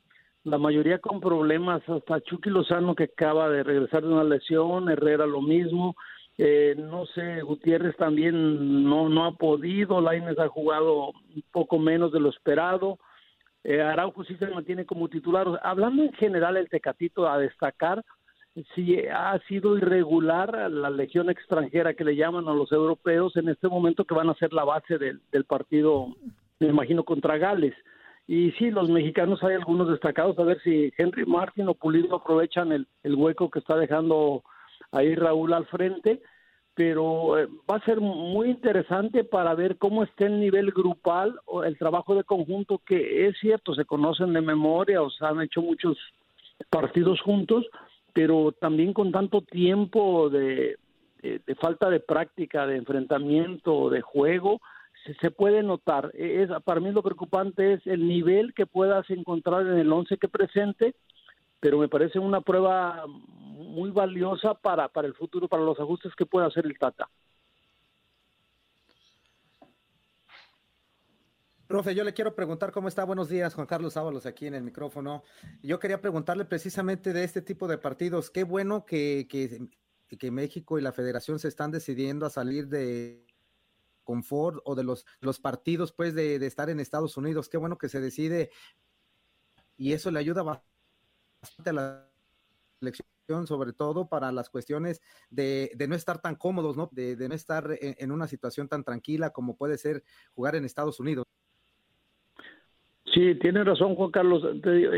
la 0.45 0.59
mayoría 0.59 0.99
con 0.99 1.21
problemas, 1.21 1.83
hasta 1.89 2.21
Chucky 2.21 2.51
Lozano 2.51 2.95
que 2.95 3.05
acaba 3.05 3.49
de 3.49 3.63
regresar 3.63 4.03
de 4.03 4.09
una 4.09 4.25
lesión, 4.25 4.91
Herrera 4.91 5.27
lo 5.27 5.41
mismo, 5.41 5.97
eh, 6.37 6.75
no 6.77 7.07
sé, 7.07 7.41
Gutiérrez 7.41 7.97
también 7.97 8.85
no, 8.85 9.09
no 9.09 9.25
ha 9.25 9.33
podido, 9.33 10.01
Laines 10.03 10.39
ha 10.39 10.49
jugado 10.49 11.09
un 11.09 11.45
poco 11.51 11.79
menos 11.79 12.13
de 12.13 12.21
lo 12.21 12.29
esperado, 12.29 12.99
eh, 13.65 13.81
Araujo 13.81 14.25
sí 14.25 14.37
se 14.37 14.47
mantiene 14.49 14.85
como 14.85 15.09
titular, 15.09 15.61
hablando 15.62 16.03
en 16.03 16.12
general 16.12 16.57
el 16.57 16.69
Tecatito 16.69 17.29
a 17.29 17.39
destacar, 17.39 18.05
si 18.75 18.99
ha 19.09 19.39
sido 19.49 19.77
irregular 19.77 20.71
la 20.71 20.91
legión 20.91 21.29
extranjera 21.29 21.95
que 21.95 22.05
le 22.05 22.15
llaman 22.15 22.47
a 22.47 22.55
los 22.55 22.71
europeos 22.71 23.37
en 23.37 23.49
este 23.49 23.67
momento 23.67 24.05
que 24.05 24.15
van 24.15 24.29
a 24.29 24.35
ser 24.35 24.53
la 24.53 24.62
base 24.62 24.97
del, 24.97 25.45
partido, 25.45 26.15
me 26.61 26.69
imagino, 26.69 27.03
contra 27.03 27.37
Gales. 27.37 27.75
Y 28.29 28.53
sí, 28.53 28.71
los 28.71 28.89
mexicanos 28.89 29.43
hay 29.43 29.55
algunos 29.55 29.89
destacados, 29.89 30.39
a 30.39 30.45
ver 30.45 30.61
si 30.62 30.93
Henry 30.97 31.27
Martin 31.27 31.69
o 31.69 31.75
Pulido 31.75 32.17
aprovechan 32.17 32.71
el 32.73 33.15
hueco 33.17 33.51
que 33.51 33.59
está 33.59 33.77
dejando 33.77 34.45
ahí 34.93 35.15
Raúl 35.15 35.53
al 35.53 35.67
frente, 35.67 36.23
pero 36.75 37.39
eh, 37.39 37.49
va 37.70 37.77
a 37.77 37.85
ser 37.85 38.01
muy 38.01 38.51
interesante 38.51 39.25
para 39.25 39.55
ver 39.55 39.79
cómo 39.79 40.03
está 40.03 40.27
el 40.27 40.41
nivel 40.41 40.72
grupal 40.72 41.39
o 41.47 41.62
el 41.62 41.79
trabajo 41.79 42.14
de 42.14 42.25
conjunto, 42.25 42.81
que 42.85 43.29
es 43.29 43.39
cierto, 43.41 43.75
se 43.75 43.85
conocen 43.85 44.33
de 44.33 44.41
memoria, 44.41 45.01
o 45.03 45.11
sea, 45.11 45.29
han 45.29 45.41
hecho 45.41 45.62
muchos 45.62 45.97
partidos 46.70 47.20
juntos, 47.20 47.64
pero 48.12 48.53
también 48.53 48.93
con 48.93 49.12
tanto 49.12 49.41
tiempo 49.41 50.31
de, 50.31 50.77
falta 51.61 51.91
de 51.91 52.01
práctica, 52.01 52.66
de 52.66 52.77
enfrentamiento, 52.77 53.91
de 53.91 54.01
juego, 54.01 54.61
se 55.20 55.31
puede 55.31 55.62
notar. 55.62 56.11
Es, 56.14 56.49
para 56.64 56.81
mí 56.81 56.91
lo 56.91 57.03
preocupante 57.03 57.75
es 57.75 57.87
el 57.87 58.09
nivel 58.09 58.55
que 58.55 58.66
puedas 58.66 59.09
encontrar 59.11 59.62
en 59.62 59.79
el 59.79 59.93
11 59.93 60.16
que 60.16 60.29
presente, 60.29 60.95
pero 61.65 61.79
me 61.79 61.89
parece 61.89 62.19
una 62.19 62.43
prueba 62.43 63.07
muy 63.07 63.91
valiosa 63.91 64.53
para, 64.53 64.87
para 64.87 65.09
el 65.09 65.15
futuro, 65.15 65.49
para 65.49 65.62
los 65.62 65.81
ajustes 65.81 66.12
que 66.15 66.27
pueda 66.27 66.45
hacer 66.45 66.67
el 66.67 66.79
Tata. 66.79 67.09
Profe, 71.67 71.95
yo 71.95 72.05
le 72.05 72.12
quiero 72.12 72.35
preguntar 72.35 72.71
cómo 72.71 72.89
está. 72.89 73.05
Buenos 73.05 73.31
días, 73.31 73.55
Juan 73.55 73.67
Carlos 73.67 73.97
Ábalos, 73.97 74.27
aquí 74.27 74.47
en 74.47 74.53
el 74.53 74.62
micrófono. 74.62 75.23
Yo 75.62 75.79
quería 75.79 76.03
preguntarle 76.03 76.45
precisamente 76.45 77.15
de 77.15 77.25
este 77.25 77.41
tipo 77.41 77.67
de 77.67 77.79
partidos. 77.79 78.29
Qué 78.29 78.45
bueno 78.45 78.85
que, 78.85 79.27
que, 79.27 79.67
que 80.19 80.31
México 80.31 80.79
y 80.79 80.83
la 80.83 80.93
Federación 80.93 81.39
se 81.39 81.49
están 81.49 81.71
decidiendo 81.71 82.27
a 82.27 82.31
salir 82.31 82.69
de 82.69 83.25
confort 84.03 84.59
o 84.67 84.75
de 84.75 84.85
los, 84.85 85.07
los 85.21 85.41
partidos, 85.41 85.93
pues, 85.93 86.15
de, 86.15 86.37
estar 86.45 86.69
en 86.69 86.79
Estados 86.79 87.17
Unidos. 87.17 87.49
Qué 87.49 87.57
bueno 87.57 87.79
que 87.79 87.89
se 87.89 88.03
decide 88.03 88.51
y 89.79 89.95
eso 89.95 90.11
le 90.11 90.21
ayuda 90.21 90.43
bastante 90.43 90.74
a 91.64 91.72
la 91.72 92.09
selección, 92.80 93.47
sobre 93.47 93.72
todo 93.72 94.09
para 94.09 94.32
las 94.32 94.51
cuestiones 94.51 95.01
de, 95.30 95.70
no 95.88 95.95
estar 95.95 96.20
tan 96.20 96.34
cómodos, 96.36 96.76
¿no? 96.76 96.88
De, 96.92 97.16
no 97.28 97.34
estar 97.34 97.66
en, 97.80 98.12
una 98.12 98.26
situación 98.26 98.68
tan 98.68 98.84
tranquila 98.84 99.30
como 99.30 99.57
puede 99.57 99.78
ser 99.78 100.03
jugar 100.34 100.57
en 100.57 100.64
Estados 100.64 101.01
Unidos. 101.01 101.24
Sí, 103.12 103.36
tiene 103.36 103.62
razón 103.62 103.95
Juan 103.95 104.11
Carlos. 104.11 104.42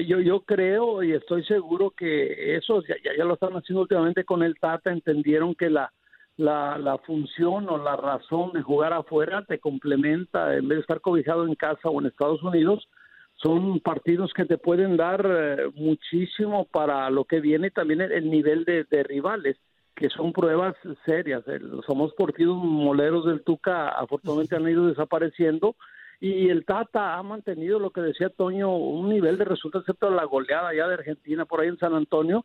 Yo, 0.06 0.20
yo 0.20 0.40
creo 0.40 1.02
y 1.02 1.12
estoy 1.12 1.44
seguro 1.44 1.90
que 1.90 2.56
eso 2.56 2.82
ya, 2.82 2.96
ya 3.16 3.24
lo 3.24 3.34
están 3.34 3.52
haciendo 3.52 3.82
últimamente 3.82 4.24
con 4.24 4.42
el 4.42 4.58
Tata, 4.58 4.90
entendieron 4.90 5.54
que 5.54 5.68
la, 5.68 5.92
la, 6.36 6.78
la 6.78 6.98
función 6.98 7.68
o 7.68 7.78
la 7.78 7.96
razón 7.96 8.52
de 8.52 8.62
jugar 8.62 8.92
afuera 8.92 9.44
te 9.46 9.58
complementa 9.58 10.54
en 10.54 10.68
vez 10.68 10.76
de 10.78 10.80
estar 10.82 11.00
cobijado 11.00 11.46
en 11.46 11.54
casa 11.54 11.88
o 11.88 12.00
en 12.00 12.06
Estados 12.06 12.42
Unidos. 12.42 12.88
Son 13.36 13.80
partidos 13.80 14.32
que 14.34 14.44
te 14.46 14.58
pueden 14.58 14.96
dar 14.96 15.26
eh, 15.28 15.70
muchísimo 15.74 16.66
para 16.66 17.10
lo 17.10 17.24
que 17.24 17.40
viene 17.40 17.70
también 17.70 18.00
el, 18.00 18.30
nivel 18.30 18.64
de, 18.64 18.84
de, 18.84 19.02
rivales, 19.02 19.56
que 19.94 20.08
son 20.08 20.32
pruebas 20.32 20.74
serias. 21.04 21.44
somos 21.86 22.14
partidos 22.14 22.56
moleros 22.56 23.26
del 23.26 23.42
Tuca, 23.42 23.88
afortunadamente 23.88 24.56
han 24.56 24.68
ido 24.68 24.86
desapareciendo 24.86 25.76
y 26.20 26.48
el 26.48 26.64
Tata 26.64 27.16
ha 27.16 27.22
mantenido 27.22 27.78
lo 27.78 27.90
que 27.90 28.00
decía 28.00 28.30
Toño, 28.30 28.74
un 28.74 29.08
nivel 29.08 29.36
de 29.36 29.44
resultados, 29.44 29.84
excepto 29.84 30.10
la 30.10 30.24
goleada 30.24 30.74
ya 30.74 30.88
de 30.88 30.94
Argentina 30.94 31.44
por 31.44 31.60
ahí 31.60 31.68
en 31.68 31.78
San 31.78 31.94
Antonio, 31.94 32.44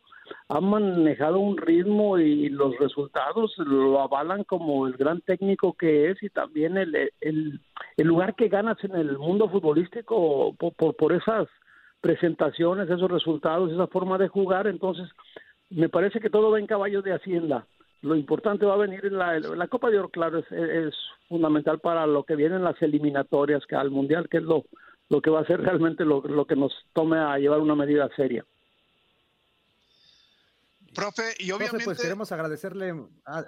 ha 0.49 0.59
manejado 0.59 1.39
un 1.39 1.57
ritmo 1.57 2.17
y 2.17 2.49
los 2.49 2.77
resultados 2.77 3.53
lo 3.57 4.01
avalan 4.01 4.43
como 4.43 4.87
el 4.87 4.93
gran 4.93 5.21
técnico 5.21 5.73
que 5.73 6.09
es 6.09 6.21
y 6.21 6.29
también 6.29 6.77
el, 6.77 7.11
el, 7.21 7.61
lugar 7.97 8.35
que 8.35 8.49
ganas 8.49 8.83
en 8.83 8.95
el 8.95 9.17
mundo 9.17 9.49
futbolístico 9.49 10.53
por, 10.57 10.95
por, 10.95 11.13
esas 11.13 11.47
presentaciones, 12.01 12.89
esos 12.89 13.09
resultados, 13.09 13.71
esa 13.71 13.87
forma 13.87 14.17
de 14.17 14.27
jugar. 14.27 14.67
Entonces, 14.67 15.07
me 15.69 15.87
parece 15.87 16.19
que 16.19 16.29
todo 16.29 16.51
va 16.51 16.59
en 16.59 16.67
caballo 16.67 17.01
de 17.01 17.13
Hacienda 17.13 17.65
Lo 18.01 18.15
importante 18.15 18.65
va 18.65 18.73
a 18.73 18.77
venir 18.77 19.05
en 19.05 19.17
la, 19.17 19.39
la 19.39 19.67
Copa 19.67 19.89
de 19.89 19.99
Oro, 19.99 20.09
claro, 20.09 20.39
es, 20.39 20.51
es 20.51 20.95
fundamental 21.29 21.79
para 21.79 22.07
lo 22.07 22.23
que 22.23 22.35
vienen 22.35 22.63
las 22.63 22.81
eliminatorias 22.81 23.63
que 23.67 23.75
al 23.75 23.91
Mundial, 23.91 24.27
que 24.27 24.37
es 24.37 24.43
lo, 24.43 24.65
lo 25.09 25.21
que 25.21 25.29
va 25.29 25.41
a 25.41 25.45
ser 25.45 25.61
realmente 25.61 26.03
lo, 26.03 26.21
lo 26.21 26.45
que 26.45 26.55
nos 26.55 26.73
tome 26.93 27.19
a 27.19 27.37
llevar 27.37 27.59
una 27.59 27.75
medida 27.75 28.09
seria. 28.15 28.45
Profe, 30.95 31.35
y 31.39 31.51
obviamente... 31.51 31.83
Profe, 31.83 31.85
pues 31.85 32.01
queremos 32.01 32.31
agradecerle... 32.31 32.93
A, 33.25 33.43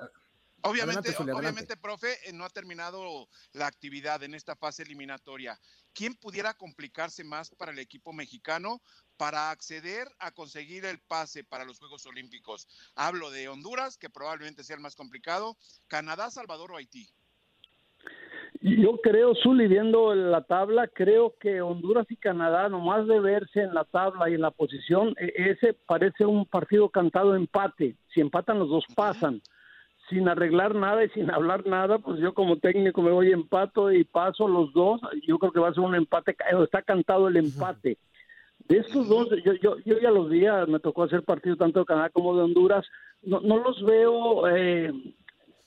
Obviamente, 0.66 1.10
Adelante, 1.10 1.32
obviamente, 1.34 1.78
profe, 1.78 2.14
eh, 2.26 2.32
no 2.32 2.46
ha 2.46 2.50
terminado 2.50 3.28
la 3.52 3.68
actividad 3.68 4.24
en 4.24 4.34
esta 4.34 4.56
fase 4.56 4.84
eliminatoria. 4.84 5.60
¿Quién 5.94 6.16
pudiera 6.16 6.54
complicarse 6.54 7.24
más 7.26 7.50
para 7.50 7.74
el 7.74 7.80
equipo 7.80 8.14
mexicano 8.14 8.82
para 9.18 9.52
acceder 9.52 10.08
a 10.20 10.32
conseguir 10.32 10.86
el 10.86 11.00
pase 11.00 11.44
para 11.44 11.66
los 11.66 11.80
Juegos 11.80 12.06
Olímpicos? 12.06 12.68
Hablo 12.96 13.30
de 13.30 13.50
Honduras, 13.50 13.98
que 13.98 14.10
probablemente 14.10 14.64
sea 14.64 14.78
el 14.78 14.82
más 14.82 14.96
complicado, 14.96 15.58
Canadá, 15.88 16.32
Salvador 16.32 16.72
o 16.72 16.78
Haití. 16.78 17.10
Yo 18.62 19.02
creo, 19.02 19.36
Zuli, 19.36 19.68
viendo 19.68 20.16
la 20.16 20.44
tabla, 20.44 20.88
creo 20.88 21.36
que 21.42 21.62
Honduras 21.62 22.06
y 22.10 22.16
Canadá, 22.16 22.70
nomás 22.70 23.06
de 23.08 23.20
verse 23.20 23.60
en 23.62 23.74
la 23.74 23.84
tabla 23.84 24.30
y 24.30 24.36
en 24.36 24.42
la 24.42 24.52
posición, 24.52 25.14
e- 25.20 25.52
ese 25.52 25.74
parece 25.74 26.26
un 26.26 26.46
partido 26.46 26.90
cantado 26.90 27.36
empate. 27.36 27.98
Si 28.14 28.22
empatan 28.22 28.60
los 28.60 28.70
dos 28.70 28.86
pasan. 28.96 29.42
Sin 30.10 30.28
arreglar 30.28 30.76
nada 30.76 31.04
y 31.04 31.10
sin 31.10 31.32
hablar 31.32 31.66
nada, 31.66 31.98
pues 31.98 32.20
yo 32.20 32.34
como 32.34 32.58
técnico 32.58 33.02
me 33.02 33.12
voy 33.12 33.32
empato 33.32 33.92
y 33.92 34.04
paso 34.04 34.48
los 34.48 34.74
dos. 34.74 35.02
Yo 35.26 35.40
creo 35.40 35.52
que 35.52 35.60
va 35.60 35.70
a 35.70 35.74
ser 35.74 35.84
un 35.84 35.96
empate, 35.96 36.34
ca- 36.36 36.46
está 36.64 36.82
cantado 36.82 37.28
el 37.28 37.38
empate. 37.38 37.98
De 38.68 38.78
estos 38.78 39.08
dos, 39.08 39.30
yo, 39.44 39.54
yo, 39.62 39.78
yo 39.86 40.00
ya 40.00 40.12
los 40.12 40.30
ah, 40.50 40.66
me 40.68 40.80
tocó 40.80 41.04
hacer 41.04 41.24
partidos 41.24 41.58
tanto 41.58 41.80
de 41.80 41.86
Canadá 41.86 42.10
como 42.10 42.36
de 42.36 42.44
Honduras. 42.44 42.86
No, 43.22 43.40
no 43.40 43.58
los 43.58 43.84
veo 43.84 44.48
eh, 44.50 44.92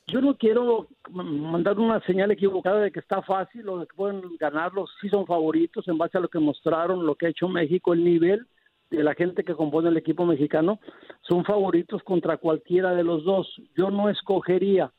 yo 0.08 0.20
no 0.20 0.36
quiero 0.36 0.86
mandar 1.10 1.78
una 1.78 2.00
señal 2.02 2.30
equivocada 2.30 2.80
de 2.80 2.92
que 2.92 3.00
está 3.00 3.22
fácil 3.22 3.68
o 3.68 3.78
de 3.78 3.86
que 3.86 3.96
pueden 3.96 4.22
ganarlos. 4.38 4.90
Sí 5.00 5.08
son 5.08 5.26
favoritos 5.26 5.88
en 5.88 5.98
base 5.98 6.18
a 6.18 6.20
lo 6.20 6.28
que 6.28 6.38
mostraron, 6.38 7.04
lo 7.06 7.14
que 7.16 7.26
ha 7.26 7.30
hecho 7.30 7.48
México, 7.48 7.92
el 7.92 8.04
nivel 8.04 8.46
de 8.90 9.02
la 9.02 9.14
gente 9.14 9.44
que 9.44 9.54
compone 9.54 9.88
el 9.88 9.96
equipo 9.96 10.24
mexicano. 10.24 10.80
Son 11.22 11.44
favoritos 11.44 12.02
contra 12.02 12.36
cualquiera 12.36 12.94
de 12.94 13.04
los 13.04 13.24
dos. 13.24 13.48
Yo 13.76 13.90
no 13.90 14.08
escogería. 14.08 14.92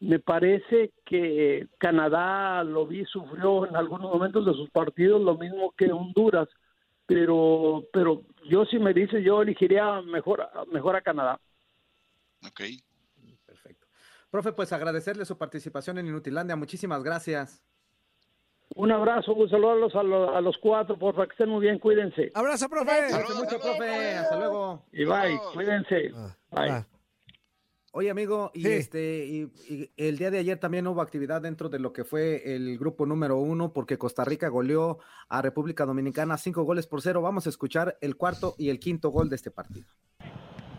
Me 0.00 0.18
parece 0.18 0.92
que 1.04 1.68
Canadá 1.78 2.64
lo 2.64 2.86
vi, 2.86 3.04
sufrió 3.04 3.66
en 3.66 3.76
algunos 3.76 4.10
momentos 4.10 4.46
de 4.46 4.54
sus 4.54 4.70
partidos 4.70 5.20
lo 5.20 5.36
mismo 5.36 5.74
que 5.76 5.92
Honduras, 5.92 6.48
pero 7.06 7.84
pero 7.92 8.22
yo 8.48 8.64
si 8.64 8.78
me 8.78 8.94
dice 8.94 9.22
yo 9.22 9.42
elegiría 9.42 10.00
mejor 10.00 10.48
mejor 10.72 10.96
a 10.96 11.02
Canadá. 11.02 11.38
Ok. 12.46 12.62
Perfecto. 13.44 13.86
Profe, 14.30 14.52
pues 14.52 14.72
agradecerle 14.72 15.26
su 15.26 15.36
participación 15.36 15.98
en 15.98 16.06
Inutilandia. 16.06 16.56
Muchísimas 16.56 17.02
gracias. 17.02 17.62
Un 18.76 18.92
abrazo, 18.92 19.34
un 19.34 19.50
saludo 19.50 19.72
a 19.72 19.74
los, 19.74 19.94
a 19.96 20.02
los, 20.02 20.36
a 20.36 20.40
los 20.40 20.56
cuatro, 20.58 20.96
por 20.98 21.12
favor, 21.14 21.28
que 21.28 21.32
estén 21.32 21.48
muy 21.48 21.60
bien, 21.60 21.78
cuídense. 21.78 22.30
Abrazo, 22.34 22.68
profe. 22.68 22.86
Cuídense 23.10 23.34
mucho, 23.34 23.58
profe. 23.60 24.14
Hasta 24.14 24.38
luego. 24.38 24.84
Y 24.92 25.04
bye, 25.04 25.38
cuídense. 25.54 26.10
Bye. 26.50 26.70
Ah. 26.70 26.86
Oye, 27.92 28.08
amigo, 28.08 28.52
y 28.54 28.62
Sí. 28.62 28.68
este, 28.70 29.26
y, 29.26 29.52
y 29.68 29.90
el 29.96 30.16
día 30.16 30.30
de 30.30 30.38
ayer 30.38 30.56
también 30.58 30.86
hubo 30.86 31.00
actividad 31.02 31.42
dentro 31.42 31.68
de 31.68 31.80
lo 31.80 31.92
que 31.92 32.04
fue 32.04 32.54
el 32.54 32.78
grupo 32.78 33.04
número 33.04 33.38
uno, 33.38 33.72
porque 33.72 33.98
Costa 33.98 34.24
Rica 34.24 34.46
goleó 34.48 35.00
a 35.28 35.42
República 35.42 35.84
Dominicana 35.84 36.38
cinco 36.38 36.62
goles 36.62 36.86
por 36.86 37.02
cero. 37.02 37.20
Vamos 37.20 37.46
a 37.46 37.50
escuchar 37.50 37.98
el 38.00 38.16
cuarto 38.16 38.54
y 38.58 38.70
el 38.70 38.78
quinto 38.78 39.10
gol 39.10 39.28
de 39.28 39.34
este 39.36 39.50
partido. 39.50 39.88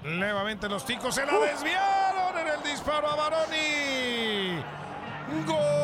Nuevamente 0.05 0.69
los 0.69 0.85
ticos 0.85 1.13
se 1.13 1.25
la 1.25 1.37
desviaron 1.37 2.39
en 2.39 2.47
el 2.47 2.63
disparo 2.63 3.07
a 3.07 3.15
Baroni. 3.17 4.63
Gol. 5.45 5.80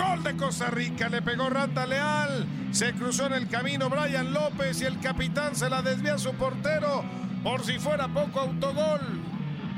Gol 0.00 0.22
de 0.22 0.36
Costa 0.36 0.70
Rica. 0.70 1.08
Le 1.08 1.22
pegó 1.22 1.50
Rata 1.50 1.86
Leal. 1.86 2.46
Se 2.72 2.92
cruzó 2.94 3.26
en 3.26 3.34
el 3.34 3.48
camino 3.48 3.90
Brian 3.90 4.32
López 4.32 4.80
y 4.80 4.86
el 4.86 4.98
capitán 5.00 5.54
se 5.54 5.68
la 5.68 5.82
desvía 5.82 6.14
a 6.14 6.18
su 6.18 6.32
portero. 6.34 7.04
Por 7.42 7.64
si 7.64 7.78
fuera 7.78 8.08
poco 8.08 8.40
autogol. 8.40 9.00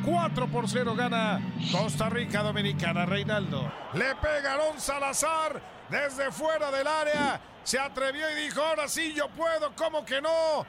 4 0.05 0.49
por 0.49 0.69
0 0.69 0.95
gana 0.97 1.41
Costa 1.71 2.09
Rica 2.09 2.43
Dominicana. 2.43 3.07
Reinaldo. 3.07 3.73
Le 3.95 4.15
pegaron 4.17 4.81
Salazar 4.81 5.61
desde 5.91 6.31
fuera 6.31 6.71
del 6.71 6.87
área. 6.87 7.41
Se 7.65 7.79
atrevió 7.79 8.31
y 8.31 8.45
dijo, 8.45 8.61
ahora 8.61 8.89
sí 8.89 9.13
yo 9.15 9.29
puedo, 9.29 9.75
¿cómo 9.77 10.05
que 10.05 10.21
no? 10.21 10.67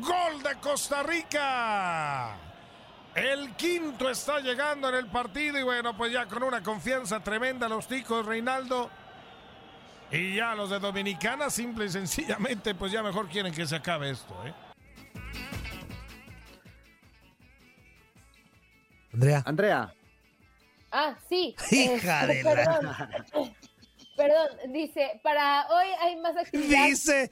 Gol 0.00 0.42
de 0.42 0.54
Costa 0.60 1.02
Rica. 1.02 2.47
El 3.18 3.54
quinto 3.56 4.08
está 4.10 4.40
llegando 4.40 4.88
en 4.88 4.94
el 4.94 5.06
partido 5.06 5.58
y 5.58 5.62
bueno, 5.62 5.96
pues 5.96 6.12
ya 6.12 6.26
con 6.26 6.42
una 6.42 6.62
confianza 6.62 7.20
tremenda 7.20 7.68
los 7.68 7.86
ticos, 7.88 8.24
Reinaldo. 8.26 8.90
Y 10.10 10.36
ya 10.36 10.54
los 10.54 10.70
de 10.70 10.78
Dominicana 10.78 11.50
simple 11.50 11.84
y 11.86 11.88
sencillamente 11.90 12.74
pues 12.74 12.90
ya 12.92 13.02
mejor 13.02 13.28
quieren 13.28 13.52
que 13.52 13.66
se 13.66 13.76
acabe 13.76 14.10
esto, 14.10 14.34
¿eh? 14.46 14.54
Andrea. 19.12 19.42
Andrea. 19.46 19.94
Ah, 20.90 21.16
sí. 21.28 21.54
Hija 21.70 22.22
Este, 22.32 22.34
de 22.34 22.42
la- 22.64 22.98
Perdón. 23.32 23.54
Perdón, 24.16 24.48
dice, 24.72 25.20
para 25.22 25.64
hoy 25.68 25.86
hay 26.00 26.16
más 26.16 26.36
actividad. 26.36 26.86
Dice 26.86 27.30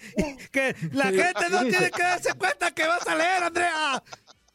que 0.53 0.72
la 0.93 1.05
gente 1.07 1.51
no 1.51 1.62
tiene 1.62 1.91
que 1.91 2.01
darse 2.03 2.32
cuenta 2.34 2.70
que 2.70 2.87
vas 2.87 3.05
a 3.09 3.16
leer, 3.16 3.43
Andrea. 3.43 4.03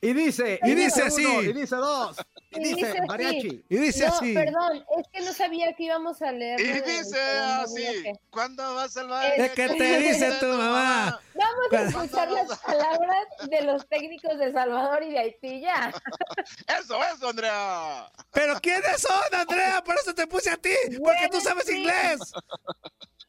Y 0.01 0.13
dice, 0.13 0.59
Y 0.63 0.73
dice 0.73 1.03
así. 1.03 1.25
uno, 1.25 1.41
y 1.43 1.53
dice 1.53 1.75
dos, 1.75 2.17
y, 2.51 2.59
dice, 2.75 3.01
mariachi. 3.07 3.65
Y 3.69 3.77
dice 3.77 4.07
no, 4.07 4.13
así. 4.13 4.33
perdón, 4.33 4.85
es 4.97 5.07
que 5.11 5.21
no 5.21 5.33
sabía 5.33 5.73
que 5.73 5.83
íbamos 5.83 6.21
a 6.21 6.31
leer. 6.31 6.59
Y 6.59 6.63
dice 6.81 7.19
así, 7.19 7.81
bloque. 7.81 8.13
¿cuándo 8.29 8.75
vas 8.75 8.95
al 8.97 9.07
baño? 9.07 9.33
Es 9.37 9.51
que 9.53 9.69
te 9.69 9.97
dice 9.99 10.31
tu 10.39 10.47
mamá. 10.47 11.19
Vamos 11.33 11.73
a 11.73 11.83
escuchar 11.83 12.31
las 12.31 12.59
palabras 12.59 13.25
de 13.49 13.61
los 13.61 13.87
técnicos 13.87 14.37
de 14.37 14.51
Salvador 14.51 15.03
y 15.03 15.11
de 15.11 15.19
Haití 15.19 15.61
ya. 15.61 15.93
Eso, 16.79 16.99
eso, 17.13 17.29
Andrea. 17.29 18.11
Pero 18.31 18.59
¿quiénes 18.61 19.01
son, 19.01 19.33
Andrea? 19.33 19.81
Por 19.83 19.95
eso 19.95 20.13
te 20.13 20.27
puse 20.27 20.49
a 20.49 20.57
ti, 20.57 20.73
porque 21.03 21.27
tú 21.31 21.39
sabes 21.41 21.65
Sí. 21.65 21.77
inglés. 21.77 22.19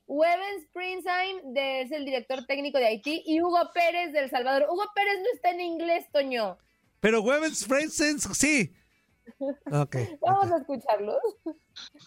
Weven 0.07 0.63
Springsheim 0.69 1.55
de- 1.55 1.83
es 1.83 1.93
el 1.93 2.05
director 2.05 2.45
técnico 2.47 2.79
de 2.79 2.87
Haití 2.87 3.23
y 3.25 3.41
Hugo 3.41 3.71
Pérez 3.73 4.13
del 4.13 4.29
Salvador. 4.31 4.67
Hugo 4.71 4.85
Pérez 4.95 5.15
no 5.21 5.27
está 5.35 5.51
en 5.51 5.61
inglés, 5.61 6.05
Toño. 6.13 6.59
Pero 7.01 7.23
Webens 7.23 7.67
Friends, 7.67 7.97
sí. 8.37 8.73
Ok. 9.73 9.97
Vamos 10.21 10.53
a 10.53 10.59
escucharlos. 10.59 11.17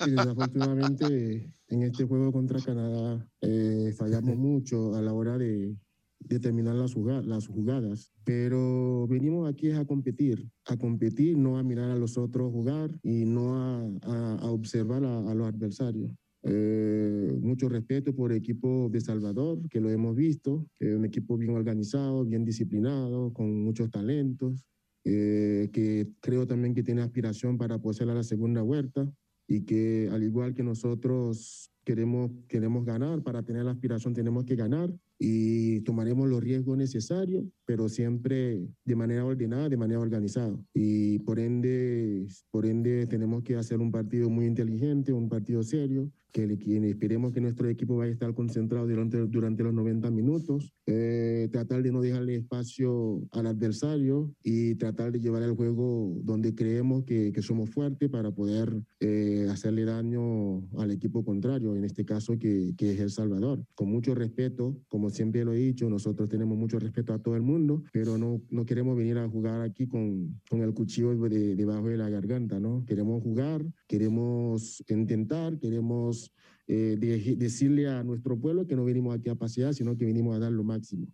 Y 0.05 0.11
desafortunadamente 0.11 1.49
en 1.70 1.84
este 1.84 2.05
juego 2.05 2.32
contra 2.32 2.59
Canadá 2.61 3.28
eh, 3.41 3.93
fallamos 3.97 4.38
mucho 4.38 4.95
a 4.95 5.01
la 5.01 5.13
hora 5.13 5.38
de, 5.38 5.76
de 6.20 6.39
terminar 6.39 6.76
las, 6.76 6.95
las 7.26 7.47
jugadas. 7.47 8.11
Pero 8.24 9.07
venimos 9.07 9.49
aquí 9.49 9.72
a 9.72 9.86
competir, 9.86 10.49
a 10.68 10.78
competir, 10.78 11.38
no 11.38 11.57
a 11.57 11.63
mirar 11.63 11.91
a 11.91 11.95
los 11.95 12.18
otros 12.18 12.51
jugar 12.51 12.91
y 13.03 13.26
no 13.26 13.55
a, 13.57 13.82
a- 14.03 14.36
a 14.41 14.51
observar 14.51 15.03
a, 15.05 15.20
a 15.30 15.34
los 15.34 15.47
adversarios. 15.47 16.11
Eh, 16.43 17.36
mucho 17.41 17.70
respeto 17.70 18.13
por 18.16 18.32
el 18.32 18.38
equipo 18.38 18.88
de 18.91 19.01
Salvador, 19.01 19.68
que 19.70 19.80
lo 19.82 19.89
hemos 19.89 20.16
visto, 20.16 20.68
que 20.78 20.91
es 20.91 20.95
un 20.95 21.05
equipo 21.05 21.38
bien 21.38 21.55
organizado, 21.55 22.24
bien 22.24 22.45
disciplinado, 22.45 23.34
con 23.34 23.63
muchos 23.63 23.89
talentos, 23.89 24.63
eh, 25.05 25.69
que 25.71 26.09
creo 26.19 26.47
también 26.47 26.73
que 26.73 26.83
tiene 26.83 27.01
aspiración 27.01 27.57
para 27.57 27.77
poder 27.77 27.95
ser 27.95 28.09
a 28.09 28.15
la 28.15 28.23
segunda 28.23 28.63
vuelta 28.63 29.07
y 29.47 29.61
que 29.61 30.09
al 30.11 30.23
igual 30.23 30.55
que 30.55 30.63
nosotros 30.63 31.71
queremos, 31.83 32.31
queremos 32.47 32.83
ganar, 32.83 33.21
para 33.21 33.43
tener 33.43 33.63
la 33.63 33.71
aspiración 33.71 34.15
tenemos 34.15 34.45
que 34.45 34.55
ganar 34.55 34.91
y 35.19 35.81
tomaremos 35.81 36.27
los 36.27 36.43
riesgos 36.43 36.75
necesarios, 36.77 37.43
pero 37.66 37.89
siempre 37.89 38.68
de 38.84 38.95
manera 38.95 39.26
ordenada, 39.26 39.70
de 39.70 39.78
manera 39.78 39.99
organizada. 39.99 40.57
Y 40.74 41.20
por 41.20 41.39
ende, 41.39 42.28
por 42.51 42.66
ende 42.66 43.07
tenemos 43.07 43.43
que 43.43 43.55
hacer 43.55 43.80
un 43.80 43.91
partido 43.91 44.30
muy 44.30 44.45
inteligente, 44.45 45.13
un 45.13 45.30
partido 45.30 45.63
serio, 45.63 46.11
que, 46.36 46.57
que 46.57 46.89
esperemos 46.89 47.32
que 47.32 47.39
nuestro 47.39 47.70
equipo 47.70 47.95
vaya 47.95 48.09
a 48.09 48.13
estar 48.13 48.34
concentrado 48.34 48.86
durante, 48.86 49.18
durante 49.28 49.63
los 49.63 49.74
90 49.74 50.11
minutos, 50.11 50.74
eh, 50.86 51.47
tratar 51.49 51.82
de 51.82 51.93
no 51.93 52.01
dejarle 52.01 52.36
espacio 52.36 53.22
al 53.32 53.47
adversario 53.47 54.36
y 54.43 54.76
tratar 54.76 55.13
de 55.13 55.22
llevar 55.22 55.43
el 55.43 55.55
juego 55.55 56.13
donde 56.24 56.53
creemos 56.53 57.05
que, 57.05 57.32
que 57.32 57.41
somos 57.41 57.70
fuertes 57.70 58.09
para 58.09 58.32
poder 58.32 58.82
eh, 58.99 59.47
hacerle 59.49 59.86
daño 59.86 60.68
al 60.78 60.91
equipo 60.91 61.24
contrario, 61.24 61.74
en 61.74 61.86
este 61.86 62.03
caso 62.03 62.38
que, 62.38 62.74
que 62.78 62.91
es 62.91 62.99
El 62.99 63.11
Salvador. 63.11 63.63
Con 63.74 63.89
mucho 63.89 64.13
respeto, 64.13 64.78
como 64.89 65.09
siempre 65.09 65.45
lo 65.45 65.53
he 65.53 65.57
dicho, 65.57 65.89
nosotros 65.89 66.28
tenemos 66.28 66.57
mucho 66.57 66.80
respeto 66.80 67.13
a 67.13 67.20
todo 67.20 67.38
el 67.38 67.43
mundo, 67.43 67.54
pero 67.91 68.17
no, 68.17 68.41
no 68.49 68.65
queremos 68.65 68.97
venir 68.97 69.17
a 69.17 69.29
jugar 69.29 69.61
aquí 69.61 69.87
con, 69.87 70.39
con 70.49 70.61
el 70.61 70.73
cuchillo 70.73 71.15
de- 71.29 71.55
debajo 71.55 71.87
de 71.89 71.97
la 71.97 72.09
garganta, 72.09 72.59
¿no? 72.59 72.83
Queremos 72.85 73.21
jugar, 73.23 73.65
queremos 73.87 74.83
intentar, 74.89 75.57
queremos 75.59 76.33
eh, 76.67 76.97
de- 76.99 77.35
decirle 77.37 77.87
a 77.87 78.03
nuestro 78.03 78.39
pueblo 78.39 78.65
que 78.67 78.75
no 78.75 78.83
venimos 78.85 79.15
aquí 79.15 79.29
a 79.29 79.35
pasear, 79.35 79.73
sino 79.73 79.95
que 79.97 80.05
venimos 80.05 80.35
a 80.35 80.39
dar 80.39 80.51
lo 80.51 80.63
máximo. 80.63 81.07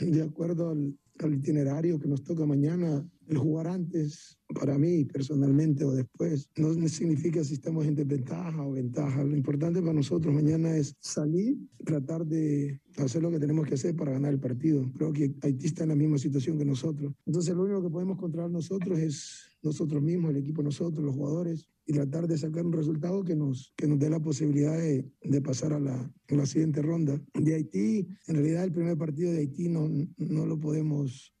de 0.00 0.22
acuerdo 0.22 0.70
al, 0.70 0.98
al 1.20 1.34
itinerario 1.34 1.98
que 2.00 2.08
nos 2.08 2.22
toca 2.24 2.44
mañana, 2.46 3.06
el 3.28 3.38
jugar 3.38 3.68
antes, 3.68 4.38
para 4.54 4.78
mí 4.78 5.04
personalmente 5.04 5.84
o 5.84 5.92
después, 5.92 6.50
no 6.56 6.72
significa 6.88 7.42
si 7.42 7.54
estamos 7.54 7.86
en 7.86 7.94
desventaja 7.94 8.64
o 8.64 8.72
ventaja. 8.72 9.24
Lo 9.24 9.36
importante 9.36 9.80
para 9.80 9.92
nosotros 9.92 10.34
mañana 10.34 10.76
es 10.76 10.94
salir, 11.00 11.56
tratar 11.84 12.24
de 12.26 12.80
hacer 12.98 13.22
lo 13.22 13.30
que 13.30 13.40
tenemos 13.40 13.66
que 13.66 13.74
hacer 13.74 13.96
para 13.96 14.12
ganar 14.12 14.32
el 14.32 14.40
partido. 14.40 14.84
Creo 14.96 15.12
que 15.12 15.34
Haití 15.42 15.66
está 15.66 15.82
en 15.82 15.90
la 15.90 15.96
misma 15.96 16.18
situación 16.18 16.58
que 16.58 16.64
nosotros. 16.64 17.12
Entonces 17.26 17.54
lo 17.54 17.64
único 17.64 17.82
que 17.82 17.90
podemos 17.90 18.18
controlar 18.18 18.50
nosotros 18.50 18.98
es 18.98 19.50
nosotros 19.62 20.02
mismos, 20.02 20.30
el 20.30 20.38
equipo 20.38 20.62
nosotros, 20.62 21.04
los 21.04 21.14
jugadores, 21.14 21.68
y 21.86 21.92
tratar 21.92 22.26
de 22.26 22.38
sacar 22.38 22.64
un 22.64 22.72
resultado 22.72 23.24
que 23.24 23.34
nos, 23.34 23.72
que 23.76 23.86
nos 23.86 23.98
dé 23.98 24.10
la 24.10 24.20
posibilidad 24.20 24.76
de, 24.76 25.08
de 25.22 25.40
pasar 25.40 25.72
a 25.72 25.80
la, 25.80 26.12
a 26.28 26.34
la 26.34 26.46
siguiente 26.46 26.82
ronda. 26.82 27.20
De 27.34 27.54
Haití, 27.54 28.06
en 28.26 28.34
realidad 28.34 28.64
el 28.64 28.72
primer 28.72 28.96
partido 28.96 29.32
de 29.32 29.38
Haití 29.38 29.68
no, 29.68 29.88
no 30.16 30.46
lo 30.46 30.58
podemos 30.58 31.32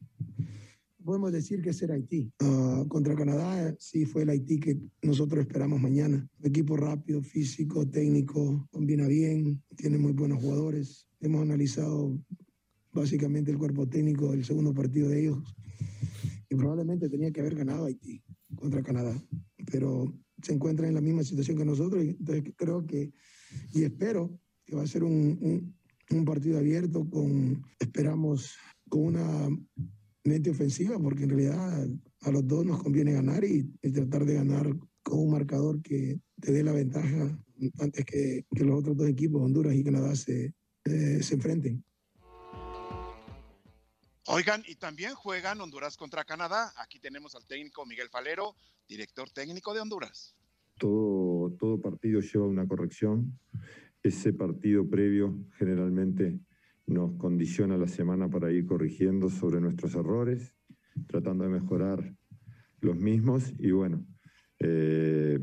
podemos 1.06 1.32
decir 1.32 1.62
que 1.62 1.70
es 1.70 1.80
el 1.82 1.92
Haití. 1.92 2.32
Ah, 2.40 2.84
contra 2.88 3.14
Canadá 3.14 3.74
sí 3.78 4.04
fue 4.04 4.22
el 4.22 4.30
Haití 4.30 4.58
que 4.58 4.76
nosotros 5.02 5.40
esperamos 5.40 5.80
mañana. 5.80 6.28
Equipo 6.42 6.76
rápido, 6.76 7.22
físico, 7.22 7.88
técnico, 7.88 8.68
combina 8.72 9.06
bien, 9.06 9.62
tiene 9.76 9.98
muy 9.98 10.12
buenos 10.12 10.42
jugadores. 10.42 11.08
Hemos 11.20 11.42
analizado 11.42 12.18
básicamente 12.92 13.52
el 13.52 13.58
cuerpo 13.58 13.88
técnico 13.88 14.32
del 14.32 14.44
segundo 14.44 14.74
partido 14.74 15.08
de 15.08 15.20
ellos 15.20 15.38
y 16.50 16.56
probablemente 16.56 17.08
tenía 17.08 17.30
que 17.30 17.40
haber 17.40 17.54
ganado 17.54 17.86
Haití 17.86 18.22
contra 18.56 18.82
Canadá, 18.82 19.14
pero 19.70 20.12
se 20.42 20.54
encuentra 20.54 20.88
en 20.88 20.94
la 20.94 21.00
misma 21.00 21.22
situación 21.22 21.56
que 21.56 21.64
nosotros 21.64 22.04
y 22.04 22.10
entonces 22.10 22.52
creo 22.56 22.84
que 22.84 23.12
y 23.72 23.84
espero 23.84 24.38
que 24.64 24.74
va 24.74 24.82
a 24.82 24.86
ser 24.88 25.04
un, 25.04 25.38
un, 25.40 25.76
un 26.10 26.24
partido 26.24 26.58
abierto 26.58 27.08
con, 27.08 27.62
esperamos, 27.78 28.56
con 28.88 29.02
una 29.02 29.48
mente 30.26 30.50
ofensiva, 30.50 30.98
porque 30.98 31.24
en 31.24 31.30
realidad 31.30 31.88
a 32.20 32.30
los 32.30 32.46
dos 32.46 32.64
nos 32.64 32.82
conviene 32.82 33.12
ganar 33.12 33.44
y, 33.44 33.70
y 33.82 33.92
tratar 33.92 34.24
de 34.24 34.34
ganar 34.34 34.66
con 35.02 35.18
un 35.20 35.30
marcador 35.30 35.80
que 35.82 36.20
te 36.40 36.52
dé 36.52 36.62
la 36.62 36.72
ventaja 36.72 37.38
antes 37.80 38.04
que, 38.04 38.44
que 38.54 38.64
los 38.64 38.80
otros 38.80 38.96
dos 38.96 39.08
equipos, 39.08 39.42
Honduras 39.42 39.74
y 39.74 39.84
Canadá, 39.84 40.14
se, 40.14 40.52
eh, 40.84 41.22
se 41.22 41.34
enfrenten. 41.34 41.84
Oigan, 44.26 44.62
y 44.66 44.74
también 44.74 45.14
juegan 45.14 45.60
Honduras 45.60 45.96
contra 45.96 46.24
Canadá. 46.24 46.72
Aquí 46.78 46.98
tenemos 46.98 47.34
al 47.36 47.46
técnico 47.46 47.86
Miguel 47.86 48.08
Falero, 48.08 48.56
director 48.88 49.30
técnico 49.30 49.72
de 49.72 49.80
Honduras. 49.80 50.34
Todo, 50.78 51.52
todo 51.52 51.80
partido 51.80 52.20
lleva 52.20 52.46
una 52.46 52.66
corrección. 52.66 53.38
Ese 54.02 54.32
partido 54.32 54.88
previo 54.88 55.46
generalmente 55.58 56.38
nos 56.86 57.12
condiciona 57.16 57.76
la 57.76 57.88
semana 57.88 58.28
para 58.28 58.50
ir 58.52 58.66
corrigiendo 58.66 59.28
sobre 59.28 59.60
nuestros 59.60 59.94
errores, 59.94 60.54
tratando 61.06 61.44
de 61.44 61.50
mejorar 61.50 62.14
los 62.80 62.96
mismos 62.96 63.52
y 63.58 63.70
bueno, 63.72 64.06
eh, 64.60 65.38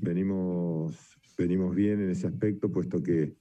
venimos, 0.00 1.18
venimos 1.36 1.74
bien 1.74 2.00
en 2.02 2.10
ese 2.10 2.26
aspecto, 2.26 2.70
puesto 2.70 3.02
que 3.02 3.36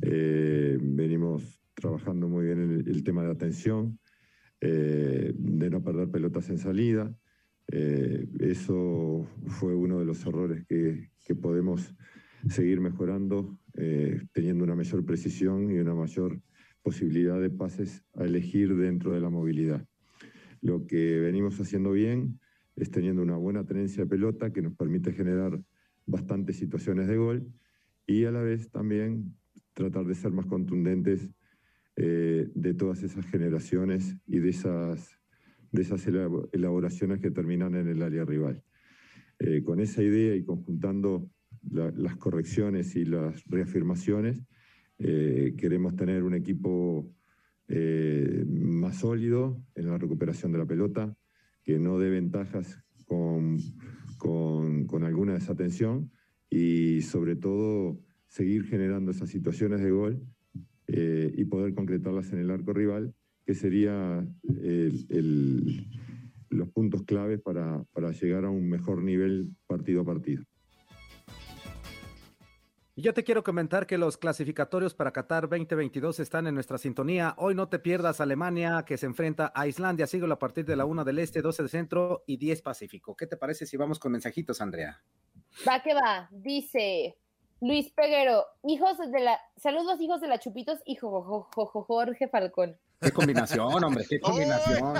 eh, 0.00 0.78
venimos 0.80 1.62
trabajando 1.74 2.28
muy 2.28 2.46
bien 2.46 2.58
el, 2.58 2.88
el 2.88 3.04
tema 3.04 3.22
de 3.22 3.30
atención, 3.30 3.98
eh, 4.60 5.32
de 5.34 5.70
no 5.70 5.82
perder 5.82 6.10
pelotas 6.10 6.48
en 6.50 6.58
salida. 6.58 7.14
Eso 7.68 9.26
fue 9.46 9.74
uno 9.74 9.98
de 9.98 10.04
los 10.04 10.26
errores 10.26 10.62
que, 10.66 11.10
que 11.24 11.34
podemos 11.34 11.94
seguir 12.50 12.82
mejorando, 12.82 13.56
teniendo 14.32 14.64
una 14.64 14.74
mayor 14.74 15.06
precisión 15.06 15.70
y 15.70 15.78
una 15.78 15.94
mayor 15.94 16.38
posibilidad 16.82 17.40
de 17.40 17.50
pases 17.50 18.04
a 18.14 18.24
elegir 18.24 18.76
dentro 18.76 19.12
de 19.12 19.20
la 19.20 19.30
movilidad. 19.30 19.86
Lo 20.60 20.86
que 20.86 21.20
venimos 21.20 21.58
haciendo 21.60 21.92
bien 21.92 22.38
es 22.76 22.90
teniendo 22.90 23.22
una 23.22 23.36
buena 23.36 23.64
tenencia 23.64 24.04
de 24.04 24.08
pelota 24.08 24.52
que 24.52 24.62
nos 24.62 24.74
permite 24.74 25.12
generar 25.12 25.60
bastantes 26.06 26.56
situaciones 26.56 27.06
de 27.08 27.16
gol 27.16 27.52
y 28.06 28.24
a 28.24 28.30
la 28.30 28.42
vez 28.42 28.70
también 28.70 29.36
tratar 29.74 30.04
de 30.04 30.14
ser 30.14 30.32
más 30.32 30.46
contundentes 30.46 31.30
eh, 31.96 32.48
de 32.54 32.74
todas 32.74 33.02
esas 33.02 33.26
generaciones 33.26 34.16
y 34.26 34.38
de 34.38 34.50
esas, 34.50 35.18
de 35.70 35.82
esas 35.82 36.06
elaboraciones 36.06 37.20
que 37.20 37.30
terminan 37.30 37.74
en 37.74 37.88
el 37.88 38.02
área 38.02 38.24
rival. 38.24 38.62
Eh, 39.38 39.62
con 39.62 39.80
esa 39.80 40.02
idea 40.02 40.34
y 40.34 40.44
conjuntando 40.44 41.28
la, 41.70 41.90
las 41.90 42.16
correcciones 42.16 42.96
y 42.96 43.04
las 43.04 43.44
reafirmaciones, 43.46 44.42
eh, 45.04 45.54
queremos 45.56 45.96
tener 45.96 46.22
un 46.22 46.34
equipo 46.34 47.10
eh, 47.66 48.44
más 48.46 48.98
sólido 48.98 49.60
en 49.74 49.88
la 49.88 49.98
recuperación 49.98 50.52
de 50.52 50.58
la 50.58 50.66
pelota, 50.66 51.16
que 51.64 51.78
no 51.78 51.98
dé 51.98 52.08
ventajas 52.08 52.78
con, 53.04 53.58
con, 54.18 55.02
alguna 55.02 55.34
desatención 55.34 56.10
y 56.48 57.02
sobre 57.02 57.34
todo 57.34 57.98
seguir 58.28 58.64
generando 58.64 59.10
esas 59.10 59.28
situaciones 59.28 59.80
de 59.80 59.90
gol 59.90 60.22
eh, 60.86 61.32
y 61.36 61.44
poder 61.46 61.74
concretarlas 61.74 62.32
en 62.32 62.38
el 62.38 62.50
arco 62.50 62.72
rival, 62.72 63.12
que 63.44 63.54
sería 63.54 64.24
los 66.50 66.68
puntos 66.68 67.02
claves 67.02 67.40
para, 67.40 67.82
para 67.92 68.12
llegar 68.12 68.44
a 68.44 68.50
un 68.50 68.68
mejor 68.68 69.02
nivel 69.02 69.50
partido 69.66 70.02
a 70.02 70.04
partido. 70.04 70.44
Y 72.94 73.00
yo 73.00 73.14
te 73.14 73.24
quiero 73.24 73.42
comentar 73.42 73.86
que 73.86 73.96
los 73.96 74.18
clasificatorios 74.18 74.92
para 74.92 75.12
Qatar 75.12 75.48
2022 75.48 76.20
están 76.20 76.46
en 76.46 76.54
nuestra 76.54 76.76
sintonía. 76.76 77.34
Hoy 77.38 77.54
no 77.54 77.70
te 77.70 77.78
pierdas 77.78 78.20
Alemania 78.20 78.84
que 78.86 78.98
se 78.98 79.06
enfrenta 79.06 79.50
a 79.54 79.66
Islandia. 79.66 80.06
Sigo 80.06 80.30
a 80.30 80.38
partir 80.38 80.66
de 80.66 80.76
la 80.76 80.84
1 80.84 81.02
del 81.02 81.18
Este, 81.18 81.40
12 81.40 81.62
del 81.62 81.70
Centro 81.70 82.22
y 82.26 82.36
10 82.36 82.60
Pacífico. 82.60 83.16
¿Qué 83.16 83.26
te 83.26 83.38
parece 83.38 83.64
si 83.64 83.78
vamos 83.78 83.98
con 83.98 84.12
mensajitos, 84.12 84.60
Andrea? 84.60 85.02
Va 85.66 85.82
que 85.82 85.94
va. 85.94 86.28
Dice 86.32 87.16
Luis 87.62 87.90
Peguero, 87.92 88.44
hijos 88.64 88.98
de 89.10 89.20
la... 89.20 89.40
Saludos 89.56 89.98
hijos 89.98 90.20
de 90.20 90.28
la 90.28 90.38
Chupitos 90.38 90.80
y 90.84 90.96
jo, 90.96 91.22
jo, 91.22 91.48
jo, 91.50 91.84
Jorge 91.84 92.28
Falcón. 92.28 92.76
Qué 93.00 93.10
combinación, 93.10 93.82
hombre, 93.82 94.04
qué 94.06 94.20
combinación. 94.20 94.96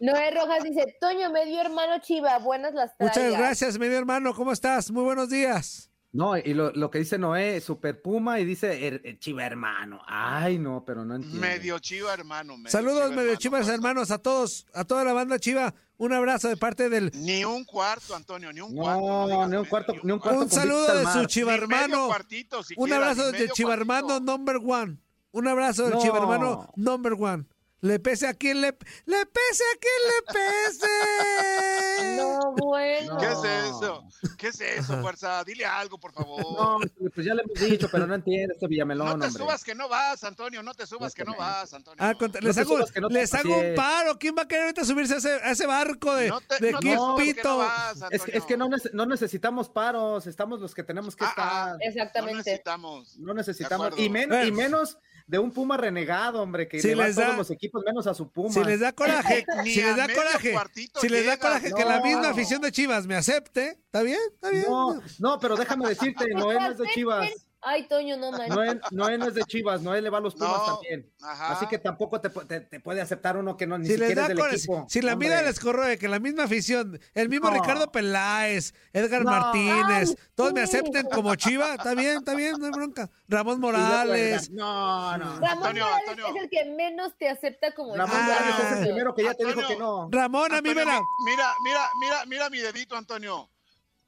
Noé 0.00 0.32
Rojas 0.32 0.64
dice, 0.64 0.96
Toño, 1.00 1.30
medio 1.30 1.60
hermano 1.60 2.00
Chiva, 2.00 2.38
buenas 2.38 2.74
las 2.74 2.96
traigas. 2.96 3.16
Muchas 3.16 3.38
gracias, 3.38 3.78
medio 3.78 3.96
hermano. 3.96 4.34
¿Cómo 4.34 4.50
estás? 4.50 4.90
Muy 4.90 5.04
buenos 5.04 5.30
días. 5.30 5.89
No, 6.12 6.36
y 6.36 6.54
lo, 6.54 6.72
lo, 6.72 6.90
que 6.90 6.98
dice 6.98 7.18
Noé, 7.18 7.60
Super 7.60 8.02
Puma, 8.02 8.40
y 8.40 8.44
dice 8.44 8.84
er, 8.86 9.00
er, 9.04 9.18
Chiva 9.20 9.46
hermano. 9.46 10.00
Ay, 10.06 10.58
no, 10.58 10.84
pero 10.84 11.04
no 11.04 11.14
entiendo. 11.14 11.40
Medio 11.40 11.78
Chiva 11.78 12.12
hermano. 12.12 12.56
Medio 12.56 12.70
Saludos, 12.70 12.96
chiva 13.02 13.08
medio 13.10 13.20
hermano, 13.22 13.38
Chivas 13.38 13.68
hermanos, 13.68 14.10
a 14.10 14.18
todos, 14.18 14.66
a 14.74 14.84
toda 14.84 15.04
la 15.04 15.12
banda 15.12 15.38
Chiva. 15.38 15.72
Un 15.98 16.12
abrazo 16.12 16.48
de 16.48 16.56
parte 16.56 16.88
del. 16.88 17.12
Ni 17.14 17.44
un 17.44 17.64
cuarto, 17.64 18.16
Antonio, 18.16 18.52
ni 18.52 18.60
un 18.60 18.74
No, 18.74 18.82
cuarto. 18.82 19.46
ni 19.48 19.56
un 19.56 19.64
cuarto, 19.66 19.94
ni 20.02 20.12
un 20.12 20.18
cuarto. 20.18 20.40
Un 20.40 20.50
saludo 20.50 20.98
de 20.98 21.06
su 21.12 21.24
Chiva 21.26 21.54
hermano. 21.54 22.08
cuartito, 22.08 22.60
Un 22.76 22.92
abrazo 22.92 23.30
de 23.30 23.48
Chiva 23.50 23.74
hermano 23.74 24.18
number 24.18 24.56
one. 24.56 24.96
Un 25.32 25.46
abrazo 25.46 25.84
del 25.84 25.92
No. 25.92 26.00
Chiva 26.00 26.18
hermano 26.18 26.72
number 26.74 27.12
one. 27.12 27.44
Le 27.82 27.98
pese 27.98 28.26
a 28.26 28.34
quien 28.34 28.60
le, 28.60 28.76
le 29.06 29.26
pese 29.26 29.64
a 29.64 29.78
quien 29.80 30.00
le 30.06 30.32
pese. 30.32 30.86
No, 32.16 32.52
bueno. 32.56 33.16
¿Qué 33.18 33.26
es 33.26 33.44
eso? 33.68 34.04
¿Qué 34.38 34.48
es 34.48 34.60
eso, 34.60 35.00
fuerza? 35.00 35.44
Dile 35.44 35.64
algo, 35.66 35.98
por 35.98 36.12
favor. 36.12 36.40
No, 36.40 36.78
pues 37.14 37.26
ya 37.26 37.34
le 37.34 37.42
hemos 37.42 37.58
dicho, 37.60 37.88
pero 37.92 38.06
no 38.06 38.14
entiende 38.14 38.54
este 38.54 38.66
Villamelón, 38.66 39.06
No 39.06 39.18
te 39.18 39.26
hombre. 39.26 39.42
subas 39.44 39.64
que 39.64 39.74
no 39.74 39.88
vas, 39.88 40.24
Antonio. 40.24 40.62
No 40.62 40.72
te 40.74 40.86
subas 40.86 41.14
que 41.14 41.24
no 41.24 41.34
vas, 41.36 41.72
Antonio. 41.74 41.98
Ah, 42.02 42.14
contra- 42.14 42.40
No 42.40 42.48
les 42.48 42.58
hago, 42.58 42.78
no 42.78 43.08
les 43.08 43.34
hago 43.34 43.56
un 43.58 43.74
paro. 43.74 44.18
¿Quién 44.18 44.34
va 44.36 44.42
a 44.42 44.48
querer 44.48 44.64
ahorita 44.64 44.84
subirse 44.84 45.14
a 45.14 45.18
ese, 45.18 45.30
a 45.30 45.50
ese 45.50 45.66
barco 45.66 46.14
de, 46.14 46.28
No 46.28 46.40
te- 46.40 46.58
de 46.58 46.72
no 46.72 46.78
te 46.80 46.86
Kid 46.86 46.94
subas 46.96 47.16
que 47.18 47.26
no 47.30 47.34
Pito? 47.34 47.56
vas, 47.58 48.02
Es, 48.10 48.22
que- 48.22 48.36
es 48.38 48.44
que 48.44 48.56
no, 48.56 48.68
nece- 48.68 48.90
no 48.92 49.06
necesitamos 49.06 49.68
paros, 49.68 50.26
estamos 50.26 50.60
los 50.60 50.74
que 50.74 50.82
tenemos 50.82 51.14
que 51.16 51.24
Ah, 51.24 51.28
estar. 51.28 51.48
ah, 51.50 51.72
No 51.72 51.78
Exactamente. 51.80 52.36
necesitamos. 52.38 53.18
No 53.18 53.34
necesitamos. 53.34 53.86
De 53.86 53.88
acuerdo. 53.88 54.04
Y, 54.04 54.08
men- 54.10 54.46
y 54.46 54.52
menos 54.52 54.98
de 55.30 55.38
un 55.38 55.52
Puma 55.52 55.76
renegado, 55.76 56.42
hombre, 56.42 56.66
que 56.66 56.80
Si 56.80 56.88
le 56.88 56.94
va 56.96 57.04
a 57.04 57.06
les 57.06 57.14
todos 57.14 57.28
da- 57.28 57.36
los 57.36 57.50
equipos 57.52 57.84
menos 57.86 58.06
a 58.08 58.14
su 58.14 58.28
Puma. 58.32 58.52
Si 58.52 58.64
les 58.64 58.80
da 58.80 58.92
coraje, 58.92 59.44
si 59.64 59.80
a 59.80 59.86
les 59.86 59.96
da 59.96 60.08
coraje, 60.12 60.54
si 61.00 61.08
les 61.08 61.24
da 61.24 61.36
coraje 61.38 61.72
que 61.72 61.84
la 61.84 61.98
No. 61.98 62.04
misma 62.04 62.30
afición 62.30 62.60
de 62.60 62.72
Chivas 62.72 63.06
me 63.06 63.14
acepte, 63.14 63.78
¿está 63.86 64.02
bien? 64.02 64.18
¿Está 64.34 64.50
bien? 64.50 64.64
No, 64.68 65.00
no, 65.20 65.38
pero 65.38 65.54
déjame 65.56 65.88
decirte, 65.88 66.26
Noé 66.34 66.56
no 66.58 66.72
es 66.72 66.78
de 66.78 66.88
Chivas. 66.88 67.30
Ay, 67.62 67.86
Toño, 67.88 68.16
no 68.16 68.32
manches. 68.32 68.48
Noé, 68.56 68.80
Noé 68.90 69.18
no 69.18 69.26
es 69.28 69.34
de 69.34 69.42
Chivas, 69.44 69.82
Noé 69.82 70.00
le 70.00 70.08
va 70.08 70.16
a 70.16 70.20
los 70.22 70.34
Pumas 70.34 70.50
No, 70.66 70.74
también. 70.76 71.12
ajá. 71.20 71.52
Así 71.52 71.66
que 71.66 71.78
tampoco 71.78 72.18
te, 72.18 72.30
te- 72.30 72.60
te 72.62 72.80
puede 72.80 73.02
aceptar 73.02 73.36
uno 73.36 73.56
que 73.56 73.66
no 73.66 73.76
ni 73.76 73.84
Si 73.86 73.98
les 73.98 74.08
siquiera 74.08 74.22
da 74.22 74.28
es 74.32 74.36
del 74.36 74.54
equipo. 74.54 74.86
si 74.88 75.02
la 75.02 75.12
Hombre. 75.12 75.28
vida 75.28 75.42
les 75.42 75.60
corroe 75.60 75.98
que 75.98 76.08
la 76.08 76.18
misma 76.20 76.44
afición, 76.44 76.98
el 77.12 77.28
mismo 77.28 77.50
No. 77.50 77.54
Ricardo 77.60 77.92
Peláez, 77.92 78.72
Edgar 78.94 79.24
No. 79.24 79.30
Martínez, 79.30 80.08
Ay, 80.10 80.16
todos 80.34 80.54
me 80.54 80.62
acepten 80.62 81.06
como 81.12 81.34
Chiva, 81.34 81.74
está 81.74 81.94
bien, 81.94 82.16
está 82.18 82.34
bien, 82.34 82.54
no 82.58 82.64
hay 82.64 82.72
bronca. 82.72 83.10
Ramón 83.28 83.60
Morales, 83.60 84.50
No, 84.50 85.18
no. 85.18 85.24
Ramón 85.38 85.44
Antonio, 85.48 85.84
Morales 85.84 86.08
Antonio. 86.08 86.26
es 86.36 86.42
el 86.44 86.48
que 86.50 86.64
menos 86.64 87.16
te 87.18 87.28
acepta 87.28 87.74
como 87.74 87.94
Ramón 87.94 88.16
Ah. 88.18 88.22
Morales 88.26 88.54
es 88.72 88.72
el 88.78 88.84
primero 88.84 89.14
que 89.14 89.22
ya 89.24 89.34
te 89.34 89.44
dijo 89.44 89.60
que 89.68 89.76
no. 89.76 90.08
Ramón, 90.10 90.52
a 90.54 90.62
mí 90.62 90.74
me 90.74 90.80
Antonio, 90.80 90.92
la... 90.94 91.00
mi- 91.00 91.30
Mira, 91.30 91.54
mira, 91.62 91.90
mira, 92.00 92.24
mira 92.26 92.48
mi 92.50 92.58
dedito, 92.58 92.96
Antonio. 92.96 93.50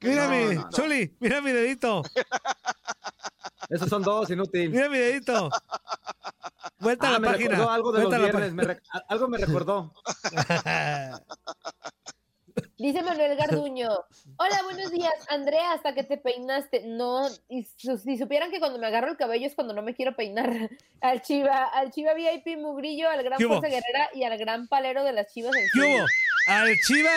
Mira 0.03 0.27
no, 0.27 0.29
mi, 0.31 0.55
no, 0.55 0.61
no. 0.63 0.69
Chuli, 0.69 1.15
mira 1.19 1.41
mi 1.41 1.51
dedito, 1.51 2.03
Esos 3.69 3.89
son 3.89 4.01
dos, 4.03 4.29
inútil. 4.29 4.69
mira 4.71 4.89
mi 4.89 4.97
dedito. 4.97 5.49
Vuelta 6.79 7.07
a 7.07 7.09
Ah, 7.09 7.13
la 7.13 7.19
me 7.19 7.27
página. 7.27 7.49
recordó 7.51 7.69
algo 7.71 7.91
de 7.93 7.99
los 7.99 8.09
Vuelta 8.09 8.25
la 8.25 8.31
viernes, 8.39 8.53
me 8.53 8.77
algo 9.07 9.27
me 9.29 9.37
recordó. 9.37 9.93
Dice 12.77 13.01
Manuel 13.01 13.35
Garduño. 13.37 13.89
Hola, 14.37 14.61
buenos 14.63 14.91
días. 14.91 15.13
Andrea, 15.29 15.71
hasta 15.73 15.93
que 15.93 16.03
te 16.03 16.17
peinaste. 16.17 16.83
No, 16.85 17.27
y 17.47 17.63
su- 17.77 17.97
si 17.97 18.17
supieran 18.17 18.51
que 18.51 18.59
cuando 18.59 18.77
me 18.77 18.87
agarro 18.87 19.09
el 19.09 19.15
cabello 19.17 19.47
es 19.47 19.55
cuando 19.55 19.73
no 19.73 19.81
me 19.81 19.93
quiero 19.95 20.15
peinar. 20.15 20.49
Al 21.01 21.21
Chiva, 21.21 21.65
al 21.65 21.91
Chiva 21.91 22.13
VIP 22.13 22.57
Mugrillo, 22.57 23.09
al 23.09 23.23
gran. 23.23 23.39
Fuerza 23.39 23.67
Guerrera 23.67 24.09
y 24.13 24.23
al 24.23 24.37
gran 24.37 24.67
palero 24.67 25.03
de 25.03 25.13
las 25.13 25.31
Chivas. 25.33 25.55
en 25.55 25.63
¿Qué 25.73 25.79
hubo? 25.81 26.05
Al 26.47 26.75
Chiva 26.85 27.09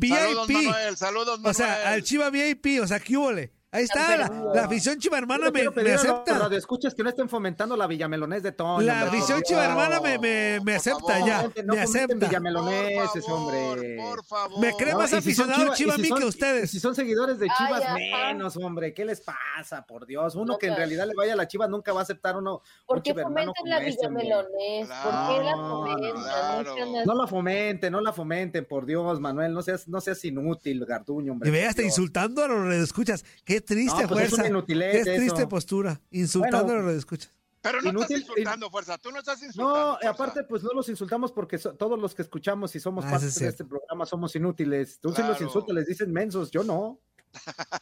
Saludos, 0.00 0.48
VIP. 0.48 0.56
Manuel. 0.64 0.96
Saludos, 0.96 1.38
Manuel. 1.38 1.50
O 1.50 1.54
sea, 1.54 1.92
al 1.92 2.02
Chiva 2.02 2.30
VIP. 2.30 2.80
O 2.82 2.86
sea, 2.86 3.00
¿qué 3.00 3.16
hubo? 3.16 3.30
Ahí 3.74 3.84
está. 3.84 4.16
La, 4.18 4.28
la 4.54 4.64
afición 4.66 4.98
chiva 4.98 5.16
hermana 5.16 5.46
Yo 5.46 5.52
me, 5.52 5.62
me 5.64 5.70
pedir 5.70 5.92
a 5.92 5.94
los 5.94 6.04
acepta. 6.04 6.38
radioescuchas 6.38 6.94
que 6.94 7.02
no 7.02 7.08
estén 7.08 7.26
fomentando 7.28 7.74
la 7.74 7.86
villamelonés 7.86 8.42
de 8.42 8.52
Toño. 8.52 8.82
La 8.82 9.04
hombre, 9.04 9.08
afición 9.18 9.38
por 9.38 9.46
chiva 9.48 9.60
Dios. 9.62 9.70
hermana 9.72 10.00
me, 10.02 10.18
me, 10.18 10.60
me 10.62 10.74
acepta 10.74 11.12
favor. 11.14 11.26
ya. 11.26 11.50
No 11.64 11.74
Me 11.74 11.80
acepta. 11.80 12.14
villameloneses, 12.28 13.08
Por 13.12 13.22
favor, 13.22 13.54
hombre. 13.74 13.96
por 13.96 14.24
favor. 14.26 14.60
Me 14.60 14.72
cree 14.74 14.94
más 14.94 15.08
si 15.08 15.16
aficionado 15.16 15.72
Chiva- 15.74 15.94
a 15.94 15.96
si 15.96 16.02
mí 16.02 16.08
son- 16.08 16.18
que 16.20 16.24
ustedes. 16.26 16.70
Si 16.70 16.80
son 16.80 16.94
seguidores 16.94 17.38
de 17.38 17.48
Chivas, 17.48 17.82
menos, 17.94 18.58
hombre. 18.58 18.92
¿Qué 18.92 19.06
les 19.06 19.22
pasa? 19.22 19.86
Por 19.86 20.06
Dios. 20.06 20.34
Uno 20.34 20.44
No, 20.52 20.58
que 20.58 20.66
en 20.66 20.76
realidad 20.76 21.06
le 21.06 21.14
vaya 21.14 21.32
a 21.32 21.36
la 21.36 21.48
Chivas 21.48 21.70
nunca 21.70 21.94
va 21.94 22.00
a 22.00 22.02
aceptar 22.02 22.36
uno. 22.36 22.60
¿Por 22.86 23.02
qué 23.02 23.14
fomentan 23.14 23.54
la 23.64 23.78
este, 23.78 24.06
villamelonés? 24.06 24.88
¿Por 24.88 25.12
qué 25.12 25.44
la 25.44 25.56
fomentan? 25.56 26.22
claro. 26.22 26.74
No 27.06 27.14
la 27.14 27.26
fomenten, 27.26 27.90
no 27.92 28.00
la 28.02 28.12
fomenten, 28.12 28.66
por 28.66 28.84
Dios, 28.84 29.18
Manuel. 29.18 29.54
No 29.54 29.62
seas, 29.62 29.88
no 29.88 30.00
seas 30.02 30.22
inútil, 30.26 30.84
Garduño, 30.84 31.32
hombre. 31.32 31.48
Y 31.48 31.52
ve 31.52 31.60
por 31.60 31.68
hasta 31.70 31.80
Dios. 31.82 31.92
insultando 31.96 32.44
a 32.44 32.48
los 32.48 32.66
redescuchas. 32.66 33.24
Qué 33.46 33.61
triste 33.62 34.02
No, 34.02 34.08
pues 34.08 34.24
es 34.24 34.30
fuerza. 34.30 34.36
una 34.42 34.48
inutilez 34.48 35.04
Qué 35.04 35.16
triste 35.16 35.46
postura. 35.46 36.00
Insultando 36.10 36.58
Bueno. 36.64 36.72
a 36.72 36.76
los 36.82 36.84
redescuchas. 36.86 37.30
Pero 37.60 37.80
no 37.80 37.90
Inútil- 37.90 38.02
estás 38.16 38.20
insultando, 38.28 38.70
fuerza. 38.70 38.98
Tú 38.98 39.10
no 39.12 39.18
estás 39.20 39.40
insultando. 39.42 39.74
No, 39.74 39.92
y 39.92 39.94
fuerza. 40.02 40.10
aparte, 40.10 40.42
pues 40.44 40.62
no 40.64 40.70
los 40.74 40.88
insultamos 40.88 41.30
porque 41.32 41.58
so- 41.58 41.74
todos 41.74 41.96
los 41.98 42.12
que 42.14 42.22
escuchamos 42.22 42.74
y 42.74 42.80
somos 42.80 43.04
Ah, 43.04 43.10
parte 43.12 43.26
es 43.26 43.38
de 43.38 43.46
este 43.48 43.64
programa 43.64 44.04
somos 44.04 44.34
inútiles. 44.34 44.98
Tú 45.00 45.10
sí 45.12 45.20
los 45.22 45.36
Claro. 45.36 45.44
insultas, 45.44 45.74
les 45.76 45.86
dices 45.86 46.08
mensos, 46.08 46.50
yo 46.50 46.64
no. 46.64 46.98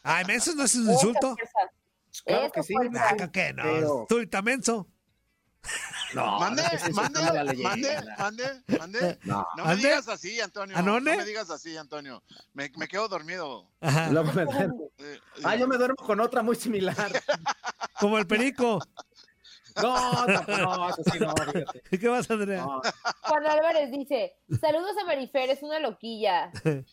Ay, 0.03 0.23
menso 0.25 0.53
no 0.55 0.63
es 0.65 0.75
un 0.75 0.89
insulto. 0.89 1.35
Claro 2.25 2.51
que 2.51 2.61
sí. 2.63 2.73
Ah, 2.95 3.15
que 3.31 3.53
no. 3.53 3.63
Pero- 3.63 4.05
Tú 4.07 4.19
menso. 4.43 4.87
No, 6.13 6.39
Mande, 6.39 6.61
no 6.63 6.93
mande, 6.93 7.21
mande, 7.21 8.01
mande, 8.17 8.61
mande. 8.77 9.19
No. 9.23 9.47
No 9.55 9.65
me 9.65 9.75
digas 9.77 10.09
así, 10.09 10.41
Antonio. 10.41 10.75
¿Anone? 10.75 11.11
No 11.11 11.17
me 11.19 11.25
digas 11.25 11.49
así, 11.49 11.77
Antonio. 11.77 12.21
Me, 12.53 12.69
me 12.75 12.87
quedo 12.89 13.07
dormido. 13.07 13.71
Ajá. 13.79 14.09
Luego 14.09 14.33
me 14.33 14.43
duermo. 14.43 14.89
Eh, 14.97 15.15
eh, 15.15 15.19
Ah, 15.43 15.55
yo 15.55 15.67
me 15.67 15.77
duermo 15.77 15.95
con 15.95 16.19
otra 16.19 16.41
muy 16.41 16.57
similar. 16.57 16.95
Como 17.99 18.17
el 18.17 18.27
perico. 18.27 18.79
No, 19.81 20.25
no, 20.25 20.87
no, 20.87 20.93
fíjate. 21.11 21.65
¿Y 21.91 21.97
qué 21.97 22.09
más, 22.09 22.29
Andrea? 22.29 22.59
No. 22.61 22.81
Juan 23.21 23.47
Álvarez 23.47 23.89
dice, 23.91 24.33
saludos 24.59 24.91
a 25.01 25.05
Marifer, 25.05 25.49
es 25.49 25.63
una 25.63 25.79
loquilla. 25.79 26.51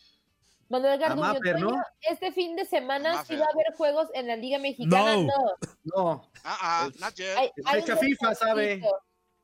Manuel 0.69 0.99
Garduño, 0.99 1.21
Mapper, 1.21 1.55
este 2.01 2.31
fin 2.31 2.55
de 2.55 2.63
semana 2.65 3.23
sí 3.25 3.35
va 3.35 3.45
a 3.45 3.49
haber 3.53 3.75
juegos 3.75 4.07
en 4.13 4.27
la 4.27 4.35
Liga 4.35 4.59
Mexicana. 4.59 5.15
No. 5.15 5.25
No, 5.25 5.55
No, 5.83 6.29
Ah, 6.43 6.57
ah, 6.61 6.89
not 6.99 7.13
yet. 7.15 7.35
hay, 7.37 7.51
hay 7.65 7.81
Fecha 7.81 7.93
un 7.93 7.99
FIFA, 7.99 8.35
¿sabe? 8.35 8.61
descansito, 8.67 9.01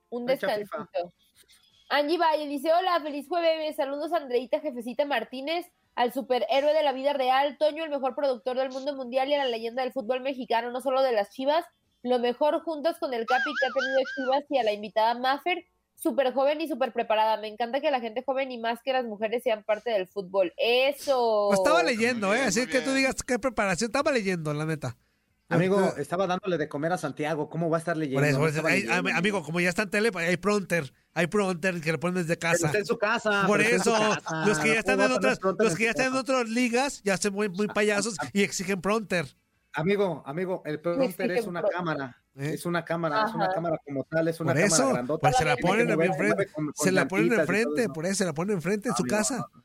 Un 0.09 0.25
descansito. 0.27 1.13
Angie 1.89 2.17
Valle 2.17 2.47
dice, 2.47 2.71
hola, 2.73 2.99
feliz 3.01 3.27
jueves, 3.27 3.75
saludos 3.75 4.13
a 4.13 4.17
Andreita 4.17 4.59
Jefecita 4.59 5.05
Martínez, 5.05 5.65
al 5.95 6.13
superhéroe 6.13 6.73
de 6.73 6.83
la 6.83 6.91
vida 6.93 7.13
real, 7.13 7.57
Toño, 7.57 7.83
el 7.83 7.89
mejor 7.89 8.15
productor 8.15 8.57
del 8.57 8.69
mundo 8.71 8.95
mundial 8.95 9.27
y 9.29 9.33
a 9.33 9.39
la 9.39 9.45
leyenda 9.49 9.81
del 9.83 9.93
fútbol 9.93 10.21
mexicano, 10.21 10.71
no 10.71 10.81
solo 10.81 11.01
de 11.01 11.11
las 11.11 11.29
Chivas, 11.31 11.65
lo 12.03 12.19
mejor 12.19 12.61
juntos 12.63 12.97
con 12.99 13.13
el 13.13 13.25
Capi 13.25 13.51
que 13.59 13.65
ha 13.65 13.69
tenido 13.71 13.99
Chivas 14.15 14.43
y 14.49 14.57
a 14.59 14.63
la 14.63 14.73
invitada 14.73 15.15
Maffer, 15.15 15.65
súper 15.95 16.33
joven 16.33 16.61
y 16.61 16.67
súper 16.67 16.93
preparada. 16.93 17.37
Me 17.37 17.47
encanta 17.47 17.81
que 17.81 17.89
la 17.91 17.99
gente 17.99 18.23
joven 18.25 18.51
y 18.51 18.57
más 18.59 18.79
que 18.83 18.93
las 18.93 19.05
mujeres 19.05 19.43
sean 19.43 19.63
parte 19.63 19.89
del 19.89 20.07
fútbol. 20.07 20.53
Eso. 20.57 21.47
Pues 21.49 21.59
estaba 21.59 21.83
leyendo, 21.83 22.33
¿eh? 22.35 22.41
Así 22.41 22.67
que 22.67 22.81
tú 22.81 22.93
digas 22.93 23.15
qué 23.25 23.39
preparación. 23.39 23.87
Estaba 23.89 24.11
leyendo, 24.11 24.53
la 24.53 24.65
neta. 24.65 24.97
amigo, 25.49 25.93
estaba 25.97 26.25
dándole 26.27 26.57
de 26.57 26.67
comer 26.67 26.91
a 26.91 26.97
Santiago. 26.97 27.49
¿Cómo 27.49 27.69
va 27.69 27.77
a 27.77 27.79
estar 27.79 27.95
leyendo? 27.95 28.19
Por 28.21 28.27
eso, 28.27 28.39
por 28.39 28.49
eso. 28.49 28.65
Hay- 28.65 28.81
leyendo. 28.83 29.11
amigo, 29.15 29.43
como 29.43 29.59
ya 29.59 29.69
está 29.69 29.83
en 29.83 29.89
tele, 29.89 30.11
pues, 30.11 30.27
hay 30.27 30.37
pronter. 30.37 30.91
Hay 31.13 31.27
pronter 31.27 31.79
que 31.81 31.91
le 31.91 31.97
ponen 31.97 32.15
desde 32.23 32.35
Pero 32.35 32.51
casa. 32.51 32.65
está 32.67 32.79
en 32.79 32.85
su 32.85 32.97
casa. 32.97 33.43
Por 33.47 33.61
eso, 33.61 33.93
casa. 33.93 34.45
los 34.45 34.59
que 34.59 34.69
ya 34.73 34.79
están 34.79 34.95
¿Cómo 34.97 35.05
en 35.07 35.11
otras, 35.13 35.39
los 35.59 35.75
que 35.75 35.83
ya 35.85 35.89
están 35.91 36.07
en 36.07 36.15
otras 36.15 36.49
ligas, 36.49 37.01
ya 37.03 37.15
se 37.17 37.29
muy, 37.29 37.47
muy 37.49 37.67
payasos 37.67 38.15
y 38.33 38.41
exigen 38.43 38.81
pronter. 38.81 39.27
Amigo, 39.75 40.23
amigo, 40.25 40.61
el 40.65 40.79
prompter 40.79 41.09
exigen 41.09 41.31
es 41.31 41.47
una 41.47 41.61
cámara. 41.61 42.17
¿Eh? 42.35 42.53
Es 42.53 42.65
una 42.65 42.83
cámara, 42.83 43.25
es 43.27 43.33
una 43.33 43.49
cámara 43.49 43.77
como 43.85 44.03
tal, 44.05 44.27
es 44.27 44.39
una 44.39 44.53
Por 44.53 44.61
cámara 44.61 44.75
eso, 44.83 44.89
grandota. 44.93 45.21
pues 45.21 45.37
se 45.37 45.45
la 45.45 45.55
ponen 45.57 45.89
enfrente, 45.89 46.47
se 46.75 46.91
la 46.91 47.07
ponen 47.07 47.33
enfrente, 47.33 47.89
por 47.89 48.05
eso 48.05 48.15
se 48.15 48.25
la 48.25 48.33
ponen 48.33 48.55
enfrente 48.55 48.89
en 48.89 48.95
su 48.95 49.03
casa. 49.03 49.37
no, 49.37 49.47
no. 49.53 49.64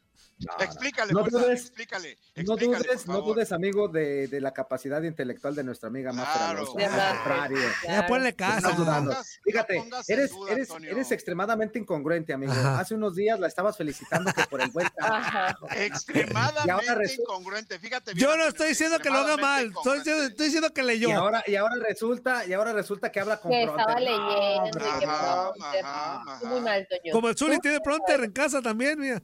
Explícale, 0.58 1.12
No 1.12 1.22
dudes- 1.24 1.60
explícale. 1.60 2.16
No 2.36 2.56
dudes, 2.56 3.06
no 3.06 3.20
dudes, 3.20 3.52
amigo, 3.52 3.88
de, 3.88 4.26
de 4.28 4.40
la 4.40 4.52
capacidad 4.52 5.02
intelectual 5.02 5.54
de 5.54 5.64
nuestra 5.64 5.88
amiga 5.88 6.12
Mafra 6.12 6.34
Claro. 6.34 6.58
Alonso. 6.60 6.74
De 6.78 6.84
Al 6.86 6.90
Mafra. 6.92 7.14
contrario. 7.36 7.58
Ya 7.86 8.06
ponle 8.06 8.34
casa. 8.34 8.56
Estás 8.58 8.76
dudando. 8.76 9.10
pongas- 9.10 9.26
no 9.38 9.42
Fíjate, 9.44 9.76
eres, 10.08 10.30
duda, 10.30 10.52
eres, 10.52 10.70
eres 10.82 11.12
extremadamente 11.12 11.78
incongruente, 11.78 12.32
amigo. 12.32 12.52
Ajá. 12.52 12.80
Hace 12.80 12.94
unos 12.94 13.14
días 13.14 13.38
la 13.38 13.46
estabas 13.48 13.76
felicitando 13.76 14.32
que 14.32 14.42
por 14.44 14.60
el 14.62 14.70
buen 14.70 14.86
Ajá. 15.00 15.54
trabajo. 15.58 15.66
Extremadamente 15.76 17.14
incongruente. 17.20 17.78
Fíjate 17.78 18.14
bien, 18.14 18.26
Yo 18.26 18.36
no 18.36 18.46
estoy 18.46 18.68
diciendo 18.68 18.98
que 18.98 19.10
lo 19.10 19.18
haga 19.18 19.36
mal, 19.36 19.66
estoy, 19.66 19.98
diciendo- 19.98 20.00
incongruente. 20.00 20.26
estoy 20.32 20.46
diciendo 20.46 20.72
que 20.72 20.82
leyó. 20.82 21.08
Y 21.08 21.12
ahora, 21.12 21.44
y 21.46 21.56
ahora 21.56 21.74
resulta, 21.86 22.46
y 22.46 22.52
ahora 22.52 22.72
resulta 22.72 23.10
que 23.12 23.20
habla 23.20 23.38
con 23.38 23.50
Que 23.50 23.64
Pronter. 23.64 23.80
estaba 23.80 24.00
leyendo. 24.00 24.78
y 24.78 24.98
que 25.00 25.04
Ajá, 25.06 25.52
pronter. 25.52 25.84
ajá, 25.84 26.22
ajá. 26.26 26.40
Muy 26.48 26.60
mal, 26.60 26.86
Toño. 26.88 27.12
Como 27.12 27.28
el 27.28 27.36
Zuli 27.36 27.58
tiene 27.58 27.80
pronter 27.80 28.24
en 28.24 28.32
casa 28.32 28.62
también, 28.62 28.98
mira. 28.98 29.22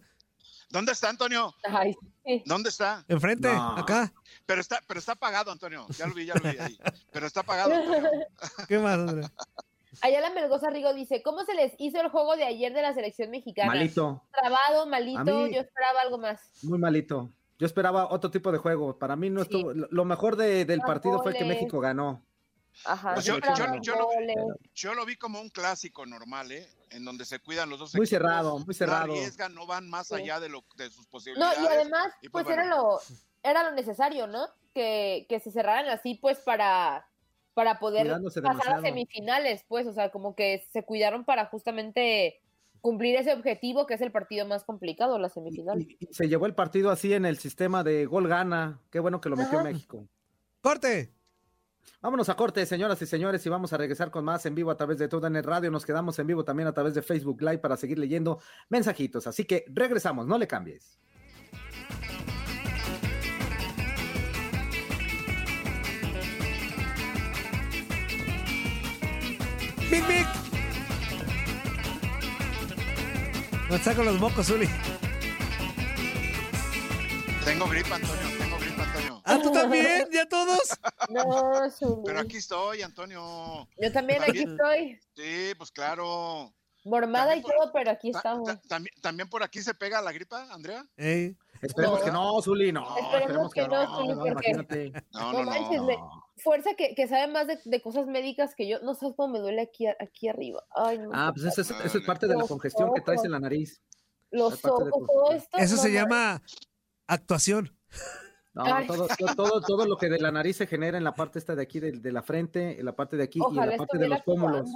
¿Dónde 0.69 0.93
está 0.93 1.09
Antonio? 1.09 1.55
Ay, 1.65 1.95
sí. 2.25 2.43
¿Dónde 2.45 2.71
está? 2.71 3.05
Enfrente, 3.09 3.49
No. 3.53 3.77
acá. 3.79 4.13
Pero 4.47 4.61
está, 4.61 4.81
pero 4.87 4.99
está 5.01 5.13
apagado, 5.13 5.51
Antonio. 5.53 5.87
Ya 5.97 6.07
lo 6.07 6.15
vi, 6.15 6.27
ya 6.27 6.35
lo 6.35 6.41
vi 6.51 6.59
ahí. 6.59 6.79
Pero 7.13 7.27
está 7.27 7.41
apagado. 7.41 7.73
Antonio. 7.75 8.11
¿Qué 8.69 8.79
más, 8.79 8.99
Andrea? 8.99 9.31
Ayala 10.03 10.31
Melgoza 10.31 10.69
Rigo 10.71 10.93
dice, 10.93 11.23
¿cómo 11.23 11.45
se 11.45 11.55
les 11.55 11.73
hizo 11.79 12.01
el 12.01 12.09
juego 12.11 12.37
de 12.37 12.45
ayer 12.45 12.73
de 12.75 12.83
la 12.83 12.93
selección 12.93 13.31
mexicana? 13.31 13.69
Malito, 13.69 14.23
Trabado, 14.33 14.87
malito, 14.87 15.25
mí- 15.25 15.55
yo 15.55 15.61
esperaba 15.63 16.01
algo 16.03 16.19
más. 16.19 16.41
muy 16.63 16.79
malito. 16.79 17.31
Yo 17.59 17.65
esperaba 17.67 18.11
otro 18.11 18.31
tipo 18.31 18.53
de 18.53 18.59
juego. 18.59 18.99
Para 18.99 19.17
mí 19.17 19.31
no 19.31 19.43
Sí. 19.43 19.49
estuvo. 19.51 19.73
Lo 19.73 20.05
mejor 20.05 20.37
de- 20.37 20.67
del 20.67 20.81
partido 20.83 21.23
fue 21.23 21.33
que. 21.33 21.45
México 21.47 21.81
ganó. 21.81 22.23
Ajá, 22.85 23.15
Pues 23.15 23.25
yo 23.25 23.33
yo- 23.33 23.39
esperaba 23.39 23.59
yo- 23.59 23.75
más 23.79 23.87
yo 23.87 23.97
lo-. 23.97 24.57
Yo 24.75 24.95
lo 24.95 25.07
vi 25.07 25.17
como 25.17 25.41
un 25.41 25.49
clásico 25.49 26.05
normal, 26.05 26.53
¿eh? 26.53 26.69
En 26.91 27.05
donde 27.05 27.25
se 27.25 27.41
cuidan 27.41 27.69
los 27.69 27.79
dos 27.81 27.95
Muy 27.95 28.05
equipos, 28.05 28.09
cerrado, 28.11 28.59
muy 28.61 28.75
cerrado. 28.75 29.07
No 29.09 29.13
arriesgan, 29.15 29.55
no 29.55 29.67
van 29.67 29.89
más 29.89 30.07
Sí. 30.09 30.15
allá 30.15 30.39
de, 30.41 30.49
lo, 30.49 30.65
de 30.77 30.89
sus 30.91 31.05
No, 31.07 31.11
posibilidades. 31.11 31.59
y 31.61 31.67
además, 31.67 32.13
Y 32.23 32.29
pues, 32.29 32.45
pues, 32.45 32.57
era 32.57 32.65
lo 32.67 33.01
era 33.43 33.63
lo 33.63 33.73
necesario, 33.77 34.27
¿no? 34.27 34.47
Que, 34.75 35.27
que 35.29 35.41
se 35.41 35.51
cerraran 35.51 35.89
así, 35.89 36.15
pues, 36.15 36.39
para, 36.39 37.09
para 37.55 37.79
poder 37.79 38.03
Cuidándose 38.03 38.43
pasar 38.43 38.75
a 38.75 38.81
semifinales, 38.81 39.65
pues, 39.69 39.87
o 39.87 39.93
sea, 39.93 40.11
como 40.11 40.35
que 40.35 40.67
se 40.73 40.85
cuidaron 40.85 41.25
para 41.25 41.47
justamente 41.47 42.41
cumplir 42.81 43.17
ese 43.17 43.33
objetivo 43.33 43.87
que 43.87 43.95
es 43.95 44.01
el 44.01 44.13
partido 44.13 44.47
más 44.47 44.63
complicado, 44.65 45.19
la 45.19 45.29
semifinal. 45.29 45.81
Y, 45.81 45.97
y 45.99 46.13
se 46.15 46.29
llevó 46.29 46.47
el 46.47 46.55
partido 46.55 46.91
así 46.91 47.15
en 47.15 47.25
el 47.25 47.39
sistema 47.39 47.83
de 47.83 48.07
gol 48.07 48.29
gana. 48.29 48.81
Qué 48.91 49.01
bueno 49.01 49.21
que 49.21 49.29
lo 49.29 49.37
metió 49.37 49.55
Ajá. 49.59 49.65
México. 49.65 50.07
¡Corte! 50.61 51.16
Vámonos 52.03 52.29
a 52.29 52.37
corte, 52.37 52.65
señoras 52.67 53.01
y 53.03 53.07
señores, 53.07 53.45
y 53.47 53.49
vamos 53.49 53.73
a 53.73 53.77
regresar 53.77 54.11
con 54.11 54.25
más 54.25 54.47
en 54.47 54.55
vivo 54.55 54.71
a 54.71 54.77
través 54.77 54.99
de 54.99 55.09
todo 55.09 55.27
en 55.27 55.37
el 55.37 55.45
radio. 55.45 55.71
Nos 55.71 55.85
quedamos 55.85 56.19
en 56.19 56.27
vivo 56.27 56.45
también 56.45 56.69
a 56.69 56.73
través 56.73 56.95
de 56.95 57.03
Facebook 57.03 57.41
Live 57.41 57.59
para 57.59 57.77
seguir 57.77 57.99
leyendo 57.99 58.41
mensajitos. 58.69 59.27
Así 59.27 59.45
que 59.45 59.65
regresamos, 59.69 60.27
no 60.27 60.39
le 60.39 60.47
cambies. 60.47 60.99
¡Big, 69.91 70.07
big! 70.07 70.27
Me 73.71 73.79
saco 73.79 74.05
los 74.05 74.19
mocos, 74.21 74.47
Zuli. 74.47 74.69
Tengo 77.45 77.69
gripa, 77.69 77.97
Antonio. 77.97 78.36
¿Ah, 79.27 79.39
tú 79.43 79.51
también? 79.51 80.07
¿Ya 80.13 80.27
todos? 80.29 80.59
No, 81.11 81.71
Zuli. 81.71 82.03
Pero 82.07 82.21
aquí 82.21 82.37
estoy, 82.39 82.83
Antonio. 82.83 83.69
Yo 83.79 83.93
también 83.93 84.23
aquí 84.23 84.39
estoy, 84.45 84.99
Sí, 85.15 85.53
pues 85.59 85.71
claro. 85.71 86.53
mormada 86.85 87.37
y 87.37 87.43
por- 87.43 87.53
todo, 87.53 87.73
pero 87.73 87.91
aquí 87.91 88.13
Ta- 88.13 88.19
estamos. 88.19 88.47
ta- 88.49 88.61
también, 88.69 88.95
¿También 89.03 89.29
por 89.29 89.43
aquí 89.43 89.61
se 89.63 89.75
pega 89.75 90.01
la 90.03 90.13
gripa, 90.13 90.47
Andrea? 90.53 90.85
Esperemos 91.63 92.01
No. 92.01 92.05
que 92.05 92.13
no, 92.13 92.43
Zuli, 92.43 92.73
no. 92.73 92.97
Esperemos 92.99 93.53
que 93.53 93.67
no, 93.69 93.97
Zuli, 93.97 94.15
porque-. 94.15 94.93
No, 95.13 95.33
No 95.33 95.33
no, 95.33 95.43
manches, 95.51 95.79
no. 95.79 95.85
me- 95.87 95.99
fuerza 96.39 96.71
que, 96.77 96.95
que 96.95 97.09
sabe 97.09 97.29
más 97.33 97.47
de, 97.47 97.59
de 97.65 97.81
cosas 97.81 98.07
médicas 98.07 98.55
que 98.55 98.69
yo. 98.69 98.79
No 98.81 98.95
sabes 98.95 99.15
cómo 99.17 99.33
me 99.33 99.39
duele 99.41 99.63
aquí, 99.63 99.87
aquí 99.87 100.29
arriba. 100.29 100.63
Ay, 100.75 100.99
no. 100.99 101.11
Ah, 101.15 101.33
pues 101.35 101.47
eso 101.47 101.63
es, 101.63 101.71
eso 101.85 101.99
es 101.99 102.05
parte 102.05 102.27
de 102.27 102.37
la 102.37 102.47
congestión 102.47 102.93
que 102.95 103.01
traes 103.01 103.25
en 103.25 103.31
la 103.33 103.41
nariz. 103.41 103.81
Los 104.31 104.63
ojos, 104.65 104.91
todo 105.07 105.33
esto. 105.33 105.57
Eso 105.59 105.77
no 105.77 105.83
se 105.83 105.93
llama 105.93 106.43
actuación. 107.07 107.77
No, 108.57 108.65
Ay. 108.65 108.87
todo, 108.87 109.07
todo, 109.19 109.35
todo, 109.37 109.61
todo 109.61 109.87
lo 109.87 109.97
que 109.99 110.09
de 110.09 110.19
la 110.19 110.31
nariz 110.33 110.57
se 110.57 110.67
genera 110.67 110.97
en 110.97 111.05
la 111.05 111.15
parte 111.15 111.39
esta 111.39 111.55
de 111.55 111.63
aquí, 111.63 111.79
de, 111.79 111.93
de 111.93 112.11
la 112.13 112.23
frente, 112.23 112.79
en 112.81 112.85
la 112.87 112.93
parte 112.97 113.17
de 113.17 113.25
aquí 113.25 113.39
y 113.39 113.59
en 113.61 113.71
la 113.71 113.77
parte 113.77 113.99
de 113.99 114.09
los 114.09 114.23
pómulos. 114.23 114.71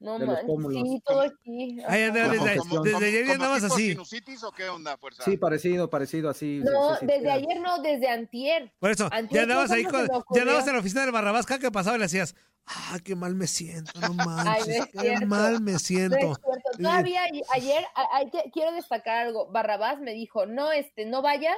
No 0.00 0.18
de 0.18 0.26
los 0.26 0.38
pómulos. 0.40 0.82
sí, 0.82 1.02
todo 1.04 1.20
aquí. 1.22 1.78
Ay, 1.88 2.10
desde, 2.10 2.56
Como- 2.58 2.82
desde 2.82 3.06
ayer 3.06 3.26
ya 3.26 3.32
¿Como 3.32 3.44
andabas 3.44 3.64
así. 3.64 3.90
sinusitis 3.90 4.44
o 4.44 4.52
qué 4.52 4.68
onda, 4.68 4.96
fuerza? 4.98 5.22
Sí, 5.24 5.36
parecido, 5.36 5.88
parecido 5.88 6.28
así. 6.28 6.60
No, 6.64 6.96
sí, 6.96 7.06
desde 7.06 7.22
sí. 7.22 7.28
ayer 7.30 7.60
no, 7.60 7.78
desde 7.80 8.08
antier. 8.08 8.72
Por 8.78 8.90
eso, 8.90 9.08
Antier 9.10 9.32
ya 9.32 9.42
andabas 9.44 9.70
ahí 9.70 9.84
cuando 9.84 10.22
con, 10.24 10.36
ya 10.36 10.42
andabas 10.42 10.66
en 10.66 10.72
la 10.74 10.78
oficina 10.80 11.02
del 11.02 11.12
Barrabás, 11.12 11.46
cada 11.46 11.58
que 11.60 11.70
pasaba 11.70 11.96
y 11.96 12.00
le 12.00 12.04
decías, 12.04 12.34
ah, 12.66 12.98
qué 13.02 13.16
mal 13.16 13.34
me 13.34 13.46
siento, 13.46 13.92
no 14.00 14.12
manches, 14.14 14.78
no 14.94 15.02
es 15.02 15.20
qué 15.20 15.26
mal 15.26 15.60
me 15.62 15.78
siento. 15.78 16.36
Todavía 16.76 17.22
a- 17.24 17.54
ayer, 17.54 17.84
a- 17.94 18.30
que, 18.30 18.50
quiero 18.52 18.72
destacar 18.72 19.26
algo. 19.26 19.50
Barrabás 19.50 20.00
me 20.00 20.12
dijo, 20.12 20.44
no, 20.46 20.70
este, 20.70 21.06
no 21.06 21.22
vayas 21.22 21.56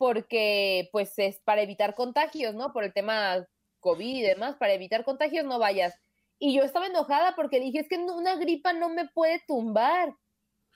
porque, 0.00 0.88
pues, 0.92 1.12
es 1.18 1.40
para 1.44 1.60
evitar 1.60 1.94
contagios, 1.94 2.54
¿no? 2.54 2.72
Por 2.72 2.84
el 2.84 2.94
tema 2.94 3.46
COVID 3.80 4.16
y 4.16 4.22
demás, 4.22 4.56
para 4.56 4.72
evitar 4.72 5.04
contagios 5.04 5.44
no 5.44 5.58
vayas. 5.58 5.94
Y 6.38 6.56
yo 6.56 6.62
estaba 6.62 6.86
enojada 6.86 7.34
porque 7.36 7.60
dije, 7.60 7.80
es 7.80 7.86
que 7.86 7.98
una 7.98 8.36
gripa 8.36 8.72
no 8.72 8.88
me 8.88 9.10
puede 9.10 9.42
tumbar. 9.46 10.14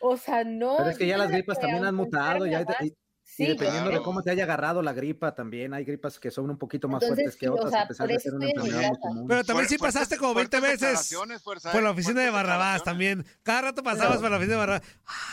O 0.03 0.18
sea, 0.18 0.45
no. 0.45 0.77
Pero 0.77 0.91
es 0.91 0.99
que 0.99 1.07
ya 1.07 1.16
las 1.16 1.31
gripas 1.31 1.59
también 1.59 1.87
han 1.87 1.95
mutado. 1.95 2.45
Ya, 2.45 2.66
y, 3.39 3.47
dependiendo 3.47 3.91
claro. 3.91 3.99
de 3.99 4.05
cómo 4.05 4.22
te 4.22 4.30
haya 4.30 4.45
agarrado 4.45 4.82
la 4.82 4.93
gripa 4.93 5.35
también, 5.35 5.74
hay 5.74 5.85
gripas 5.85 6.18
que 6.18 6.30
son 6.30 6.51
un 6.51 6.59
poquito 6.59 6.89
más 6.89 7.03
Entonces, 7.03 7.24
fuertes 7.24 7.41
que 7.41 7.49
o 7.49 7.55
otras, 7.55 7.70
sea, 7.70 7.82
a 7.82 7.89
pesar 7.89 8.09
de 8.09 8.20
ser 8.20 8.35
una 8.35 8.49
enfermedad 8.49 8.89
muy 8.89 8.99
común. 8.99 9.26
Pero 9.28 9.45
también 9.45 9.68
sí 9.68 9.78
pasaste 9.78 10.16
como 10.16 10.35
20 10.35 10.59
fuertes 10.59 10.80
veces 10.80 11.18
por 11.72 11.82
la 11.82 11.91
oficina 11.91 12.20
de 12.22 12.30
Barrabás 12.30 12.82
también. 12.82 13.24
Cada 13.43 13.62
rato 13.62 13.82
pasabas 13.82 14.18
por 14.18 14.30
la 14.30 14.37
oficina 14.37 14.55
de 14.55 14.59
Barrabás. 14.59 14.82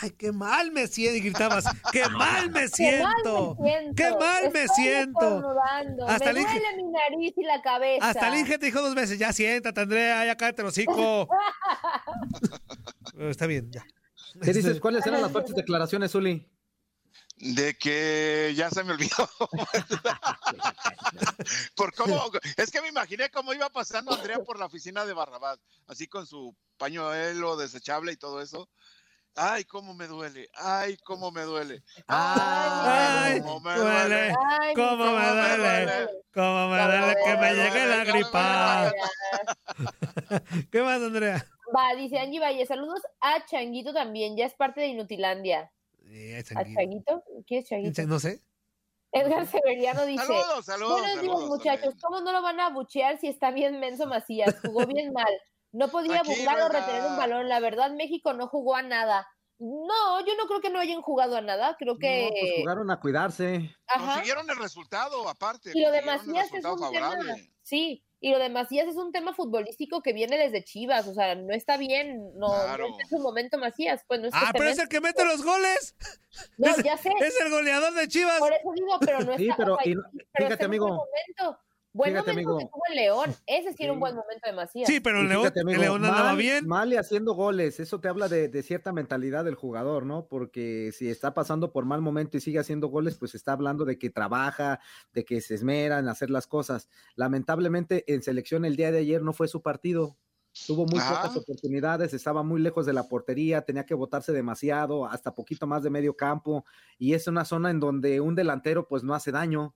Ay, 0.01 0.11
qué 0.11 0.31
mal 0.31 0.71
me 0.71 0.87
siento. 0.87 1.17
Y 1.17 1.21
gritabas, 1.21 1.65
qué 1.91 2.07
mal 2.09 2.51
me 2.51 2.67
siento. 2.67 3.57
Qué 3.95 4.11
mal 4.11 4.51
me 4.51 4.67
siento. 4.67 5.55
Hasta 6.07 6.33
me 6.33 6.41
duele 6.41 6.75
mi 6.77 6.83
nariz 6.91 7.33
y 7.37 7.43
la 7.43 7.61
cabeza. 7.61 8.09
Hasta 8.09 8.27
el 8.29 8.39
Inge 8.39 8.57
te 8.57 8.65
dijo 8.65 8.81
dos 8.81 8.95
veces, 8.95 9.19
ya 9.19 9.33
siéntate, 9.33 9.81
Andrea, 9.81 10.25
ya 10.25 10.35
cállate 10.35 10.61
el 10.61 10.67
hocico. 10.67 11.27
Está 13.19 13.45
bien, 13.45 13.71
ya. 13.71 13.85
¿Qué 14.41 14.53
dices? 14.53 14.79
¿Cuáles 14.81 15.05
eran 15.05 15.21
las 15.21 15.31
fuertes 15.31 15.55
declaraciones, 15.55 16.13
Uli? 16.15 16.47
De 17.41 17.75
que 17.75 18.53
ya 18.55 18.69
se 18.69 18.83
me 18.83 18.93
olvidó. 18.93 19.27
por 21.75 21.93
cómo, 21.95 22.29
es 22.55 22.69
que 22.69 22.81
me 22.81 22.89
imaginé 22.89 23.31
cómo 23.31 23.53
iba 23.53 23.69
pasando 23.69 24.13
Andrea 24.13 24.39
por 24.39 24.59
la 24.59 24.67
oficina 24.67 25.05
de 25.05 25.13
Barrabás, 25.13 25.57
así 25.87 26.07
con 26.07 26.27
su 26.27 26.55
pañuelo 26.77 27.57
desechable 27.57 28.11
y 28.11 28.17
todo 28.17 28.41
eso. 28.41 28.69
Ay, 29.35 29.63
cómo 29.63 29.93
me 29.93 30.07
duele. 30.07 30.49
Ay, 30.53 30.97
cómo 30.97 31.31
me 31.31 31.41
duele. 31.41 31.83
Ay, 32.07 33.41
cómo 33.41 33.59
me 33.61 33.75
duele. 33.75 34.03
duele. 34.03 34.35
Ay, 34.61 34.73
¿Cómo 34.75 35.05
mi 35.05 35.13
me 35.13 35.25
señor, 35.25 35.57
duele? 35.57 36.09
¿Cómo 36.33 36.69
me 36.69 36.83
duele 36.83 37.15
que 37.25 37.37
me 37.37 37.53
llegue 37.53 37.85
la 37.85 38.03
gripa? 38.03 38.91
¿Qué 40.71 40.81
más, 40.81 41.01
Andrea? 41.01 41.45
Va, 41.75 41.95
dice 41.95 42.19
Angie 42.19 42.41
Valle, 42.41 42.65
saludos 42.65 43.01
a 43.21 43.45
Changuito 43.45 43.93
también, 43.93 44.35
ya 44.35 44.45
es 44.45 44.53
parte 44.53 44.81
de 44.81 44.87
Inutilandia. 44.87 45.71
Eh, 46.11 46.37
¿A. 46.37 46.43
Changuito? 46.43 47.23
¿Quién 47.47 47.61
es 47.61 47.69
Changuito? 47.69 48.03
No 48.07 48.19
sé. 48.19 48.41
Edgar 49.13 49.45
Severiano 49.45 50.05
dice, 50.05 50.25
Saludos, 50.25 50.65
saludos, 50.65 51.01
buenos 51.01 51.21
días 51.21 51.25
saludos 51.25 51.49
muchachos, 51.49 51.95
¿cómo 52.01 52.21
no 52.21 52.31
lo 52.31 52.41
van 52.41 52.61
a 52.61 52.67
abuchear 52.67 53.19
si 53.19 53.27
está 53.27 53.51
bien 53.51 53.81
menso 53.81 54.07
Macías? 54.07 54.55
Jugó 54.61 54.85
bien 54.85 55.11
mal, 55.13 55.33
no 55.73 55.89
podía 55.89 56.23
buscar 56.23 56.61
o 56.61 56.69
retener 56.69 57.03
un 57.05 57.17
balón, 57.17 57.49
la 57.49 57.59
verdad 57.59 57.91
México 57.91 58.31
no 58.33 58.47
jugó 58.47 58.75
a 58.75 58.81
nada. 58.81 59.27
No, 59.59 60.25
yo 60.25 60.33
no 60.37 60.47
creo 60.47 60.61
que 60.61 60.69
no 60.69 60.79
hayan 60.79 61.01
jugado 61.01 61.35
a 61.35 61.41
nada, 61.41 61.75
creo 61.77 61.97
que... 61.99 62.23
No, 62.23 62.29
pues 62.31 62.53
jugaron 62.61 62.89
a 62.89 62.99
cuidarse. 62.99 63.75
Ajá. 63.85 64.05
Consiguieron 64.05 64.49
el 64.49 64.57
resultado, 64.57 65.29
aparte. 65.29 65.71
Y 65.75 65.81
lo 65.81 65.91
de 65.91 66.01
Macías 66.01 66.51
es 66.51 66.65
un 66.65 66.91
tema, 66.91 67.15
sí, 67.61 68.03
y 68.23 68.29
lo 68.31 68.37
de 68.39 68.49
Macías 68.49 68.87
es 68.87 68.95
un 68.95 69.11
tema 69.11 69.33
futbolístico 69.33 70.01
que 70.01 70.13
viene 70.13 70.37
desde 70.37 70.63
Chivas, 70.63 71.07
o 71.07 71.13
sea, 71.13 71.33
no 71.35 71.53
está 71.53 71.75
bien, 71.77 72.31
no, 72.37 72.47
Claro. 72.47 72.87
no 72.89 72.97
es 72.99 73.09
su 73.09 73.17
momento 73.19 73.57
Macías, 73.57 74.03
pues 74.07 74.21
no 74.21 74.27
es 74.27 74.33
Ah, 74.35 74.51
pero 74.53 74.69
es 74.69 74.77
el 74.79 74.87
que 74.87 75.01
mete 75.01 75.25
los 75.25 75.43
goles. 75.43 75.95
No, 76.57 76.69
es- 76.69 76.83
ya 76.83 76.95
sé, 76.97 77.09
Es 77.19 77.41
el 77.41 77.49
goleador 77.49 77.93
de 77.93 78.07
Chivas. 78.07 78.39
por 78.39 78.53
eso 78.53 78.71
digo, 78.73 78.97
pero 79.01 79.19
no 79.19 79.35
Sí, 79.37 79.43
está, 79.49 79.57
pero 79.57 79.73
o 79.73 79.77
sea, 79.77 79.91
y 79.91 79.95
no- 79.95 80.03
pero 80.31 80.47
fíjate, 80.47 80.63
amigo. 80.65 80.87
momento, 80.87 81.59
buen 81.93 82.11
Fíjate, 82.11 82.31
momento 82.31 82.57
que 82.57 82.65
tuvo 82.65 82.81
el 82.89 82.95
León, 82.95 83.35
ese 83.47 83.73
sí 83.73 83.83
era 83.83 83.93
un 83.93 83.99
buen 83.99 84.15
momento 84.15 84.47
de 84.47 84.53
Macías. 84.53 84.87
Sí, 84.87 84.99
pero 84.99 85.19
el 85.21 85.27
León, 85.27 85.41
fíjate, 85.41 85.59
amigo, 85.61 85.75
el 85.75 85.81
León 85.81 86.05
andaba 86.05 86.23
mal- 86.29 86.37
bien. 86.37 86.67
Mal 86.67 86.93
y 86.93 86.97
haciendo 86.97 87.33
goles, 87.33 87.79
eso 87.79 87.99
te 87.99 88.07
habla 88.07 88.27
de, 88.29 88.47
de 88.47 88.63
cierta 88.63 88.93
mentalidad 88.93 89.43
del 89.45 89.55
jugador, 89.55 90.05
¿no? 90.05 90.27
Porque 90.27 90.91
si 90.93 91.09
está 91.09 91.33
pasando 91.33 91.71
por 91.71 91.85
mal 91.85 92.01
momento 92.01 92.37
y 92.37 92.41
sigue 92.41 92.59
haciendo 92.59 92.87
goles, 92.87 93.17
pues 93.17 93.35
está 93.35 93.53
hablando 93.53 93.85
de 93.85 93.97
que 93.99 94.09
trabaja, 94.09 94.79
de 95.13 95.25
que 95.25 95.41
se 95.41 95.55
esmera 95.55 95.99
en 95.99 96.07
hacer 96.07 96.29
las 96.29 96.47
cosas. 96.47 96.89
Lamentablemente 97.15 98.03
en 98.13 98.21
selección 98.23 98.65
el 98.65 98.75
día 98.75 98.91
de 98.91 98.99
ayer 98.99 99.21
no 99.21 99.33
fue 99.33 99.47
su 99.47 99.61
partido. 99.61 100.17
Tuvo 100.67 100.85
muy 100.85 100.99
Ah. 101.01 101.21
pocas 101.21 101.37
oportunidades, 101.37 102.13
estaba 102.13 102.43
muy 102.43 102.59
lejos 102.61 102.85
de 102.85 102.91
la 102.91 103.07
portería, 103.07 103.61
tenía 103.61 103.85
que 103.85 103.93
botarse 103.93 104.33
demasiado, 104.33 105.05
hasta 105.05 105.33
poquito 105.33 105.65
más 105.65 105.81
de 105.81 105.89
medio 105.89 106.17
campo, 106.17 106.65
y 106.97 107.13
es 107.13 107.25
una 107.27 107.45
zona 107.45 107.69
en 107.69 107.79
donde 107.79 108.19
un 108.19 108.35
delantero 108.35 108.85
pues 108.87 109.01
no 109.03 109.13
hace 109.15 109.31
daño. 109.31 109.75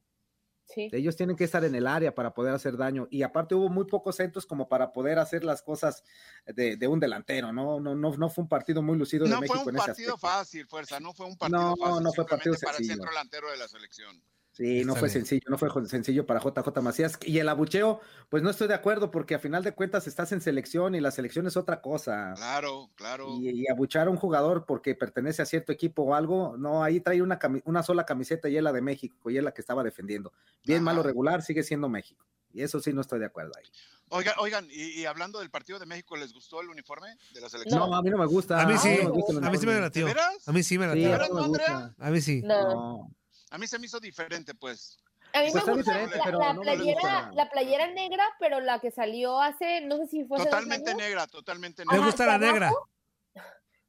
Sí. 0.76 0.90
Ellos 0.92 1.16
tienen 1.16 1.36
que 1.36 1.46
estar 1.46 1.64
en 1.64 1.74
el 1.74 1.88
área 1.88 2.14
para 2.14 2.34
poder 2.34 2.54
hacer 2.54 2.76
daño. 2.78 3.08
Y 3.10 3.24
aparte 3.24 3.56
hubo 3.56 3.70
muy 3.70 3.86
pocos 3.86 4.18
centros 4.18 4.46
como 4.46 4.68
para 4.68 4.92
poder 4.94 5.18
hacer 5.20 5.44
las 5.44 5.62
cosas 5.62 6.04
de, 6.46 6.76
de 6.78 6.88
un 6.88 7.00
delantero, 7.00 7.52
¿no? 7.54 7.80
No, 7.80 7.96
no, 7.96 8.16
no 8.18 8.30
fue 8.30 8.44
un 8.44 8.50
partido 8.50 8.82
muy 8.82 8.98
lucido 8.98 9.24
de 9.26 9.32
No 9.32 9.40
México 9.40 9.56
fue 9.62 9.64
un 9.64 9.70
en 9.70 9.76
ese 9.78 9.88
partido 9.88 10.14
aspecto. 10.16 10.28
fácil, 10.38 10.68
fuerza. 10.68 11.00
No 11.00 11.14
fue 11.14 11.26
un 11.26 11.38
partido 11.38 11.60
No, 11.62 11.76
fácil. 11.78 12.04
no 12.04 12.14
fue 12.14 12.26
partido 12.28 12.56
para 12.62 12.78
el 12.78 12.86
centro 12.86 13.10
delantero 13.10 13.50
de 13.50 13.58
la 13.58 13.68
selección. 13.68 14.22
Sí, 14.56 14.86
no 14.86 14.94
fue 14.94 15.10
bien. 15.10 15.26
sencillo, 15.26 15.50
no 15.50 15.58
fue 15.58 15.70
sencillo 15.88 16.26
para 16.26 16.40
JJ 16.40 16.82
Macías. 16.82 17.20
Y 17.24 17.40
el 17.40 17.50
abucheo, 17.50 18.00
pues 18.30 18.42
no 18.42 18.50
estoy 18.50 18.70
de 18.70 18.74
acuerdo 18.74 19.12
porque 19.12 19.36
a 19.36 19.40
final 19.40 19.64
de 19.66 19.74
cuentas 19.74 20.08
estás 20.08 20.32
en 20.32 20.40
selección 20.40 20.96
y 20.96 21.02
la 21.02 21.12
selección 21.12 21.46
es 21.46 21.58
otra 21.58 21.82
cosa. 21.82 22.34
Claro, 22.38 22.90
claro. 22.96 23.36
Y, 23.38 23.50
y 23.50 23.70
abuchar 23.70 24.08
a 24.08 24.10
un 24.12 24.16
jugador 24.16 24.66
porque 24.66 24.96
pertenece 24.96 25.42
a 25.42 25.46
cierto 25.46 25.74
equipo 25.74 26.04
o 26.04 26.16
algo, 26.16 26.56
no, 26.58 26.84
ahí 26.84 27.02
trae 27.02 27.22
una, 27.22 27.38
cami- 27.38 27.62
una 27.66 27.84
sola 27.84 28.06
camiseta 28.06 28.48
y 28.48 28.56
es 28.56 28.64
la 28.64 28.72
de 28.72 28.82
México 28.82 29.30
y 29.30 29.38
es 29.38 29.44
la 29.44 29.52
que 29.54 29.60
estaba 29.60 29.84
defendiendo. 29.84 30.32
Bien, 30.64 30.78
Ajá. 30.78 30.86
malo, 30.86 31.04
regular, 31.04 31.42
sigue 31.42 31.62
siendo 31.62 31.90
México. 31.90 32.26
Y 32.54 32.62
eso 32.62 32.80
sí 32.80 32.94
no 32.94 33.02
estoy 33.02 33.20
de 33.20 33.26
acuerdo 33.26 33.52
ahí. 33.58 33.66
Oigan, 34.08 34.36
oigan 34.40 34.68
y, 34.72 35.02
y 35.02 35.06
hablando 35.06 35.40
del 35.40 35.50
partido 35.50 35.80
de 35.80 35.86
México, 35.86 36.16
¿les 36.16 36.32
gustó 36.32 36.62
el 36.62 36.70
uniforme 36.70 37.18
de 37.34 37.42
la 37.42 37.50
selección? 37.50 37.78
No, 37.90 37.94
a 37.94 38.02
mí 38.02 38.10
no 38.10 38.18
me 38.18 38.26
gusta. 38.26 38.62
A 38.62 38.66
mí 38.66 38.78
sí, 38.78 39.00
no 39.04 39.10
me 39.10 39.10
gusta 39.10 39.34
el 39.34 39.44
a 39.44 39.50
mí 39.50 39.58
sí 39.58 39.66
me 39.66 39.80
latió. 39.82 40.08
A 40.46 40.52
mí 40.54 40.64
sí 40.64 40.78
me 40.78 40.88
latió. 40.88 41.94
A 42.00 42.10
mí 42.10 42.22
sí. 42.22 42.42
No. 42.42 43.12
A 43.52 43.58
mí 43.58 43.68
se 43.68 43.80
me 43.80 43.86
hizo 43.86 44.00
diferente, 44.00 44.54
pues. 44.54 44.98
A 45.34 45.42
mí 45.42 45.50
Pues 45.52 45.66
me 45.66 45.74
gusta 45.74 45.98
la, 45.98 46.24
pero 46.24 46.40
la 46.40 46.54
no 46.54 46.62
me 46.62 46.76
playera, 46.76 47.00
gusta. 47.02 47.32
la 47.34 47.50
playera 47.50 47.88
negra, 47.92 48.24
pero 48.40 48.60
la 48.62 48.80
que 48.80 48.92
salió 48.92 49.42
hace, 49.42 49.82
no 49.82 49.98
sé 49.98 50.08
si 50.08 50.24
fue 50.26 50.38
hace 50.38 50.46
Totalmente 50.50 50.92
años, 50.92 51.02
negra, 51.04 51.28
totalmente 51.28 51.84
Me 51.86 51.94
negra. 51.94 52.06
gusta 52.06 52.24
que 52.24 52.28
la 52.30 52.36
abajo- 52.36 52.54
negra. 52.54 52.72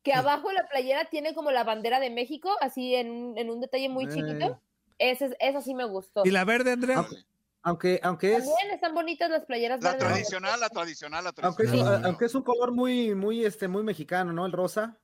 Que 0.02 0.12
abajo 0.14 0.52
la 0.52 0.68
playera 0.68 1.04
tiene 1.10 1.34
como 1.34 1.50
la 1.50 1.64
bandera 1.64 1.98
de 2.00 2.10
México, 2.10 2.50
así 2.60 2.94
en, 2.94 3.36
en 3.38 3.50
un 3.50 3.60
detalle 3.60 3.88
muy 3.88 4.04
Eh. 4.04 4.08
chiquito. 4.08 4.60
Ese, 4.98 5.26
es- 5.26 5.36
esa 5.40 5.60
sí 5.62 5.74
me 5.74 5.84
gustó. 5.84 6.22
¿Y 6.24 6.30
la 6.30 6.44
verde, 6.44 6.72
Andrea? 6.72 6.98
Aunque, 6.98 7.16
aunque, 7.62 8.00
aunque 8.02 8.32
es, 8.36 8.44
También 8.46 8.70
están 8.72 8.94
bonitas 8.94 9.28
las 9.30 9.44
playeras 9.44 9.82
La 9.82 9.92
verdes. 9.92 10.08
tradicional, 10.08 10.60
la 10.60 10.68
tradicional, 10.68 11.24
la 11.24 11.32
aunque 11.42 11.62
es, 11.64 11.68
tradicional. 11.70 12.04
Aunque 12.06 12.24
es 12.24 12.34
un 12.34 12.42
color 12.42 12.72
muy, 12.72 13.14
muy, 13.14 13.44
este, 13.44 13.66
muy 13.68 13.82
mexicano, 13.82 14.32
¿no? 14.32 14.46
El 14.46 14.52
rosa. 14.52 14.96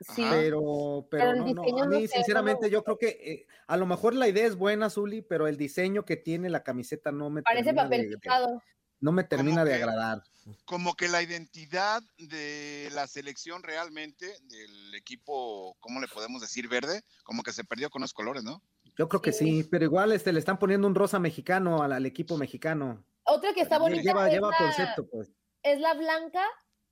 Sí. 0.00 0.24
Pero, 0.30 1.06
pero, 1.10 1.34
no, 1.34 1.46
no, 1.52 1.62
a 1.82 1.86
mí 1.86 2.02
no 2.02 2.08
sinceramente 2.08 2.66
me 2.66 2.70
yo 2.70 2.84
creo 2.84 2.98
que 2.98 3.08
eh, 3.08 3.46
a 3.66 3.76
lo 3.76 3.84
mejor 3.86 4.14
la 4.14 4.28
idea 4.28 4.46
es 4.46 4.54
buena, 4.56 4.90
Zuli, 4.90 5.22
pero 5.22 5.48
el 5.48 5.56
diseño 5.56 6.04
que 6.04 6.16
tiene 6.16 6.48
la 6.50 6.62
camiseta 6.62 7.10
no 7.10 7.30
me 7.30 7.42
Parece 7.42 7.64
termina 7.64 7.82
papel 7.84 8.10
de- 8.10 8.16
picado. 8.18 8.62
no 9.00 9.12
me 9.12 9.24
termina 9.24 9.64
de 9.64 9.70
que- 9.72 9.76
agradar. 9.76 10.22
Como 10.64 10.94
que 10.94 11.08
la 11.08 11.22
identidad 11.22 12.00
de 12.16 12.88
la 12.94 13.06
selección 13.06 13.62
realmente, 13.62 14.26
del 14.44 14.94
equipo, 14.94 15.76
¿cómo 15.80 16.00
le 16.00 16.08
podemos 16.08 16.40
decir? 16.40 16.68
Verde, 16.68 17.02
como 17.24 17.42
que 17.42 17.52
se 17.52 17.64
perdió 17.64 17.90
con 17.90 18.00
los 18.02 18.14
colores, 18.14 18.44
¿no? 18.44 18.62
Yo 18.96 19.08
creo 19.08 19.20
que 19.20 19.32
Sí. 19.32 19.62
sí, 19.62 19.68
pero 19.70 19.84
igual 19.84 20.12
este 20.12 20.32
le 20.32 20.38
están 20.38 20.58
poniendo 20.58 20.86
un 20.86 20.94
rosa 20.94 21.18
mexicano 21.18 21.82
al, 21.82 21.92
al 21.92 22.06
equipo 22.06 22.38
mexicano. 22.38 23.04
Otra 23.24 23.52
que 23.52 23.60
está 23.60 23.78
bonita 23.78 24.00
Lleva, 24.02 24.26
es, 24.28 24.34
lleva 24.34 24.50
la, 24.50 24.56
concepto, 24.56 25.06
pues. 25.10 25.30
es 25.62 25.80
la 25.80 25.92
blanca 25.94 26.42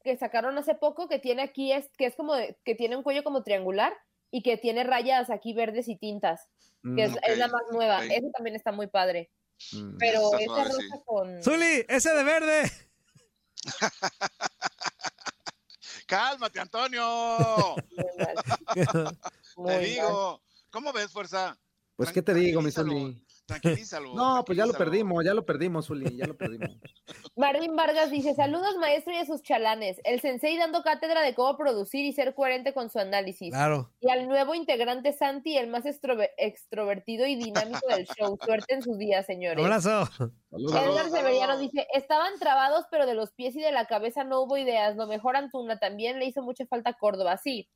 que 0.07 0.17
sacaron 0.17 0.57
hace 0.57 0.75
poco, 0.77 1.09
que 1.09 1.19
tiene 1.19 1.43
aquí, 1.43 1.73
es, 1.73 1.91
que 1.99 2.07
es 2.07 2.15
como, 2.15 2.35
de- 2.35 2.57
que 2.65 2.75
tiene 2.77 2.97
un 2.97 3.03
cuello 3.03 3.25
como 3.25 3.43
triangular 3.43 3.93
y 4.31 4.43
que 4.43 4.57
tiene 4.57 4.85
rayas 4.85 5.29
aquí 5.31 5.53
verdes 5.53 5.89
y 5.89 5.97
tintas, 5.99 6.49
que 6.95 7.03
es, 7.05 7.11
Mm, 7.13 7.17
es 7.25 7.39
la 7.39 7.49
más 7.49 7.63
nueva. 7.73 7.99
ok. 7.99 8.05
Esa 8.11 8.31
también 8.33 8.57
está 8.57 8.71
muy 8.73 8.87
padre. 8.87 9.31
mm. 9.73 9.97
Pero 9.99 10.33
esa 10.39 10.45
suave, 10.47 10.65
rosa 10.65 10.81
sí. 10.81 10.89
con... 11.05 11.43
Zuli, 11.43 11.85
ese 11.89 12.11
de 12.15 12.25
verde. 12.25 12.71
¡Cálmate, 16.07 16.61
Antonio! 16.61 17.75
Muy 17.91 18.05
mal, 18.19 18.35
muy 19.57 19.67
Te 19.67 19.73
mal. 19.77 19.85
digo. 19.85 20.43
¿Cómo 20.71 20.93
ves, 20.93 21.11
fuerza? 21.11 21.59
Pues, 21.97 22.13
¿qué 22.13 22.23
te 22.23 22.33
digo, 22.35 22.61
mi. 22.63 22.71
Zuli? 22.71 23.26
Tranquilízalo. 23.47 24.13
No, 24.15 24.45
pues 24.45 24.59
ya 24.59 24.67
lo 24.67 24.73
perdimos, 24.73 25.25
ya 25.25 25.33
lo 25.33 25.47
perdimos, 25.47 25.87
Zuli, 25.87 26.17
ya 26.17 26.27
lo 26.27 26.37
perdimos. 26.37 26.71
Marvin 27.37 27.77
Vargas 27.77 28.11
dice, 28.11 28.35
saludos 28.35 28.77
maestro 28.79 29.13
y 29.13 29.17
a 29.19 29.25
sus 29.25 29.43
chalanes. 29.43 30.01
El 30.03 30.21
sensei 30.21 30.57
dando 30.59 30.83
cátedra 30.83 31.21
de 31.21 31.35
cómo 31.35 31.57
producir 31.57 32.05
y 32.05 32.13
ser 32.13 32.35
coherente 32.35 32.75
con 32.75 32.91
su 32.91 32.99
análisis. 32.99 33.53
Claro. 33.53 33.93
Y 34.01 34.11
al 34.11 34.27
nuevo 34.27 34.55
integrante 34.57 35.13
Santi, 35.13 35.57
el 35.57 35.69
más 35.69 35.85
extrover- 35.85 36.31
extrovertido 36.39 37.25
y 37.27 37.37
dinámico 37.37 37.87
del 37.89 38.07
show. 38.07 38.37
Suerte 38.45 38.75
en 38.75 38.83
sus 38.83 38.99
días, 38.99 39.25
señores. 39.27 39.65
Abrazo. 39.65 40.09
Edgar 40.51 41.11
Severiano 41.11 41.59
dice, 41.59 41.87
estaban 41.95 42.39
trabados, 42.41 42.87
pero 42.91 43.07
de 43.07 43.15
los 43.15 43.33
pies 43.33 43.55
y 43.55 43.61
de 43.61 43.71
la 43.71 43.87
cabeza 43.87 44.25
no 44.25 44.41
hubo 44.41 44.57
ideas. 44.57 44.97
Lo 44.97 45.07
mejor 45.07 45.37
Antuna 45.37 45.79
también 45.79 46.19
le 46.19 46.27
hizo 46.27 46.43
mucha 46.43 46.67
falta 46.67 46.91
a 46.91 46.99
Córdoba. 46.99 47.37
Sí, 47.37 47.69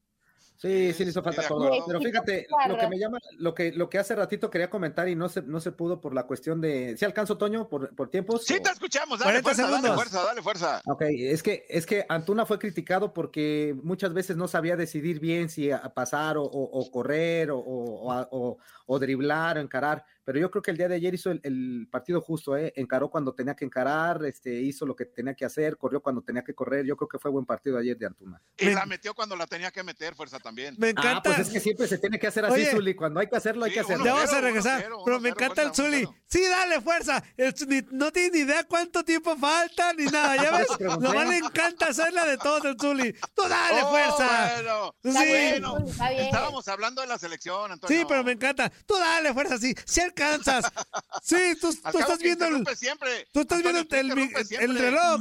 Sí, 0.60 0.92
sí 0.92 1.04
le 1.04 1.10
hizo 1.10 1.22
falta 1.22 1.40
acuerdo. 1.40 1.70
Pero 1.86 2.00
fíjate, 2.00 2.46
lo 2.68 2.76
que 2.76 2.86
me 2.88 2.98
llama, 2.98 3.18
lo 3.38 3.54
que, 3.54 3.72
lo 3.72 3.88
que 3.88 3.98
hace 3.98 4.14
ratito 4.14 4.50
quería 4.50 4.68
comentar 4.68 5.08
y 5.08 5.14
no 5.16 5.30
se, 5.30 5.40
no 5.40 5.58
se 5.58 5.72
pudo 5.72 6.02
por 6.02 6.12
la 6.14 6.24
cuestión 6.26 6.60
de. 6.60 6.96
¿Sí 6.98 7.04
alcanzo, 7.06 7.38
Toño, 7.38 7.66
por, 7.66 7.94
por 7.96 8.10
tiempos? 8.10 8.44
Sí, 8.44 8.56
o- 8.58 8.62
te 8.62 8.70
escuchamos. 8.70 9.18
Dale 9.20 9.40
40 9.40 9.62
fuerza, 9.66 9.80
dale 9.80 9.94
fuerza, 9.94 10.22
dale 10.22 10.42
fuerza. 10.42 10.82
Ok, 10.84 11.02
es 11.08 11.42
que, 11.42 11.64
es 11.70 11.86
que 11.86 12.04
Antuna 12.10 12.44
fue 12.44 12.58
criticado 12.58 13.14
porque 13.14 13.74
muchas 13.82 14.12
veces 14.12 14.36
no 14.36 14.48
sabía 14.48 14.76
decidir 14.76 15.18
bien 15.18 15.48
si 15.48 15.70
a 15.70 15.80
pasar 15.94 16.36
o, 16.36 16.42
o- 16.42 16.78
o 16.80 16.90
correr 16.90 17.50
o, 17.50 17.58
o- 17.58 18.12
o- 18.12 18.28
o- 18.30 18.58
o 18.84 18.98
driblar 18.98 19.56
o 19.56 19.60
encarar, 19.60 20.04
pero 20.30 20.38
yo 20.38 20.48
creo 20.52 20.62
que 20.62 20.70
el 20.70 20.76
día 20.76 20.86
de 20.86 20.94
ayer 20.94 21.12
hizo 21.12 21.32
el, 21.32 21.40
el 21.42 21.88
partido 21.90 22.20
justo, 22.20 22.56
¿eh? 22.56 22.72
encaró 22.76 23.10
cuando 23.10 23.34
tenía 23.34 23.56
que 23.56 23.64
encarar, 23.64 24.24
este, 24.26 24.60
hizo 24.60 24.86
lo 24.86 24.94
que 24.94 25.04
tenía 25.06 25.34
que 25.34 25.44
hacer, 25.44 25.76
corrió 25.76 26.00
cuando 26.00 26.22
tenía 26.22 26.44
que 26.44 26.54
correr, 26.54 26.86
yo 26.86 26.96
creo 26.96 27.08
que 27.08 27.18
fue 27.18 27.32
buen 27.32 27.44
partido 27.44 27.76
ayer 27.78 27.98
de 27.98 28.06
Antuna. 28.06 28.40
Y 28.56 28.66
Me- 28.66 28.74
la 28.74 28.86
metió 28.86 29.12
cuando 29.12 29.34
la 29.34 29.48
tenía 29.48 29.72
que 29.72 29.82
meter, 29.82 30.14
fuerza 30.14 30.38
también. 30.38 30.76
Me 30.78 30.86
Ah, 30.86 30.90
encanta. 30.90 31.22
pues 31.34 31.38
es 31.40 31.48
que 31.48 31.58
siempre 31.58 31.88
se 31.88 31.98
tiene 31.98 32.16
que 32.20 32.28
hacer 32.28 32.44
así, 32.44 32.54
Oye. 32.60 32.70
Zuli, 32.70 32.94
cuando 32.94 33.18
hay 33.18 33.26
que 33.26 33.34
hacerlo, 33.34 33.64
hay 33.64 33.72
Sí, 33.72 33.74
que 33.74 33.80
hacerlo. 33.80 34.04
Ya 34.04 34.14
vamos 34.14 34.32
a 34.32 34.40
regresar, 34.40 34.74
uno 34.76 34.82
cero, 34.84 35.02
pero 35.04 35.16
uno 35.16 35.22
me 35.24 35.30
cero, 35.30 35.40
encanta 35.42 35.62
el 35.62 35.74
Zuli. 35.74 36.08
Sí, 36.26 36.42
dale, 36.48 36.80
fuerza. 36.80 37.24
El 37.36 37.52
no 37.90 38.12
tiene 38.12 38.30
ni 38.30 38.38
idea 38.44 38.62
cuánto 38.68 39.02
tiempo 39.04 39.36
falta 39.36 39.92
ni 39.94 40.04
nada. 40.04 40.36
Ya 40.36 40.50
ves, 40.58 40.68
nomás 41.00 41.28
le 41.28 41.38
encanta 41.38 41.88
hacerla 41.88 42.24
de 42.24 42.38
todos 42.38 42.64
el 42.66 42.76
Zuli. 42.80 43.12
Tú 43.34 43.42
dale, 43.48 43.80
Oh, 43.82 43.90
fuerza. 43.90 44.52
Bueno, 44.54 44.94
Está 45.02 45.20
Sí. 45.24 45.28
bueno. 45.28 45.78
está 45.88 46.10
bien. 46.10 46.20
Estábamos 46.26 46.68
hablando 46.68 47.00
de 47.02 47.08
la 47.08 47.18
selección, 47.18 47.72
Antonio. 47.72 47.98
Sí, 47.98 48.04
pero 48.08 48.22
me 48.22 48.32
encanta. 48.32 48.70
Tú 48.86 48.94
dale, 48.96 49.32
fuerza, 49.34 49.58
sí. 49.58 49.74
Si 49.84 50.00
alcanzas. 50.22 50.72
Sí, 51.22 51.36
tú, 51.60 51.68
estás 51.70 52.18
viendo 52.18 52.46
el, 52.46 52.76
siempre. 52.76 53.26
tú 53.32 53.40
estás 53.40 53.58
Antonio, 53.58 53.86
viendo 53.90 54.16
el, 54.16 54.70
el 54.70 54.78
reloj. 54.78 55.20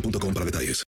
boostmobile.com 0.00 0.32
para 0.32 0.44
detalles. 0.44 0.78